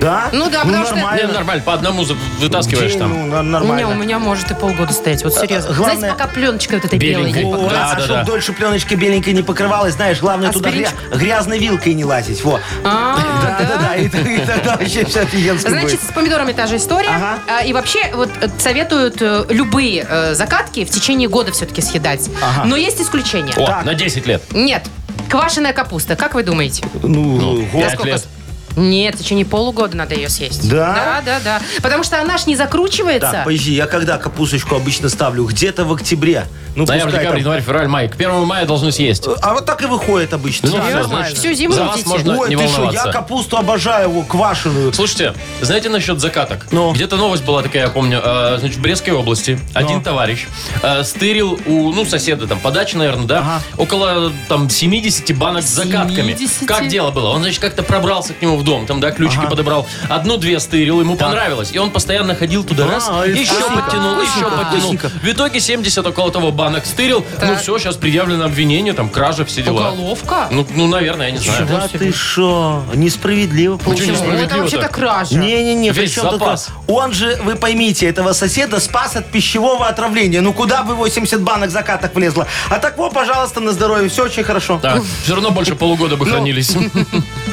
Да? 0.03 0.29
Ну 0.33 0.49
да, 0.49 0.63
потому 0.65 0.85
что- 0.85 0.95
Не, 0.95 1.01
нормально. 1.01 1.33
нормально, 1.33 1.63
по 1.63 1.73
одному 1.73 2.03
за- 2.03 2.15
вытаскиваешь 2.39 2.91
День, 2.91 2.99
там. 2.99 3.09
Ну, 3.13 3.25
на- 3.27 3.39
У 3.39 3.43
меня, 3.43 3.59
нормально. 3.59 3.87
у 3.89 3.93
меня 3.93 4.19
может 4.19 4.51
и 4.51 4.53
полгода 4.53 4.91
стоять, 4.91 5.23
вот 5.23 5.33
серьезно. 5.33 5.69
Э, 5.69 5.73
главное- 5.73 5.97
Знаете, 5.97 6.17
пока 6.17 6.27
пленочкой 6.29 6.77
вот 6.79 6.85
этой 6.85 6.99
белой 6.99 7.21
Беленькой. 7.23 7.43
не 7.45 7.49
Вот, 7.49 7.61
покроется. 7.61 7.79
Да, 7.79 7.91
а 7.91 7.95
да, 7.95 8.01
чтоб 8.03 8.15
да. 8.17 8.23
дольше 8.25 8.53
пленочка 8.53 8.95
беленькой 8.97 9.33
не 9.33 9.41
покрывалась, 9.43 9.93
знаешь, 9.93 10.19
главное 10.19 10.51
туда 10.51 10.69
гря- 10.71 10.91
грязной 11.15 11.57
вилкой 11.59 11.93
не 11.93 12.03
лазить. 12.03 12.43
Вот. 12.43 12.59
А, 12.83 13.17
Да, 13.43 13.65
да, 13.67 13.77
да. 13.81 13.95
И, 13.95 14.07
и 14.07 14.09
тогда 14.45 14.75
вообще 14.77 15.05
все 15.05 15.21
офигенски 15.21 15.69
Значит, 15.69 15.91
будет. 15.91 16.09
с 16.09 16.13
помидорами 16.13 16.51
та 16.51 16.67
же 16.67 16.75
история. 16.77 17.09
Ага. 17.09 17.39
А, 17.47 17.63
И 17.63 17.71
вообще 17.71 18.11
вот 18.13 18.29
э, 18.41 18.49
советуют 18.57 19.21
э, 19.21 19.45
любые 19.49 20.05
э, 20.09 20.33
закатки 20.35 20.83
в 20.83 20.89
течение 20.89 21.29
года 21.29 21.51
все-таки 21.53 21.81
съедать. 21.81 22.29
Ага. 22.41 22.65
Но 22.65 22.75
есть 22.75 22.99
исключения. 23.01 23.53
О, 23.55 23.65
Так. 23.65 23.85
на 23.85 23.93
10 23.93 24.27
лет. 24.27 24.41
Нет. 24.51 24.83
Квашеная 25.29 25.71
капуста, 25.73 26.15
как 26.17 26.33
вы 26.35 26.43
думаете? 26.43 26.83
Ну, 27.01 27.61
год. 27.71 27.81
Пять 27.81 27.93
сколько 27.93 28.07
лет. 28.09 28.27
Нет, 28.75 29.15
в 29.15 29.19
течение 29.19 29.45
полугода 29.45 29.95
надо 29.95 30.15
ее 30.15 30.29
съесть. 30.29 30.69
Да? 30.69 30.93
Да, 30.93 31.21
да, 31.25 31.39
да. 31.43 31.61
Потому 31.81 32.03
что 32.03 32.19
она 32.19 32.37
ж 32.37 32.45
не 32.47 32.55
закручивается. 32.55 33.31
Так, 33.31 33.43
подожди, 33.45 33.73
я 33.73 33.85
когда 33.85 34.17
капусточку 34.17 34.75
обычно 34.75 35.09
ставлю? 35.09 35.45
Где-то 35.45 35.85
в 35.85 35.93
октябре. 35.93 36.45
Ну, 36.75 36.85
Ноябрь, 36.85 37.05
пускай 37.11 37.19
декабрь, 37.25 37.37
там- 37.37 37.45
январь, 37.51 37.61
февраль, 37.61 37.87
май. 37.87 38.07
К 38.09 38.15
1 38.15 38.45
мая 38.45 38.65
должны 38.65 38.91
съесть. 38.91 39.27
А 39.43 39.53
вот 39.53 39.67
так 39.67 39.83
и 39.83 39.85
выходит 39.85 40.33
обычно. 40.33 40.69
Ну, 40.71 40.77
Да, 40.77 40.83
всё, 40.87 41.03
значит, 41.03 41.37
Всю 41.37 41.53
зиму 41.53 41.73
за 41.75 41.83
вас 41.83 41.97
едите. 41.97 42.09
можно 42.09 42.37
Ой, 42.39 42.49
не 42.49 42.55
ты 42.55 42.63
что, 42.67 42.73
волноваться. 42.77 43.07
я 43.07 43.13
капусту 43.13 43.57
обожаю, 43.57 44.09
его, 44.09 44.23
квашеную. 44.23 44.91
Слушайте, 44.91 45.35
знаете 45.61 45.89
насчет 45.89 46.19
закаток? 46.19 46.65
Ну? 46.71 46.91
Где-то 46.91 47.15
новость 47.17 47.43
была 47.43 47.61
такая, 47.61 47.83
я 47.83 47.89
помню. 47.89 48.19
э, 48.23 48.57
значит, 48.59 48.77
в 48.77 48.81
Брестской 48.81 49.13
области 49.13 49.59
один 49.75 50.01
товарищ 50.01 50.47
э, 50.81 51.03
стырил 51.03 51.59
у, 51.67 51.91
ну, 51.93 52.05
соседа, 52.05 52.47
там, 52.47 52.59
подачи, 52.59 52.95
наверное, 52.95 53.27
да, 53.27 53.39
Ага. 53.39 53.61
около, 53.77 54.31
там, 54.47 54.67
70 54.67 55.31
банок 55.37 55.63
с 55.63 55.67
закатками. 55.69 56.33
70? 56.33 56.67
Как 56.67 56.87
дело 56.87 57.11
было? 57.11 57.29
Он, 57.29 57.43
значит, 57.43 57.61
как-то 57.61 57.83
пробрался 57.83 58.33
к 58.33 58.41
нему 58.41 58.57
в 58.63 58.65
дом, 58.65 58.85
там, 58.85 58.99
да, 59.01 59.11
ключики 59.11 59.39
Ага. 59.39 59.49
подобрал. 59.49 59.85
Одну-две 60.09 60.59
стырил, 60.59 61.01
ему 61.01 61.15
понравилось. 61.17 61.71
И 61.73 61.77
он 61.77 61.91
постоянно 61.91 62.33
ходил 62.33 62.63
туда, 62.63 62.85
А, 62.85 62.91
раз, 62.91 63.11
и 63.27 63.31
еще 63.31 63.53
вкусненько, 63.53 63.81
подтянул, 63.81 64.21
еще 64.21 64.29
вкусненько, 64.31 65.09
подтянул. 65.09 65.21
В 65.21 65.27
итоге 65.35 65.59
70 65.59 66.07
около 66.07 66.31
того 66.31 66.51
банок 66.51 66.85
стырил. 66.85 67.25
Ну, 67.33 67.39
Так. 67.47 67.61
все, 67.61 67.77
сейчас 67.77 67.97
предъявлено 67.97 68.45
обвинение, 68.45 68.93
там, 68.93 69.09
кража, 69.09 69.43
все 69.45 69.61
дела. 69.61 69.91
Уголовка? 69.91 70.47
Ну, 70.51 70.65
ну, 70.75 70.87
наверное, 70.87 71.27
я 71.27 71.31
не 71.33 71.39
знаю. 71.39 71.67
Да 71.67 71.87
ты 71.87 72.13
что? 72.13 72.83
Несправедливо 72.93 73.77
получилось. 73.77 74.19
Ну, 74.21 74.27
это 74.27 74.33
несправедливо 74.33 74.61
вообще-то 74.61 74.83
так? 74.83 74.91
кража. 74.93 75.35
Не-не-не, 75.35 75.89
Весь 75.91 76.11
причем 76.13 76.29
тут 76.29 76.39
запас. 76.39 76.69
он 76.87 77.11
же, 77.13 77.37
вы 77.43 77.55
поймите, 77.55 78.07
этого 78.07 78.31
соседа 78.33 78.79
спас 78.79 79.15
от 79.15 79.25
пищевого 79.29 79.87
отравления. 79.87 80.41
Ну 80.41 80.53
куда 80.53 80.83
бы 80.83 80.95
80 80.95 81.41
банок 81.41 81.69
закаток 81.69 82.15
влезло? 82.15 82.47
А 82.69 82.75
так 82.79 82.97
вот, 82.97 83.13
пожалуйста, 83.13 83.59
на 83.59 83.71
здоровье, 83.73 84.07
все 84.09 84.23
очень 84.23 84.43
хорошо. 84.43 84.79
Так, 84.81 85.01
все 85.23 85.33
равно 85.35 85.51
больше 85.51 85.75
полугода 85.75 86.15
бы 86.15 86.25
Ну. 86.25 86.31
хранились. 86.31 86.75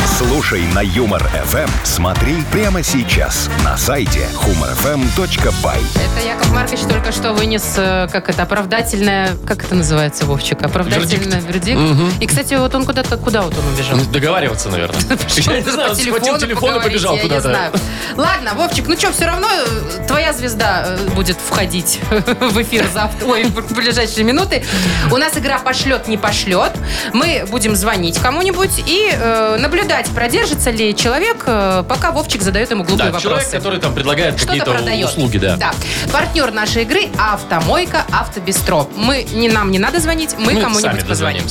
Слушай 0.27 0.61
на 0.75 0.81
Юмор 0.81 1.23
ФМ. 1.23 1.67
Смотри 1.83 2.43
прямо 2.51 2.83
сейчас 2.83 3.49
на 3.63 3.75
сайте 3.75 4.27
humorfm.by. 4.35 5.79
Это 5.95 6.27
Яков 6.27 6.51
Маркович 6.51 6.81
только 6.81 7.11
что 7.11 7.33
вынес, 7.33 7.73
э, 7.75 8.07
как 8.11 8.29
это, 8.29 8.43
оправдательное, 8.43 9.31
как 9.47 9.63
это 9.63 9.73
называется, 9.73 10.25
Вовчик? 10.25 10.61
Оправдательный 10.61 11.39
вердикт. 11.39 11.81
И, 12.21 12.27
кстати, 12.27 12.53
вот 12.53 12.75
он 12.75 12.85
куда-то, 12.85 13.17
куда 13.17 13.41
вот 13.41 13.57
он 13.57 13.73
убежал? 13.73 13.97
Договариваться, 14.11 14.69
наверное. 14.69 15.01
Я 15.37 15.59
не 15.59 15.69
знаю, 15.71 15.89
он 15.89 15.95
схватил 15.95 16.37
телефон 16.37 16.75
и 16.75 16.83
побежал 16.83 17.17
куда-то. 17.17 17.71
Ладно, 18.15 18.53
Вовчик, 18.53 18.87
ну 18.87 18.97
что, 18.97 19.11
все 19.11 19.25
равно 19.25 19.47
э, 19.49 20.05
твоя 20.07 20.33
звезда 20.33 20.83
э, 20.85 21.09
будет 21.15 21.37
входить 21.37 21.99
в 22.09 22.61
эфир 22.61 22.85
завтра, 22.93 23.25
ой, 23.25 23.45
в 23.45 23.73
ближайшие 23.73 24.23
минуты. 24.23 24.63
У 25.11 25.17
нас 25.17 25.35
игра 25.35 25.57
пошлет, 25.57 26.07
не 26.07 26.17
пошлет. 26.17 26.73
Мы 27.11 27.43
будем 27.49 27.75
звонить 27.75 28.19
кому-нибудь 28.19 28.83
и 28.85 29.11
наблюдать, 29.57 30.10
продержится 30.13 30.69
ли 30.71 30.95
человек, 30.95 31.43
э, 31.45 31.83
пока 31.87 32.11
Вовчик 32.11 32.41
задает 32.41 32.71
ему 32.71 32.83
глупые 32.83 32.97
Да, 33.09 33.13
вопросы. 33.17 33.23
человек, 33.27 33.51
который 33.51 33.79
там 33.79 33.93
предлагает 33.93 34.35
Что-то 34.37 34.47
какие-то 34.47 34.71
продает. 34.71 35.09
услуги, 35.09 35.37
да. 35.37 35.55
Да. 35.57 35.71
Партнер 36.11 36.51
нашей 36.51 36.83
игры– 36.83 37.07
автомойка 37.19 38.05
«Автобестро». 38.11 38.87
Мы, 38.95 39.23
не, 39.31 39.49
нам 39.49 39.71
не 39.71 39.79
надо 39.79 39.99
звонить, 39.99 40.35
мы, 40.37 40.53
Мы 40.53 40.61
кому-нибудь 40.61 41.07
позвоним. 41.07 41.43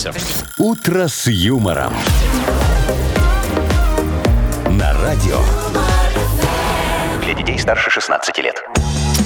«Утро 0.59 1.09
с 1.09 1.27
юмором». 1.27 1.95
На 4.69 4.93
радио. 5.03 5.39
Для 7.25 7.35
детей 7.35 7.59
старше 7.59 7.91
16 7.91 8.39
лет. 8.39 8.63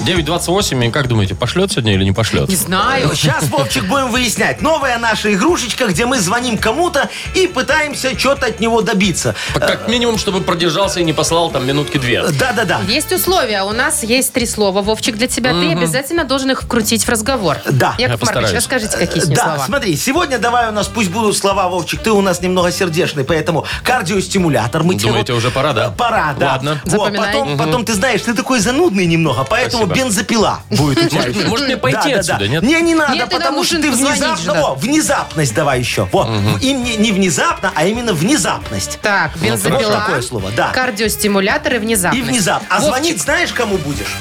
9.28, 0.04 0.88
и 0.88 0.90
как 0.90 1.08
думаете, 1.08 1.34
пошлет 1.34 1.72
сегодня 1.72 1.94
или 1.94 2.04
не 2.04 2.12
пошлет? 2.12 2.48
Не 2.48 2.56
знаю. 2.56 3.10
Сейчас, 3.14 3.44
Вовчик, 3.48 3.84
будем 3.84 4.10
выяснять. 4.10 4.60
Новая 4.60 4.98
наша 4.98 5.32
игрушечка, 5.32 5.86
где 5.86 6.04
мы 6.04 6.18
звоним 6.18 6.58
кому-то 6.58 7.08
и 7.34 7.46
пытаемся 7.46 8.18
что-то 8.18 8.46
от 8.46 8.60
него 8.60 8.82
добиться. 8.82 9.34
Как 9.54 9.88
минимум, 9.88 10.18
чтобы 10.18 10.40
продержался 10.42 11.00
и 11.00 11.04
не 11.04 11.12
послал 11.12 11.50
там 11.50 11.66
минутки 11.66 11.98
две. 11.98 12.22
Да-да-да. 12.22 12.80
Есть 12.86 13.12
условия. 13.12 13.62
У 13.62 13.72
нас 13.72 14.02
есть 14.02 14.32
три 14.32 14.46
слова, 14.46 14.82
Вовчик, 14.82 15.16
для 15.16 15.26
тебя. 15.26 15.52
Ты 15.52 15.72
обязательно 15.72 16.24
должен 16.24 16.50
их 16.50 16.62
вкрутить 16.62 17.04
в 17.04 17.08
разговор. 17.08 17.58
Да. 17.64 17.94
Яков 17.96 17.98
Я 17.98 18.08
Маркович, 18.08 18.20
постараюсь. 18.20 18.52
расскажите, 18.54 18.96
какие 18.98 19.22
с 19.22 19.26
ним 19.26 19.36
Да, 19.36 19.42
слова. 19.44 19.64
смотри, 19.66 19.96
сегодня 19.96 20.38
давай 20.38 20.68
у 20.68 20.72
нас 20.72 20.86
пусть 20.88 21.10
будут 21.10 21.36
слова, 21.36 21.68
Вовчик, 21.68 22.00
ты 22.02 22.10
у 22.10 22.20
нас 22.20 22.40
немного 22.42 22.70
сердечный, 22.72 23.24
поэтому 23.24 23.64
кардиостимулятор 23.82 24.82
мы 24.82 24.94
тебе... 24.96 25.08
Думаете, 25.08 25.32
вот- 25.32 25.38
уже 25.38 25.50
пора, 25.50 25.72
да? 25.72 25.90
Пора, 25.90 26.34
да. 26.38 26.46
Ладно. 26.52 26.80
Во, 26.84 26.90
Запоминай. 26.90 27.32
потом, 27.32 27.56
потом, 27.58 27.84
ты 27.84 27.94
знаешь, 27.94 28.20
ты 28.22 28.34
такой 28.34 28.60
занудный 28.60 29.06
немного, 29.06 29.44
поэтому. 29.44 29.93
Бензопила 29.94 30.60
будет 30.70 30.98
у 30.98 31.08
тебя 31.08 31.20
Может, 31.22 31.36
еще. 31.36 31.48
может 31.48 31.66
мне 31.66 31.76
пойти 31.76 31.98
Да, 31.98 32.14
да, 32.14 32.18
отсюда, 32.20 32.38
да. 32.38 32.46
нет? 32.48 32.62
Не, 32.62 32.80
не 32.82 32.94
надо, 32.94 33.14
Нет, 33.14 33.28
ты 33.28 33.32
нам 33.34 33.40
потому 33.42 33.64
что 33.64 33.76
нужен 33.78 33.90
ты 33.90 33.96
внезапно... 33.96 34.74
внезапность 34.74 35.54
давай 35.54 35.78
еще. 35.80 36.08
Во, 36.12 36.28
и 36.60 36.72
не, 36.72 36.96
не 36.96 37.12
внезапно, 37.12 37.72
а 37.74 37.84
именно 37.86 38.12
внезапность. 38.12 38.98
Так, 39.02 39.36
бензопила, 39.38 39.92
такое 39.92 40.22
слово, 40.22 40.50
да. 40.56 40.70
кардиостимулятор 40.70 41.74
и 41.74 41.78
И 41.78 42.22
внезапно. 42.22 42.66
А 42.70 42.80
звонить 42.80 43.20
знаешь, 43.20 43.52
кому 43.52 43.76
будешь? 43.78 44.14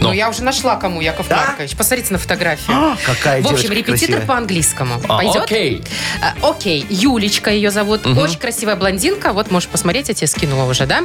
Ну, 0.00 0.08
Ну. 0.08 0.12
я 0.12 0.28
уже 0.28 0.42
нашла 0.42 0.76
кому, 0.76 1.00
Яков 1.00 1.28
Да? 1.28 1.36
Маркович. 1.36 1.76
Посмотрите 1.76 2.12
на 2.12 2.18
фотографию. 2.18 2.76
А, 2.76 2.96
какая 3.04 3.42
В 3.42 3.46
общем, 3.50 3.70
репетитор 3.72 3.96
красивая. 3.98 4.20
по-английскому. 4.26 5.00
А, 5.08 5.16
Пойдет? 5.18 5.42
окей. 5.42 5.84
А, 6.22 6.34
Окей, 6.48 6.86
Юлечка 6.88 7.50
ее 7.50 7.70
зовут. 7.70 8.06
Очень 8.06 8.38
красивая 8.38 8.76
блондинка. 8.76 9.32
Вот, 9.32 9.50
можешь 9.50 9.68
посмотреть, 9.68 10.08
я 10.08 10.14
тебе 10.14 10.26
скинула 10.26 10.68
уже, 10.70 10.86
да? 10.86 11.00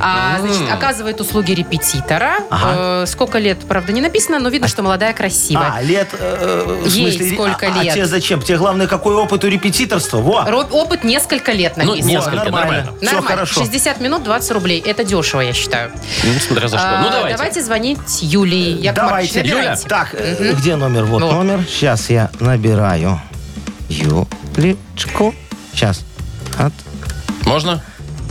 А, 0.00 0.38
значит, 0.40 0.70
оказывает 0.72 1.20
услуги 1.20 1.52
репетитора. 1.52 2.36
Ага. 2.50 3.02
Э, 3.02 3.06
сколько 3.06 3.38
лет, 3.38 3.58
правда, 3.66 3.92
не 3.92 4.00
написано, 4.00 4.38
но 4.38 4.48
видно, 4.48 4.68
что 4.68 4.82
молодая, 4.82 5.12
красивая. 5.14 5.72
А, 5.76 5.82
лет... 5.82 6.08
э, 6.12 6.80
в 6.84 6.86
Ей 6.86 7.10
смысле, 7.12 7.34
сколько 7.34 7.66
а, 7.66 7.82
лет? 7.82 7.92
А 7.92 7.94
тебе 7.94 8.06
зачем? 8.06 8.40
Тебе 8.42 8.58
главное, 8.58 8.86
какой 8.86 9.14
опыт 9.14 9.42
у 9.44 9.48
репетиторства. 9.48 10.18
Во. 10.18 10.44
Ро- 10.46 10.68
Опыт 10.70 11.04
несколько 11.04 11.52
лет 11.52 11.74
Ну, 11.76 11.84
написано. 11.84 12.10
несколько, 12.10 12.36
нормально. 12.36 12.92
Все 13.00 13.04
Нормально. 13.06 13.28
хорошо. 13.30 13.60
60 13.60 14.00
минут, 14.00 14.22
20 14.24 14.50
рублей. 14.52 14.80
Это 14.84 15.04
дешево, 15.04 15.40
я 15.40 15.52
считаю. 15.52 15.90
Ну, 16.24 16.32
смотря 16.40 16.68
за 16.68 16.78
что. 16.78 16.86
Ну, 17.02 17.08
А, 17.08 17.28
давайте. 17.30 17.62
звонить 17.62 17.98
Юлии. 18.44 18.82
Яков 18.82 19.04
Маркович, 19.10 19.32
Давайте. 19.32 19.54
набирайте. 19.54 19.88
Так, 19.88 20.14
э, 20.14 20.52
где 20.54 20.76
номер? 20.76 21.04
Вот 21.04 21.22
Вот. 21.22 21.32
номер. 21.32 21.60
Сейчас 21.68 22.10
я 22.10 22.30
набираю 22.40 23.20
Юлечку. 23.88 25.34
Сейчас. 25.72 26.04
От... 26.58 26.72
Можно? 27.46 27.82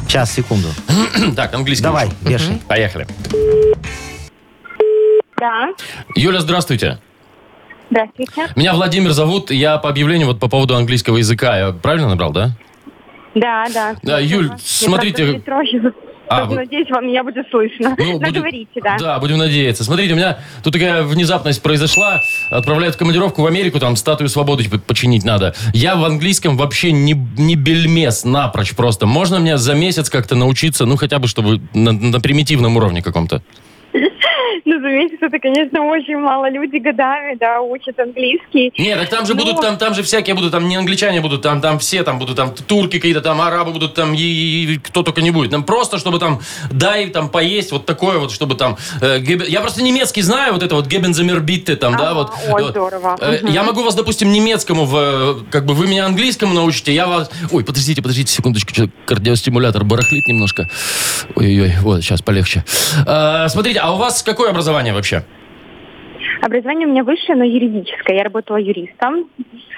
Сейчас, 0.07 0.31
секунду. 0.31 0.67
Так, 1.35 1.53
английский. 1.53 1.83
Давай, 1.83 2.07
ушел. 2.07 2.17
вешай. 2.29 2.61
Поехали. 2.67 3.07
Да, 5.39 5.69
Юля, 6.15 6.39
здравствуйте. 6.41 6.99
здравствуйте. 7.89 8.47
Меня 8.55 8.73
Владимир 8.73 9.11
зовут. 9.11 9.51
Я 9.51 9.77
по 9.77 9.89
объявлению 9.89 10.27
вот 10.27 10.39
по 10.39 10.47
поводу 10.47 10.75
английского 10.75 11.17
языка. 11.17 11.57
Я 11.57 11.71
правильно 11.73 12.07
набрал, 12.09 12.31
да? 12.31 12.51
Да, 13.35 13.65
да. 13.73 13.95
Да, 14.03 14.19
Юль, 14.19 14.47
Я 14.49 14.57
смотрите- 14.63 15.39
просто. 15.39 15.91
А, 16.27 16.45
вы- 16.45 16.55
Надеюсь, 16.55 16.89
вам 16.89 17.05
меня 17.07 17.23
будет 17.23 17.45
слышно. 17.51 17.95
Ну, 17.97 18.19
Но 18.19 18.27
будет- 18.27 18.67
да. 18.83 18.97
Да, 18.97 19.19
будем 19.19 19.37
надеяться. 19.37 19.83
Смотрите, 19.83 20.13
у 20.13 20.15
меня 20.15 20.39
тут 20.63 20.73
такая 20.73 21.03
внезапность 21.03 21.61
произошла. 21.61 22.21
Отправляют 22.49 22.95
в 22.95 22.97
командировку 22.97 23.41
в 23.41 23.45
Америку, 23.45 23.79
там 23.79 23.95
статую 23.95 24.29
свободы 24.29 24.67
по- 24.69 24.79
починить 24.79 25.23
надо. 25.25 25.53
Я 25.73 25.95
в 25.95 26.03
английском 26.05 26.57
вообще 26.57 26.91
не, 26.91 27.13
не 27.37 27.55
бельмес 27.55 28.23
напрочь 28.23 28.73
просто. 28.75 29.05
Можно 29.05 29.39
мне 29.39 29.57
за 29.57 29.73
месяц 29.75 30.09
как-то 30.09 30.35
научиться, 30.35 30.85
ну 30.85 30.95
хотя 30.95 31.19
бы, 31.19 31.27
чтобы 31.27 31.61
на, 31.73 31.91
на 31.91 32.19
примитивном 32.19 32.77
уровне 32.77 33.01
каком-то? 33.01 33.41
Ну, 34.65 34.79
за 34.79 34.87
месяц 34.87 35.17
это, 35.21 35.39
конечно, 35.39 35.81
очень 35.85 36.17
мало. 36.17 36.49
Люди 36.49 36.77
годами, 36.77 37.35
да, 37.39 37.61
учат 37.61 37.99
английский. 37.99 38.71
Нет, 38.77 38.99
так 38.99 39.09
там 39.09 39.25
же 39.25 39.33
Ну. 39.35 39.39
будут, 39.43 39.61
там, 39.61 39.77
там 39.77 39.93
же 39.93 40.03
всякие 40.03 40.35
будут, 40.35 40.51
там 40.51 40.67
не 40.67 40.75
англичане 40.75 41.21
будут, 41.21 41.41
там, 41.41 41.61
там 41.61 41.79
все, 41.79 42.03
там 42.03 42.19
будут, 42.19 42.35
там 42.37 42.53
турки 42.67 42.97
какие-то, 42.97 43.21
там 43.21 43.41
арабы 43.41 43.71
будут, 43.71 43.93
там 43.93 44.13
и, 44.13 44.17
и- 44.21 44.73
и 44.73 44.77
кто 44.77 45.03
только 45.03 45.21
не 45.21 45.31
будет. 45.31 45.51
Нам 45.51 45.63
просто, 45.63 45.97
чтобы 45.97 46.19
там 46.19 46.39
дай 46.71 47.07
там 47.09 47.29
поесть, 47.29 47.71
вот 47.71 47.85
такое 47.85 48.17
вот, 48.19 48.31
чтобы 48.31 48.55
там... 48.55 48.77
э, 49.01 49.19
Я 49.47 49.61
просто 49.61 49.81
немецкий 49.83 50.21
знаю, 50.21 50.53
вот 50.53 50.63
это 50.63 50.75
вот 50.75 50.87
гебензамербитте, 50.87 51.75
там, 51.75 51.93
да, 51.97 52.11
Ага, 52.11 52.13
вот. 52.13 52.31
ой, 52.51 52.61
Вот. 52.63 52.71
здорово. 52.71 53.17
Э, 53.19 53.39
Мгм. 53.43 53.51
Я 53.51 53.63
могу 53.63 53.83
вас, 53.83 53.95
допустим, 53.95 54.31
немецкому, 54.31 54.85
в, 54.85 55.43
как 55.51 55.65
бы 55.65 55.73
вы 55.73 55.87
меня 55.87 56.05
английскому 56.05 56.53
научите, 56.53 56.93
я 56.93 57.07
вас... 57.07 57.29
Ой, 57.51 57.63
подождите, 57.63 58.01
подождите 58.01 58.31
секундочку, 58.33 58.73
что 58.73 58.89
кардиостимулятор 59.05 59.83
барахлит 59.83 60.27
немножко. 60.27 60.69
Ой-ой-ой, 61.35 61.73
вот, 61.81 62.01
сейчас 62.01 62.21
полегче. 62.21 62.63
Э, 63.05 63.47
Смотрите, 63.49 63.79
а 63.79 63.91
у 63.91 63.97
вас 63.97 64.19
какое 64.43 64.51
образование 64.51 64.93
вообще? 64.93 65.23
Образование 66.41 66.87
у 66.87 66.91
меня 66.91 67.03
высшее, 67.03 67.37
но 67.37 67.45
юридическое. 67.45 68.17
Я 68.17 68.23
работала 68.23 68.57
юристом 68.57 69.29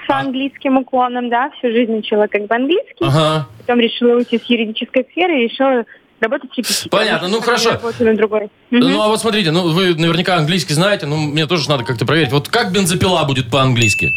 с 0.06 0.10
английским 0.10 0.76
уклоном, 0.78 1.28
да, 1.30 1.50
всю 1.58 1.70
жизнь 1.70 1.96
учила 1.96 2.26
как 2.26 2.46
бы 2.46 2.54
английский. 2.54 3.04
Ага. 3.04 3.48
Потом 3.58 3.78
решила 3.78 4.16
уйти 4.16 4.38
с 4.38 4.44
юридической 4.50 5.06
сферы 5.12 5.38
и 5.38 5.48
решила 5.48 5.84
работать 6.20 6.50
репетитором. 6.56 7.04
Понятно, 7.04 7.28
ну, 7.28 7.40
хорошо. 7.40 7.78
Мгм. 7.80 8.50
Ну, 8.70 9.02
а 9.02 9.08
вот 9.08 9.20
смотрите, 9.20 9.52
ну, 9.52 9.72
вы 9.72 9.94
наверняка 9.94 10.36
английский 10.36 10.74
знаете, 10.74 11.06
ну, 11.06 11.16
мне 11.16 11.46
тоже 11.46 11.68
надо 11.68 11.84
как-то 11.84 12.04
проверить. 12.04 12.32
Вот 12.32 12.48
как 12.48 12.72
бензопила 12.72 13.22
будет 13.24 13.50
по-английски? 13.50 14.10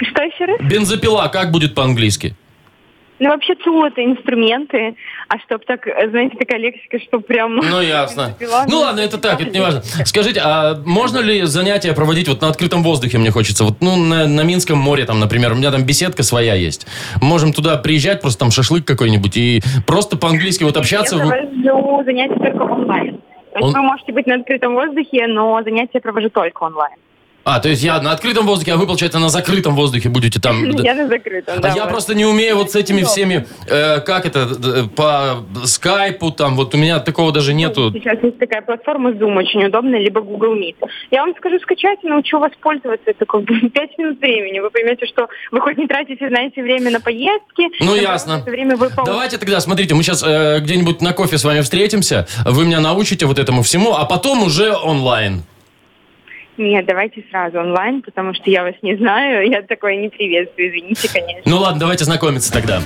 Что 0.00 0.22
еще 0.22 0.44
раз? 0.44 0.60
Бензопила 0.60 1.28
как 1.32 1.50
будет 1.50 1.74
по-английски? 1.74 2.36
Ну, 3.18 3.30
вообще, 3.30 3.54
ЦУ 3.56 3.84
это 3.84 4.04
инструменты, 4.04 4.94
а 5.28 5.38
чтоб 5.40 5.64
так, 5.64 5.86
знаете, 6.10 6.36
такая 6.36 6.58
лексика, 6.58 6.98
что 7.00 7.20
прям... 7.20 7.56
Ну, 7.56 7.80
ясно. 7.80 8.36
Ну, 8.68 8.78
ладно, 8.80 9.00
это 9.00 9.18
так, 9.18 9.40
это 9.40 9.50
не 9.50 9.60
важно. 9.60 9.82
Скажите, 10.04 10.40
а 10.44 10.76
можно 10.84 11.18
ли 11.18 11.42
занятия 11.42 11.92
проводить 11.94 12.28
вот 12.28 12.40
на 12.40 12.48
открытом 12.48 12.82
воздухе, 12.82 13.18
мне 13.18 13.30
хочется? 13.30 13.64
Вот, 13.64 13.78
ну, 13.80 13.96
на, 13.96 14.26
на 14.26 14.42
Минском 14.42 14.78
море, 14.78 15.04
там, 15.04 15.18
например, 15.18 15.52
у 15.52 15.56
меня 15.56 15.70
там 15.70 15.84
беседка 15.84 16.22
своя 16.22 16.54
есть. 16.54 16.86
Можем 17.20 17.52
туда 17.52 17.76
приезжать, 17.76 18.20
просто 18.20 18.40
там 18.40 18.50
шашлык 18.50 18.84
какой-нибудь, 18.84 19.36
и 19.36 19.62
просто 19.86 20.16
по-английски 20.16 20.64
вот 20.64 20.76
общаться. 20.76 21.16
Я 21.16 21.22
провожу 21.26 22.04
занятия 22.04 22.36
только 22.36 22.62
онлайн. 22.62 23.20
То 23.52 23.58
есть 23.58 23.66
Он- 23.66 23.72
вы 23.72 23.82
можете 23.82 24.12
быть 24.12 24.26
на 24.26 24.36
открытом 24.36 24.74
воздухе, 24.74 25.26
но 25.26 25.60
занятия 25.64 26.00
провожу 26.00 26.30
только 26.30 26.62
онлайн. 26.64 26.94
А, 27.44 27.60
то 27.60 27.68
есть 27.70 27.82
я 27.82 28.00
на 28.02 28.12
открытом 28.12 28.46
воздухе, 28.46 28.74
а 28.74 28.76
вы, 28.76 28.86
получается, 28.86 29.18
на 29.18 29.30
закрытом 29.30 29.74
воздухе 29.74 30.10
будете 30.10 30.38
там... 30.38 30.68
Я 30.82 30.94
на 30.94 31.08
закрытом, 31.08 31.54
А 31.58 31.60
да. 31.60 31.72
я 31.74 31.86
просто 31.86 32.14
не 32.14 32.26
умею 32.26 32.56
вот 32.56 32.70
с 32.72 32.76
этими 32.76 33.02
всеми, 33.04 33.46
э, 33.66 34.00
как 34.00 34.26
это, 34.26 34.40
э, 34.62 34.82
по 34.94 35.44
скайпу, 35.64 36.30
там, 36.30 36.56
вот 36.56 36.74
у 36.74 36.78
меня 36.78 37.00
такого 37.00 37.32
даже 37.32 37.54
нету. 37.54 37.90
Сейчас 37.92 38.22
есть 38.22 38.38
такая 38.38 38.60
платформа 38.60 39.12
Zoom, 39.12 39.38
очень 39.38 39.64
удобная, 39.64 39.98
либо 39.98 40.20
Google 40.20 40.56
Meet. 40.56 40.76
Я 41.10 41.22
вам 41.24 41.34
скажу, 41.38 41.58
скачайте, 41.60 42.06
научу 42.08 42.38
вас 42.38 42.52
пользоваться. 42.60 43.10
Это 43.10 43.24
как 43.24 43.42
бы 43.44 43.60
5 43.70 43.98
минут 43.98 44.20
времени. 44.20 44.58
Вы 44.60 44.68
поймете, 44.70 45.06
что 45.06 45.28
вы 45.50 45.60
хоть 45.62 45.78
не 45.78 45.86
тратите, 45.86 46.28
знаете, 46.28 46.62
время 46.62 46.90
на 46.90 47.00
поездки. 47.00 47.68
Ну, 47.80 47.86
но 47.86 47.96
ясно. 47.96 48.42
Время 48.46 48.76
вы. 48.76 48.90
Давайте 49.06 49.38
тогда, 49.38 49.60
смотрите, 49.60 49.94
мы 49.94 50.02
сейчас 50.02 50.22
где-нибудь 50.22 51.00
на 51.00 51.14
кофе 51.14 51.38
с 51.38 51.44
вами 51.44 51.62
встретимся, 51.62 52.26
вы 52.44 52.66
меня 52.66 52.80
научите 52.80 53.24
вот 53.24 53.38
этому 53.38 53.62
всему, 53.62 53.94
а 53.94 54.04
потом 54.04 54.42
уже 54.42 54.72
онлайн. 54.76 55.42
Нет, 56.58 56.86
давайте 56.86 57.24
сразу 57.30 57.60
онлайн, 57.60 58.02
потому 58.02 58.34
что 58.34 58.50
я 58.50 58.64
вас 58.64 58.74
не 58.82 58.96
знаю. 58.96 59.48
Я 59.48 59.62
такое 59.62 59.96
не 59.96 60.08
приветствую, 60.08 60.68
извините, 60.68 61.08
конечно. 61.12 61.42
Ну 61.44 61.58
ладно, 61.58 61.80
давайте 61.80 62.04
знакомиться 62.04 62.52
тогда. 62.52 62.80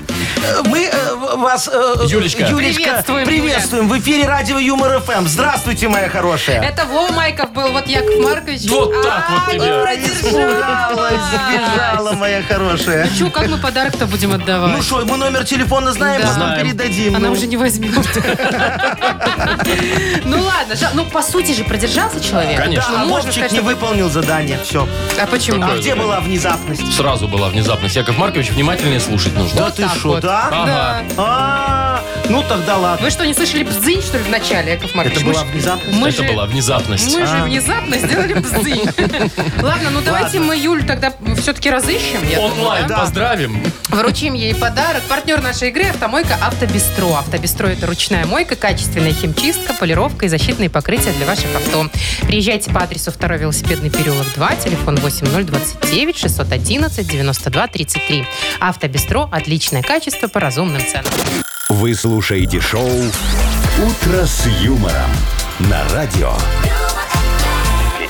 Мы 0.65 0.87
э, 0.93 1.15
вас, 1.37 1.69
э, 1.73 1.95
Юлечка. 2.07 2.45
Приветствуем, 2.47 3.27
приветствуем. 3.27 3.89
В 3.89 3.99
эфире 3.99 4.27
радио 4.27 4.59
Юмор 4.59 5.01
ФМ. 5.01 5.27
Здравствуйте, 5.27 5.89
моя 5.89 6.09
хорошая. 6.09 6.61
Это 6.63 6.85
Вова 6.87 7.13
Майков 7.13 7.53
был, 7.53 7.69
вот 7.73 7.87
Яков 7.87 8.19
Маркович. 8.19 8.69
Вот 8.71 8.93
так 9.03 9.31
вот 9.31 9.41
А, 9.47 9.51
тебе. 9.51 9.61
не 9.61 9.83
продержалась. 9.83 11.21
сбежала, 11.31 12.13
моя 12.13 12.43
хорошая. 12.43 13.09
Чё, 13.17 13.31
как 13.31 13.49
мы 13.49 13.59
подарок-то 13.59 14.07
будем 14.07 14.33
отдавать? 14.33 14.73
Ну 14.77 14.83
что, 14.83 15.05
мы 15.05 15.17
номер 15.17 15.45
телефона 15.45 15.93
знаем, 15.93 16.21
Да. 16.23 16.29
потом 16.29 16.43
Знаем. 16.49 16.67
передадим. 16.67 17.17
Она 17.17 17.29
Ну, 17.29 17.33
уже 17.35 17.47
не 17.47 17.57
возьмет. 17.57 17.93
Ну 20.25 20.43
ладно, 20.43 20.75
жа- 20.75 20.91
ну 20.95 21.05
по 21.05 21.23
сути 21.23 21.53
же 21.53 21.65
продержался 21.65 22.21
человек. 22.21 22.59
Конечно. 22.59 22.91
Ну, 22.91 22.97
Да, 22.97 23.03
а 23.03 23.07
можно 23.07 23.15
Вовчик 23.31 23.33
сказать, 23.33 23.53
не 23.53 23.59
что- 23.59 23.67
выполнил 23.67 24.11
задание. 24.11 24.59
Все. 24.65 24.89
А 25.21 25.27
почему? 25.27 25.63
А 25.65 25.77
где 25.77 25.95
была 25.95 26.21
внезапность? 26.21 26.93
Сразу 26.95 27.29
была 27.29 27.49
внезапность. 27.49 27.97
Яков 27.97 28.17
Маркович 28.19 28.51
внимательнее 28.51 29.01
слушать 29.01 29.35
нужно. 29.35 29.57
Да 29.59 29.65
Вот 29.67 29.77
ты 29.77 29.83
так 29.83 29.95
что, 29.97 30.09
вот. 30.09 30.21
Да? 30.33 30.49
Ага. 30.63 31.05
А, 31.19 32.03
ну 32.29 32.43
тогда 32.49 32.77
ладно. 32.79 33.05
Вы 33.05 33.11
что, 33.11 33.27
не 33.27 33.35
слышали 33.35 33.63
бзынь, 33.63 34.01
что 34.03 34.19
ли, 34.19 34.25
в 34.25 34.29
начале, 34.31 34.73
Яков 34.73 34.95
Маркович? 34.95 35.19
Это 35.19 35.27
Мы 35.27 35.33
была 35.33 35.45
ж- 35.45 35.49
внезапность? 35.53 35.99
мы 35.99 36.09
Это 36.09 36.23
же- 36.23 36.29
была 36.33 36.47
внезапность. 36.47 37.15
Мы 37.17 37.27
же 37.27 37.33
А. 37.37 37.45
внезапно 37.45 37.97
сделали 37.99 38.35
бзынь. 38.35 38.89
Ладно, 39.63 39.91
ну 39.91 40.01
давайте 40.01 40.39
мы 40.41 40.57
Юль 40.57 40.85
тогда 40.85 41.13
все-таки 41.41 41.71
разыщем. 41.71 42.21
я 42.31 42.37
думаю, 42.37 42.53
Онлайн 42.55 42.87
да? 42.87 42.99
поздравим. 42.99 43.63
Вручим 43.91 44.35
ей 44.35 44.55
подарок. 44.55 45.03
Партнер 45.03 45.43
нашей 45.43 45.69
игры 45.69 45.85
«Автомойка 45.85 46.35
Автобестро». 46.41 47.19
«Автобестро»— 47.19 47.67
это 47.69 47.87
ручная 47.87 48.25
мойка, 48.25 48.57
качественная 48.57 49.13
химчистка, 49.13 49.75
полировка 49.75 50.25
и 50.27 50.29
защитные 50.29 50.71
покрытия 50.71 51.13
для 51.13 51.27
ваших 51.27 51.55
авто. 51.55 51.89
Приезжайте 52.27 52.71
по 52.71 52.81
адресу 52.83 53.11
2 53.13 53.37
велосипедный 53.37 53.91
переулок 53.91 54.27
2, 54.35 54.55
телефон 54.57 54.97
8029 54.97 56.17
611 56.17 57.07
92 57.07 57.67
33. 57.67 58.27
«Автобестро»— 58.61 59.29
отличное 59.33 59.83
качество 59.83 60.22
по 60.29 60.41
разумным 60.41 60.83
ценам. 60.87 61.13
Вы 61.69 61.95
слушаете 61.95 62.61
шоу 62.61 62.89
«Утро 62.89 64.25
с 64.25 64.47
юмором» 64.61 65.11
на 65.59 65.89
радио. 65.89 66.33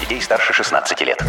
детей 0.01 0.21
старше 0.21 0.53
16 0.53 1.01
лет. 1.03 1.23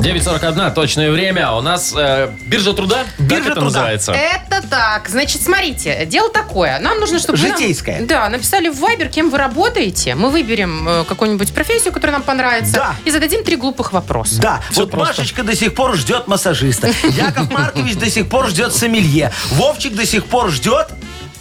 9.41, 0.00 0.72
точное 0.74 1.10
время. 1.10 1.52
У 1.52 1.60
нас 1.60 1.92
э, 1.96 2.30
биржа 2.46 2.72
труда? 2.72 3.04
Биржа 3.18 3.36
как 3.36 3.44
это 3.44 3.54
труда. 3.60 3.64
называется? 3.66 4.12
Это 4.12 4.66
так. 4.68 5.08
Значит, 5.08 5.42
смотрите, 5.42 6.06
дело 6.06 6.30
такое. 6.32 6.78
Нам 6.78 6.98
нужно, 7.00 7.18
чтобы 7.18 7.38
вы 7.38 7.48
нам- 7.48 7.58
Житейское. 7.58 8.00
да, 8.06 8.28
написали 8.30 8.68
в 8.70 8.82
Viber, 8.82 9.08
кем 9.10 9.28
вы 9.30 9.36
работаете. 9.36 10.14
Мы 10.14 10.30
выберем 10.30 10.88
э, 10.88 11.04
какую-нибудь 11.04 11.52
профессию, 11.52 11.92
которая 11.92 12.14
нам 12.16 12.22
понравится. 12.22 12.72
Да. 12.72 12.94
И 13.04 13.10
зададим 13.10 13.44
три 13.44 13.56
глупых 13.56 13.92
вопроса. 13.92 14.40
Да, 14.40 14.60
Всё 14.70 14.82
вот 14.82 14.90
просто. 14.90 15.20
Машечка 15.20 15.42
до 15.42 15.54
сих 15.54 15.74
пор 15.74 15.94
ждет 15.96 16.26
массажиста. 16.28 16.88
Яков 17.02 17.50
Маркович 17.50 17.96
до 17.96 18.08
сих 18.10 18.28
пор 18.28 18.48
ждет 18.48 18.74
сомелье. 18.74 19.32
Вовчик 19.50 19.94
до 19.94 20.06
сих 20.06 20.24
пор 20.24 20.50
ждет... 20.50 20.88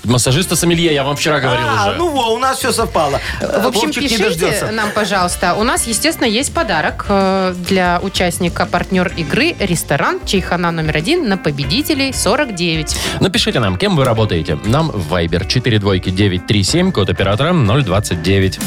Массажиста 0.04 0.56
сомелье, 0.56 0.94
я 0.94 1.04
вам 1.04 1.16
вчера 1.16 1.40
говорил 1.40 1.66
А, 1.68 1.90
уже. 1.90 1.98
ну 1.98 2.10
во, 2.10 2.30
у 2.34 2.38
нас 2.40 2.58
все 2.60 2.72
совпало. 2.72 3.20
В 3.42 3.68
общем, 3.68 3.88
Вовчик 3.88 4.04
не 4.04 4.08
пишите 4.10 4.24
дождется. 4.24 4.72
нам, 4.72 4.92
пожалуйста. 4.92 5.54
У 5.56 5.64
нас, 5.64 5.86
естественно, 5.88 6.26
есть 6.28 6.54
подарок 6.54 7.06
э, 7.10 7.54
для 7.58 8.00
участника 8.02 8.66
партнер 8.66 9.12
игры 9.18 9.56
«Ресторан 9.60 10.20
Чайхана 10.26 10.72
номер 10.72 10.98
один» 10.98 11.28
на 11.28 11.38
победителей 11.38 12.14
49. 12.14 12.96
Напишите 13.20 13.60
нам, 13.60 13.78
кем 13.78 13.96
вы 13.96 14.06
работаете. 14.06 14.58
Нам 14.66 14.90
в 14.90 15.14
Viber 15.14 15.46
42937, 15.46 16.92
код 16.92 17.10
оператора 17.10 17.54
029. 17.54 18.60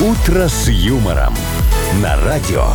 «Утро 0.00 0.48
с 0.48 0.68
юмором» 0.68 1.34
на 2.02 2.16
радио. 2.24 2.66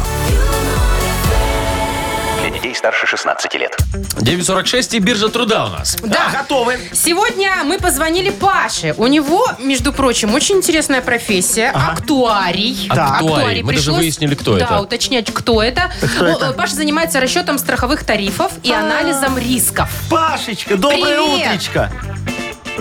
Старше 2.79 3.07
16 3.07 3.53
лет. 3.55 3.77
9.46 4.19 4.95
и 4.95 4.99
биржа 4.99 5.27
труда 5.27 5.65
у 5.65 5.67
нас. 5.69 5.97
Да, 6.01 6.29
готовы. 6.31 6.79
Сегодня 6.93 7.65
мы 7.65 7.77
позвонили 7.77 8.29
Паше. 8.29 8.95
У 8.97 9.07
него, 9.07 9.45
между 9.59 9.91
прочим, 9.91 10.33
очень 10.33 10.55
интересная 10.55 11.01
профессия. 11.01 11.73
Актуарий. 11.75 12.87
Так. 12.87 13.15
Актуарий. 13.15 13.63
Мы 13.63 13.73
даже 13.73 13.87
Пришлось, 13.87 13.97
выяснили, 13.97 14.33
кто 14.33 14.57
да, 14.57 14.63
это. 14.63 14.79
уточнять, 14.79 15.29
кто 15.33 15.61
это. 15.61 15.91
О, 16.21 16.23
э, 16.23 16.53
Паша 16.53 16.75
занимается 16.75 17.19
расчетом 17.19 17.57
страховых 17.57 18.05
тарифов 18.05 18.53
и 18.63 18.71
анализом 18.71 19.37
рисков. 19.37 19.89
Пашечка, 20.09 20.77
доброе 20.77 21.17
Привет. 21.17 21.47
утречко. 21.49 21.91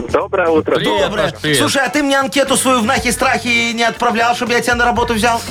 Доброе 0.09 0.49
утро. 0.49 0.77
Привет, 0.77 1.01
Доброе. 1.03 1.31
Паш, 1.31 1.41
привет. 1.41 1.59
Слушай, 1.59 1.83
а 1.85 1.89
ты 1.89 2.03
мне 2.03 2.19
анкету 2.19 2.57
свою 2.57 2.81
в 2.81 2.85
нахе 2.85 3.11
страхе 3.13 3.73
не 3.73 3.83
отправлял, 3.83 4.35
чтобы 4.35 4.53
я 4.53 4.61
тебя 4.61 4.75
на 4.77 4.85
работу 4.85 5.15
взял? 5.15 5.41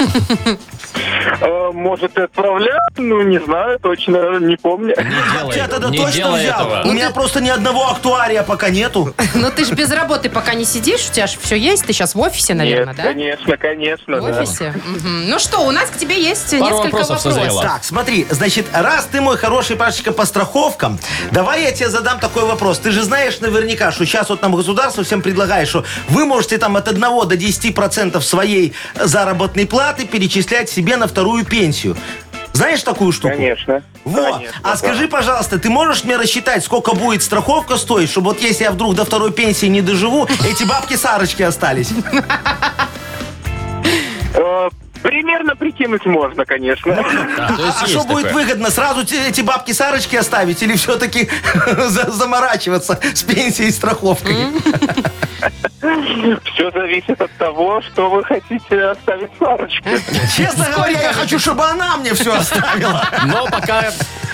Э, 1.42 1.72
Может, 1.74 2.18
и 2.18 2.22
отправлял? 2.22 2.80
Ну, 2.98 3.22
не 3.22 3.40
знаю, 3.40 3.78
точно 3.80 4.40
не 4.40 4.56
помню. 4.56 4.96
Делай, 4.96 5.56
Я 5.58 5.68
тогда 5.68 5.90
не 5.90 5.98
точно 5.98 6.14
делай 6.14 6.44
взял. 6.44 6.62
этого. 6.62 6.82
У 6.86 6.92
меня 6.94 7.12
просто 7.12 7.42
ни 7.42 7.50
одного 7.50 7.92
актуария 7.92 8.42
пока 8.44 8.70
нету. 8.70 9.14
Но 9.36 9.52
ты 9.52 9.66
же 9.66 9.74
без 9.76 9.92
работы 9.92 10.30
пока 10.30 10.54
не 10.56 10.64
сидишь, 10.66 11.08
у 11.10 11.14
тебя 11.14 11.28
же 11.28 11.38
все 11.40 11.56
есть. 11.56 11.86
Ты 11.86 11.94
сейчас 11.94 12.16
в 12.16 12.20
офисе, 12.20 12.54
наверное, 12.56 12.88
Нет, 12.94 12.96
да? 12.96 13.04
конечно, 13.04 13.58
конечно, 13.58 14.18
В 14.22 14.32
да. 14.32 14.40
офисе? 14.42 14.74
Мгм. 14.86 15.30
Ну 15.30 15.38
что, 15.40 15.60
у 15.60 15.72
нас 15.72 15.90
к 15.90 15.98
тебе 15.98 16.20
есть 16.20 16.52
несколько 16.54 16.76
вопросов 16.76 17.10
вопросов. 17.10 17.34
созрело. 17.34 17.62
Так, 17.62 17.84
смотри, 17.84 18.26
значит, 18.30 18.66
раз 18.74 19.06
ты 19.12 19.22
мой 19.22 19.38
хороший 19.38 19.76
Пашечка 19.76 20.14
по 20.14 20.26
страховкам, 20.26 20.98
давай 21.32 21.64
я 21.64 21.72
тебе 21.74 21.90
задам 21.90 22.20
такой 22.20 22.46
вопрос. 22.46 22.80
Ты 22.80 22.92
же 22.92 23.04
знаешь 23.04 23.40
наверняка, 23.42 23.92
что 23.92 24.06
сейчас 24.06 24.30
вот 24.30 24.37
нам 24.42 24.56
государство 24.56 25.04
всем 25.04 25.22
предлагает, 25.22 25.68
что 25.68 25.84
вы 26.10 26.26
можете 26.26 26.58
там 26.58 26.78
от 26.78 26.88
1 26.88 27.02
до 27.02 27.36
10% 27.36 28.22
своей 28.22 28.74
заработной 28.96 29.66
платы 29.66 30.06
перечислять 30.06 30.70
себе 30.70 30.98
на 30.98 31.08
вторую 31.08 31.46
пенсию. 31.46 31.96
Знаешь 32.54 32.82
такую 32.82 33.12
штуку? 33.12 33.36
Конечно. 33.36 33.84
Во, 34.04 34.32
Конечно, 34.32 34.56
а 34.64 34.72
да. 34.72 34.78
скажи, 34.78 35.08
пожалуйста, 35.08 35.60
ты 35.60 35.70
можешь 35.70 36.04
мне 36.04 36.18
рассчитать, 36.18 36.64
сколько 36.64 36.96
будет 36.96 37.22
страховка 37.22 37.78
стоить, 37.78 38.10
чтобы 38.10 38.30
вот 38.30 38.42
если 38.42 38.64
я 38.64 38.72
вдруг 38.72 38.96
до 38.96 39.06
второй 39.06 39.32
пенсии 39.32 39.68
не 39.68 39.82
доживу, 39.82 40.28
эти 40.50 40.64
бабки 40.64 40.96
Сарочки 40.96 41.44
остались? 41.44 41.90
Примерно 45.02 45.56
прикинуть 45.56 46.06
можно, 46.06 46.46
конечно. 46.46 46.96
Да, 46.96 47.48
то 47.48 47.66
есть 47.66 47.78
А 47.82 47.86
есть 47.86 47.90
что 47.92 48.04
будет 48.06 48.32
выгодно? 48.32 48.70
Сразу 48.72 49.04
те- 49.06 49.28
эти 49.28 49.42
бабки 49.42 49.72
Сарочки 49.72 50.16
оставить 50.16 50.62
или 50.64 50.76
все-таки 50.76 51.30
заморачиваться 52.08 53.00
с 53.14 53.24
пенсией 53.24 53.70
и 53.70 53.72
страховкой? 53.72 54.36
Все 55.80 56.72
зависит 56.72 57.22
от 57.22 57.32
того, 57.38 57.82
что 57.82 58.10
вы 58.10 58.24
хотите 58.24 58.82
оставить 58.84 59.30
Сарочке. 59.40 60.00
Честно 60.36 60.68
говоря, 60.76 61.02
я 61.02 61.14
хочу, 61.14 61.40
чтобы 61.40 61.64
она 61.66 61.98
мне 61.98 62.14
все 62.14 62.34
оставила. 62.36 63.06
Но 63.26 63.46
пока... 63.46 63.86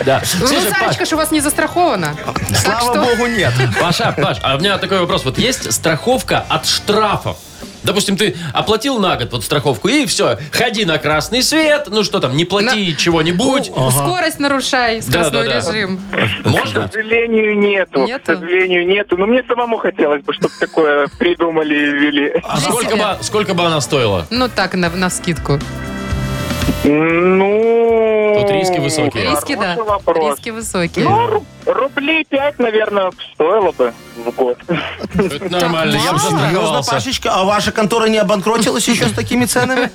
Да. 0.06 0.22
Ну, 0.40 0.48
Слушай, 0.48 0.70
Паш, 0.72 0.80
Сарочка 0.80 1.06
ж 1.06 1.14
у 1.14 1.18
вас 1.18 1.32
не 1.32 1.40
застрахована. 1.42 2.16
Слава 2.56 2.94
что- 2.94 3.04
богу, 3.04 3.28
нет. 3.28 3.54
Паша, 3.80 4.14
Паш, 4.18 4.38
а 4.42 4.56
у 4.56 4.60
меня 4.60 4.78
такой 4.78 5.00
вопрос. 5.00 5.26
Вот 5.26 5.38
есть 5.38 5.72
страховка 5.72 6.44
от 6.50 6.66
штрафов. 6.66 7.38
Допустим, 7.84 8.18
ты 8.18 8.36
оплатил 8.54 9.00
на 9.00 9.16
год 9.18 9.32
вот 9.32 9.44
страховку, 9.44 9.88
и 9.88 10.06
все, 10.06 10.38
ходи 10.52 10.86
на 10.86 10.98
красный 10.98 11.44
свет, 11.44 11.88
ну 11.90 12.04
что 12.04 12.20
там, 12.20 12.36
не 12.36 12.46
плати 12.46 12.96
чего-нибудь. 12.98 13.72
Скорость 13.92 14.40
нарушай, 14.40 15.02
скоростной 15.02 15.48
Да-да-да. 15.48 15.72
режим. 15.72 16.00
К 16.44 16.46
Можно? 16.48 16.88
сожалению, 16.88 17.58
нету. 17.60 18.06
Нету? 18.06 18.24
К 18.34 18.36
сожалению, 18.38 18.88
нету. 18.88 19.18
Но 19.18 19.26
мне 19.26 19.44
самому 19.48 19.78
хотелось 19.78 20.24
бы, 20.24 20.34
чтобы 20.34 20.54
такое 20.60 21.08
придумали 21.20 21.74
и 21.76 21.92
ввели. 21.92 22.42
А 22.44 22.58
сколько 22.60 22.96
бы, 22.96 23.18
сколько 23.22 23.54
бы 23.54 23.64
она 23.66 23.82
стоила? 23.82 24.28
Ну 24.30 24.48
так, 24.50 24.74
на, 24.76 24.90
на 24.90 25.10
скидку. 25.10 25.60
Ну... 26.86 28.36
Тут 28.42 28.52
риски 28.52 28.80
высокие. 28.80 29.32
Риски, 29.32 29.56
да. 29.56 29.76
Вопрос. 29.76 30.38
Риски 30.38 30.50
высокие. 30.50 31.06
Ну, 31.06 31.28
ру- 31.28 31.44
рублей 31.66 32.26
5, 32.30 32.60
наверное, 32.60 33.12
стоило 33.34 33.72
бы 33.72 33.94
в 34.16 34.32
год. 34.32 34.58
Это 34.68 35.50
нормально, 35.50 35.96
я 35.96 36.14
бы? 36.14 36.20
Серьезно, 36.20 36.40
застраховался. 36.40 36.92
Пашечка, 36.92 37.32
а 37.34 37.44
ваша 37.44 37.72
контора 37.72 38.08
не 38.08 38.18
обанкротилась 38.18 38.88
еще 38.88 39.08
с 39.08 39.12
такими 39.12 39.46
ценами? 39.46 39.90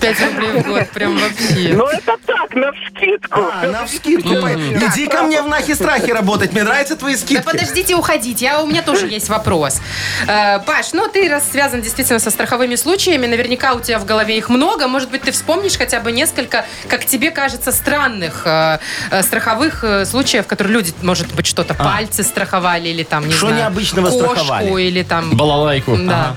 5 0.00 0.20
рублей 0.20 0.62
в 0.62 0.66
год, 0.66 0.90
прям 0.90 1.16
вообще. 1.16 1.72
Ну, 1.74 1.86
это 1.86 2.16
так, 2.26 2.54
на 2.54 2.72
вскидку. 2.72 3.40
А, 3.40 3.66
на 3.66 3.86
вскидку. 3.86 4.28
Иди 4.28 5.06
ко 5.06 5.22
мне 5.22 5.42
в 5.42 5.48
нахе 5.48 5.74
страхе 5.74 6.12
работать. 6.12 6.52
Мне 6.52 6.64
нравятся 6.64 6.96
твои 6.96 7.14
Да 7.14 7.20
скидки. 7.20 7.44
подождите 7.44 7.94
уходите, 7.94 8.48
а 8.48 8.60
у 8.62 8.66
меня 8.66 8.82
тоже 8.82 9.06
есть 9.06 9.28
вопрос. 9.28 9.80
Э, 10.26 10.58
Паш, 10.60 10.92
ну 10.92 11.08
ты 11.08 11.28
раз 11.28 11.50
связан 11.50 11.80
действительно 11.80 12.18
со 12.18 12.30
страховыми 12.30 12.74
случаями, 12.74 13.26
наверняка 13.26 13.74
у 13.74 13.80
тебя 13.80 13.98
в 13.98 14.04
голове 14.04 14.36
их 14.36 14.48
много, 14.48 14.88
может 14.88 15.10
быть, 15.10 15.22
ты 15.22 15.32
вспомнишь 15.32 15.76
хотя 15.76 16.00
бы 16.00 16.12
несколько, 16.12 16.64
как 16.88 17.04
тебе 17.04 17.30
кажется, 17.30 17.72
странных 17.72 18.42
э, 18.46 18.78
э, 19.10 19.22
страховых 19.22 19.84
э, 19.84 20.04
случаев, 20.04 20.44
в 20.44 20.48
которых 20.48 20.72
люди, 20.72 20.92
может 21.02 21.32
быть, 21.34 21.46
что-то 21.46 21.74
пальцы 21.74 22.22
страховали 22.22 22.63
или 22.86 23.02
там, 23.02 23.26
не 23.26 23.32
Что 23.32 23.48
знаю, 23.48 23.62
необычного 23.62 24.06
кошку 24.10 24.24
страховали? 24.36 24.82
или 24.82 25.02
там... 25.02 25.36
Балалайку. 25.36 25.96
Да. 25.98 26.34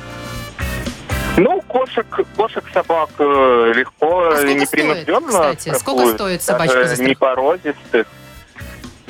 Ну, 1.38 1.62
кошек, 1.68 2.06
кошек, 2.36 2.64
собак 2.74 3.10
э, 3.20 3.74
легко 3.76 4.32
А 4.36 4.44
непринужденно 4.44 5.32
стоит, 5.32 5.58
кстати? 5.60 5.78
Сколько 5.80 6.08
стоит 6.14 6.44
Даже 6.48 6.58
застраховать? 6.68 7.00
не 7.00 7.16
породистых. 7.16 8.08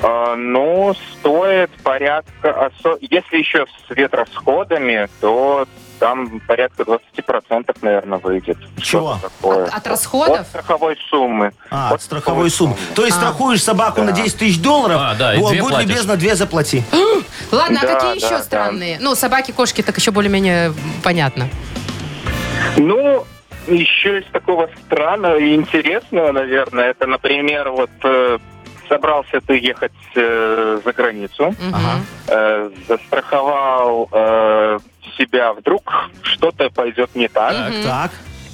А, 0.00 0.36
ну, 0.36 0.94
стоит 1.18 1.70
порядка... 1.82 2.50
осо- 2.50 2.98
Если 3.00 3.38
еще 3.38 3.64
с 3.66 3.90
ветросходами, 3.96 5.08
то 5.20 5.66
там 5.98 6.40
порядка 6.46 6.82
20%, 6.84 7.76
наверное, 7.82 8.18
выйдет. 8.18 8.58
Чего? 8.82 9.18
От- 9.42 9.68
от 9.74 9.86
расходов? 9.86 10.40
От 10.40 10.46
страховой 10.46 10.96
суммы. 11.10 11.52
А, 11.70 11.94
от 11.94 12.02
страховой 12.02 12.50
суммы. 12.50 12.76
То 12.94 13.04
есть 13.04 13.16
А. 13.16 13.20
страхуешь 13.20 13.62
собаку 13.62 14.02
на 14.02 14.12
10 14.12 14.38
тысяч 14.38 14.60
долларов, 14.60 15.00
А, 15.02 15.14
да, 15.14 15.34
и 15.34 15.38
вот, 15.38 15.50
две 15.52 15.60
будь 15.62 15.70
платишь. 15.70 15.88
любезна, 15.90 16.16
две 16.16 16.34
заплати. 16.34 16.82
Ладно, 17.52 17.80
а 17.82 17.86
Да, 17.86 17.94
какие 17.94 18.20
да, 18.20 18.26
еще 18.26 18.36
да. 18.36 18.42
странные? 18.42 18.98
Ну, 19.00 19.14
собаки, 19.14 19.52
кошки, 19.52 19.82
так 19.82 19.96
еще 19.98 20.10
более-менее 20.10 20.72
понятно. 21.02 21.48
Ну, 22.76 23.24
еще 23.66 24.20
из 24.20 24.24
такого 24.32 24.68
странного 24.86 25.36
и 25.38 25.54
интересного, 25.54 26.32
наверное, 26.32 26.90
это, 26.90 27.06
например, 27.06 27.70
вот 27.70 27.90
э, 28.04 28.38
собрался 28.88 29.40
ты 29.46 29.58
ехать 29.58 29.92
э, 30.14 30.80
за 30.84 30.92
границу, 30.92 31.54
Мгм. 31.58 32.06
э, 32.28 32.70
застраховал 32.88 34.08
э, 34.12 34.78
себя, 35.18 35.52
вдруг 35.52 36.10
что-то 36.22 36.70
пойдет 36.70 37.14
не 37.14 37.28
так, 37.28 37.72
Мгм. 37.72 37.82
Так. 37.82 38.10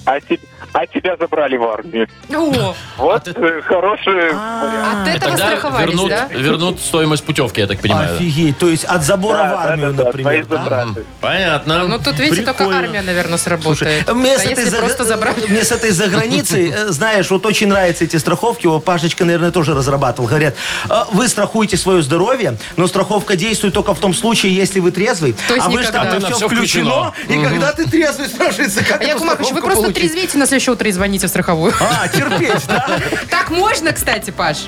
а, 0.06 0.20
те- 0.20 0.40
а 0.72 0.86
тебя 0.86 1.16
забрали 1.18 1.56
в 1.56 1.64
армию. 1.64 2.08
О, 2.32 2.74
Вот 2.96 3.24
ты- 3.24 3.30
э, 3.32 3.62
хороший 3.62 4.30
А, 4.32 4.64
вариант. 4.64 5.08
от 5.08 5.14
этого 5.16 5.30
Тогда 5.36 5.46
страховались, 5.48 5.88
вернут, 5.90 6.08
да? 6.10 6.28
вернут 6.30 6.80
стоимость 6.80 7.24
путевки, 7.24 7.60
я 7.60 7.66
так 7.66 7.80
понимаю. 7.80 8.14
Офигеть. 8.16 8.58
То 8.58 8.68
есть 8.68 8.84
от 8.84 9.02
забора 9.02 9.36
Да, 9.38 9.44
в 9.44 9.50
да, 9.50 9.62
армию, 9.70 9.92
да, 9.92 9.96
да, 9.98 10.04
например. 10.04 10.46
да? 10.46 10.56
затраты. 10.58 11.04
Понятно. 11.20 11.86
Ну, 11.88 11.98
тут, 11.98 12.18
видите, 12.18 12.42
только 12.42 12.54
Прикольно. 12.54 12.78
армия, 12.80 13.02
наверное, 13.02 13.38
сработает. 13.38 14.12
Мне 14.12 14.34
а 14.34 14.38
с, 14.38 14.44
этой 14.46 14.64
за- 14.64 14.78
просто 14.78 15.04
забрать? 15.04 15.48
мне 15.48 15.64
с 15.64 15.72
этой 15.72 15.90
заграницы, 15.90 16.70
э, 16.70 16.86
знаешь, 16.88 17.30
вот 17.30 17.46
очень 17.46 17.68
нравятся 17.68 18.04
эти 18.04 18.16
страховки. 18.16 18.66
Вот 18.66 18.84
Пашечка, 18.84 19.24
наверное, 19.24 19.50
тоже 19.50 19.74
разрабатывал. 19.74 20.28
Говорят, 20.28 20.54
«А, 20.88 21.06
вы 21.12 21.28
страхуете 21.28 21.76
свое 21.76 22.02
здоровье, 22.02 22.56
но 22.76 22.86
страховка 22.86 23.36
действует 23.36 23.74
только 23.74 23.94
в 23.94 23.98
том 23.98 24.14
случае, 24.14 24.54
если 24.54 24.80
вы 24.80 24.90
трезвый. 24.90 25.34
То 25.48 25.54
есть 25.54 25.66
а 25.66 25.70
вы 25.70 25.82
же 25.82 25.90
там 25.92 26.08
На 26.08 26.30
все 26.30 26.46
включено. 26.48 27.12
И 27.28 27.42
когда 27.42 27.72
ты 27.72 27.84
трезвый, 27.88 28.28
спрашивается, 28.28 28.84
как 28.84 29.00
А 29.00 29.04
Яков 29.04 29.24
Маркович, 29.24 29.50
вы 29.52 29.60
просто 29.60 29.82
получить? 29.82 29.96
трезвейте 30.02 30.38
на 30.54 30.60
следующее 30.60 30.74
утро 30.74 30.88
и 30.88 30.92
звоните 30.92 31.26
в 31.26 31.30
страховую. 31.30 31.72
А, 31.80 32.06
терпеть, 32.06 32.66
да? 32.68 33.00
Так 33.28 33.50
можно, 33.50 33.92
кстати, 33.92 34.30
Паш? 34.30 34.66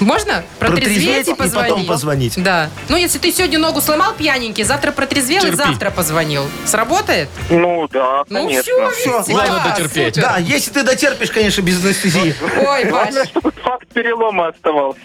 Можно? 0.00 0.42
Протрезветь 0.58 1.28
и 1.28 1.30
и 1.32 1.34
потом 1.34 1.36
позвонить. 1.52 1.88
позвонить. 1.88 2.42
Да. 2.42 2.70
Ну, 2.88 2.96
если 2.96 3.18
ты 3.18 3.30
сегодня 3.32 3.58
ногу 3.58 3.80
сломал 3.80 4.14
пьяненький, 4.14 4.64
завтра 4.64 4.92
протрезвел 4.92 5.38
и 5.42 5.46
Терпи. 5.46 5.56
завтра 5.56 5.90
позвонил. 5.90 6.48
Сработает? 6.64 7.28
Ну 7.50 7.86
да, 7.92 8.24
Ну 8.28 8.40
конечно. 8.46 8.62
все, 8.62 8.90
Всё, 8.90 9.18
видите, 9.18 9.32
главное 9.32 9.62
да, 9.62 9.70
дотерпеть. 9.70 10.14
супер. 10.14 10.28
Да, 10.28 10.36
если 10.38 10.70
ты 10.70 10.82
дотерпишь, 10.82 11.30
конечно, 11.30 11.62
без 11.62 11.84
анестезии. 11.84 12.34
Ой, 12.66 12.86
Паш. 12.86 13.14
Чтобы 13.28 13.52
факт 13.62 13.88
перелома 13.92 14.48
оставался. 14.48 15.00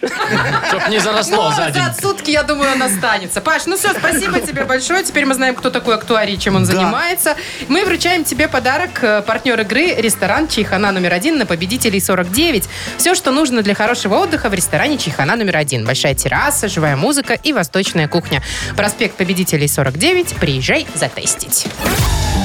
Чтоб 0.68 0.88
не 0.88 0.98
заросло 0.98 1.50
Ну, 1.50 1.56
за 1.56 1.70
день. 1.70 1.82
за 1.84 2.00
сутки, 2.00 2.30
я 2.30 2.42
думаю, 2.42 2.72
он 2.72 2.82
останется. 2.82 3.40
Паш, 3.40 3.66
ну 3.66 3.76
все, 3.76 3.90
спасибо 3.92 4.40
тебе 4.40 4.64
большое. 4.64 5.02
Теперь 5.04 5.26
мы 5.26 5.34
знаем, 5.34 5.54
кто 5.54 5.70
такой 5.70 5.94
актуарий, 5.96 6.38
чем 6.38 6.56
он 6.56 6.64
занимается. 6.64 7.36
Мы 7.68 7.84
вручаем 7.84 8.24
тебе 8.24 8.48
подарок. 8.48 8.90
э, 9.02 9.22
Партнер 9.22 9.60
игры– 9.60 9.94
ресторан 9.98 10.48
«Чайхана 10.48 10.92
номер 10.92 11.12
один» 11.12 11.38
на 11.38 11.46
победителей 11.46 12.00
49. 12.00 12.68
Все, 12.96 13.14
что 13.14 13.30
нужно 13.32 13.62
для 13.62 13.74
хорошего 13.74 14.14
отдыха 14.16 14.48
в 14.48 14.54
ресторане 14.54 14.85
«Чайхана 14.94 15.34
номер 15.34 15.56
один». 15.56 15.84
Большая 15.84 16.14
терраса, 16.14 16.68
живая 16.68 16.96
музыка 16.96 17.34
и 17.34 17.52
восточная 17.52 18.06
кухня. 18.06 18.40
Проспект 18.76 19.16
победителей 19.16 19.66
49. 19.66 20.36
Приезжай 20.36 20.86
затестить. 20.94 21.66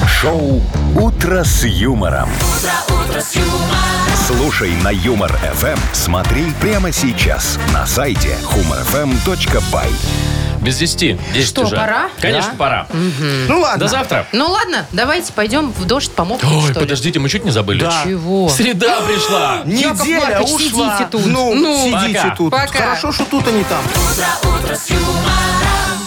Шоу 0.08 0.60
«Утро 0.98 1.44
с 1.44 1.64
юмором». 1.64 2.28
Слушай 4.26 4.72
на 4.82 4.88
Юмор 4.88 5.32
ФМ. 5.32 5.78
Смотри 5.92 6.46
прямо 6.60 6.90
сейчас 6.90 7.58
на 7.72 7.86
сайте 7.86 8.36
humorfm.by. 8.42 10.51
Без 10.62 10.76
10. 10.78 11.18
10 11.32 11.48
Что, 11.48 11.62
уже. 11.62 11.74
пора? 11.76 12.08
Конечно, 12.20 12.52
Да. 12.52 12.56
пора. 12.56 12.86
Ну 13.48 13.60
ладно. 13.60 13.78
До 13.80 13.88
завтра. 13.88 14.26
Ну 14.32 14.48
ладно, 14.48 14.86
давайте 14.92 15.32
пойдем 15.32 15.72
в 15.72 15.84
дождь 15.86 16.12
помогут, 16.12 16.44
Ой, 16.44 16.62
что 16.62 16.74
ли. 16.74 16.80
подождите, 16.86 17.18
мы 17.18 17.28
чуть 17.28 17.44
не 17.44 17.50
забыли. 17.50 17.80
Да. 17.80 18.02
Чего? 18.04 18.48
Среда 18.48 19.00
пришла. 19.02 19.62
Яков 19.66 20.00
Неделя 20.06 20.20
Маркович, 20.38 20.54
ушла. 20.54 20.96
сидите 20.96 21.10
тут. 21.10 21.26
Ну, 21.26 21.54
Ну. 21.54 21.84
сидите 22.00 22.20
Пока. 22.22 22.36
тут. 22.36 22.50
Пока. 22.52 22.66
Хорошо, 22.78 23.12
что 23.12 23.24
тут, 23.24 23.46
а 23.48 23.50
не 23.50 23.64
там. 23.64 23.82
утро, 23.84 24.50
утро 24.56 24.74
с 24.76 24.88
юмором. 24.88 26.01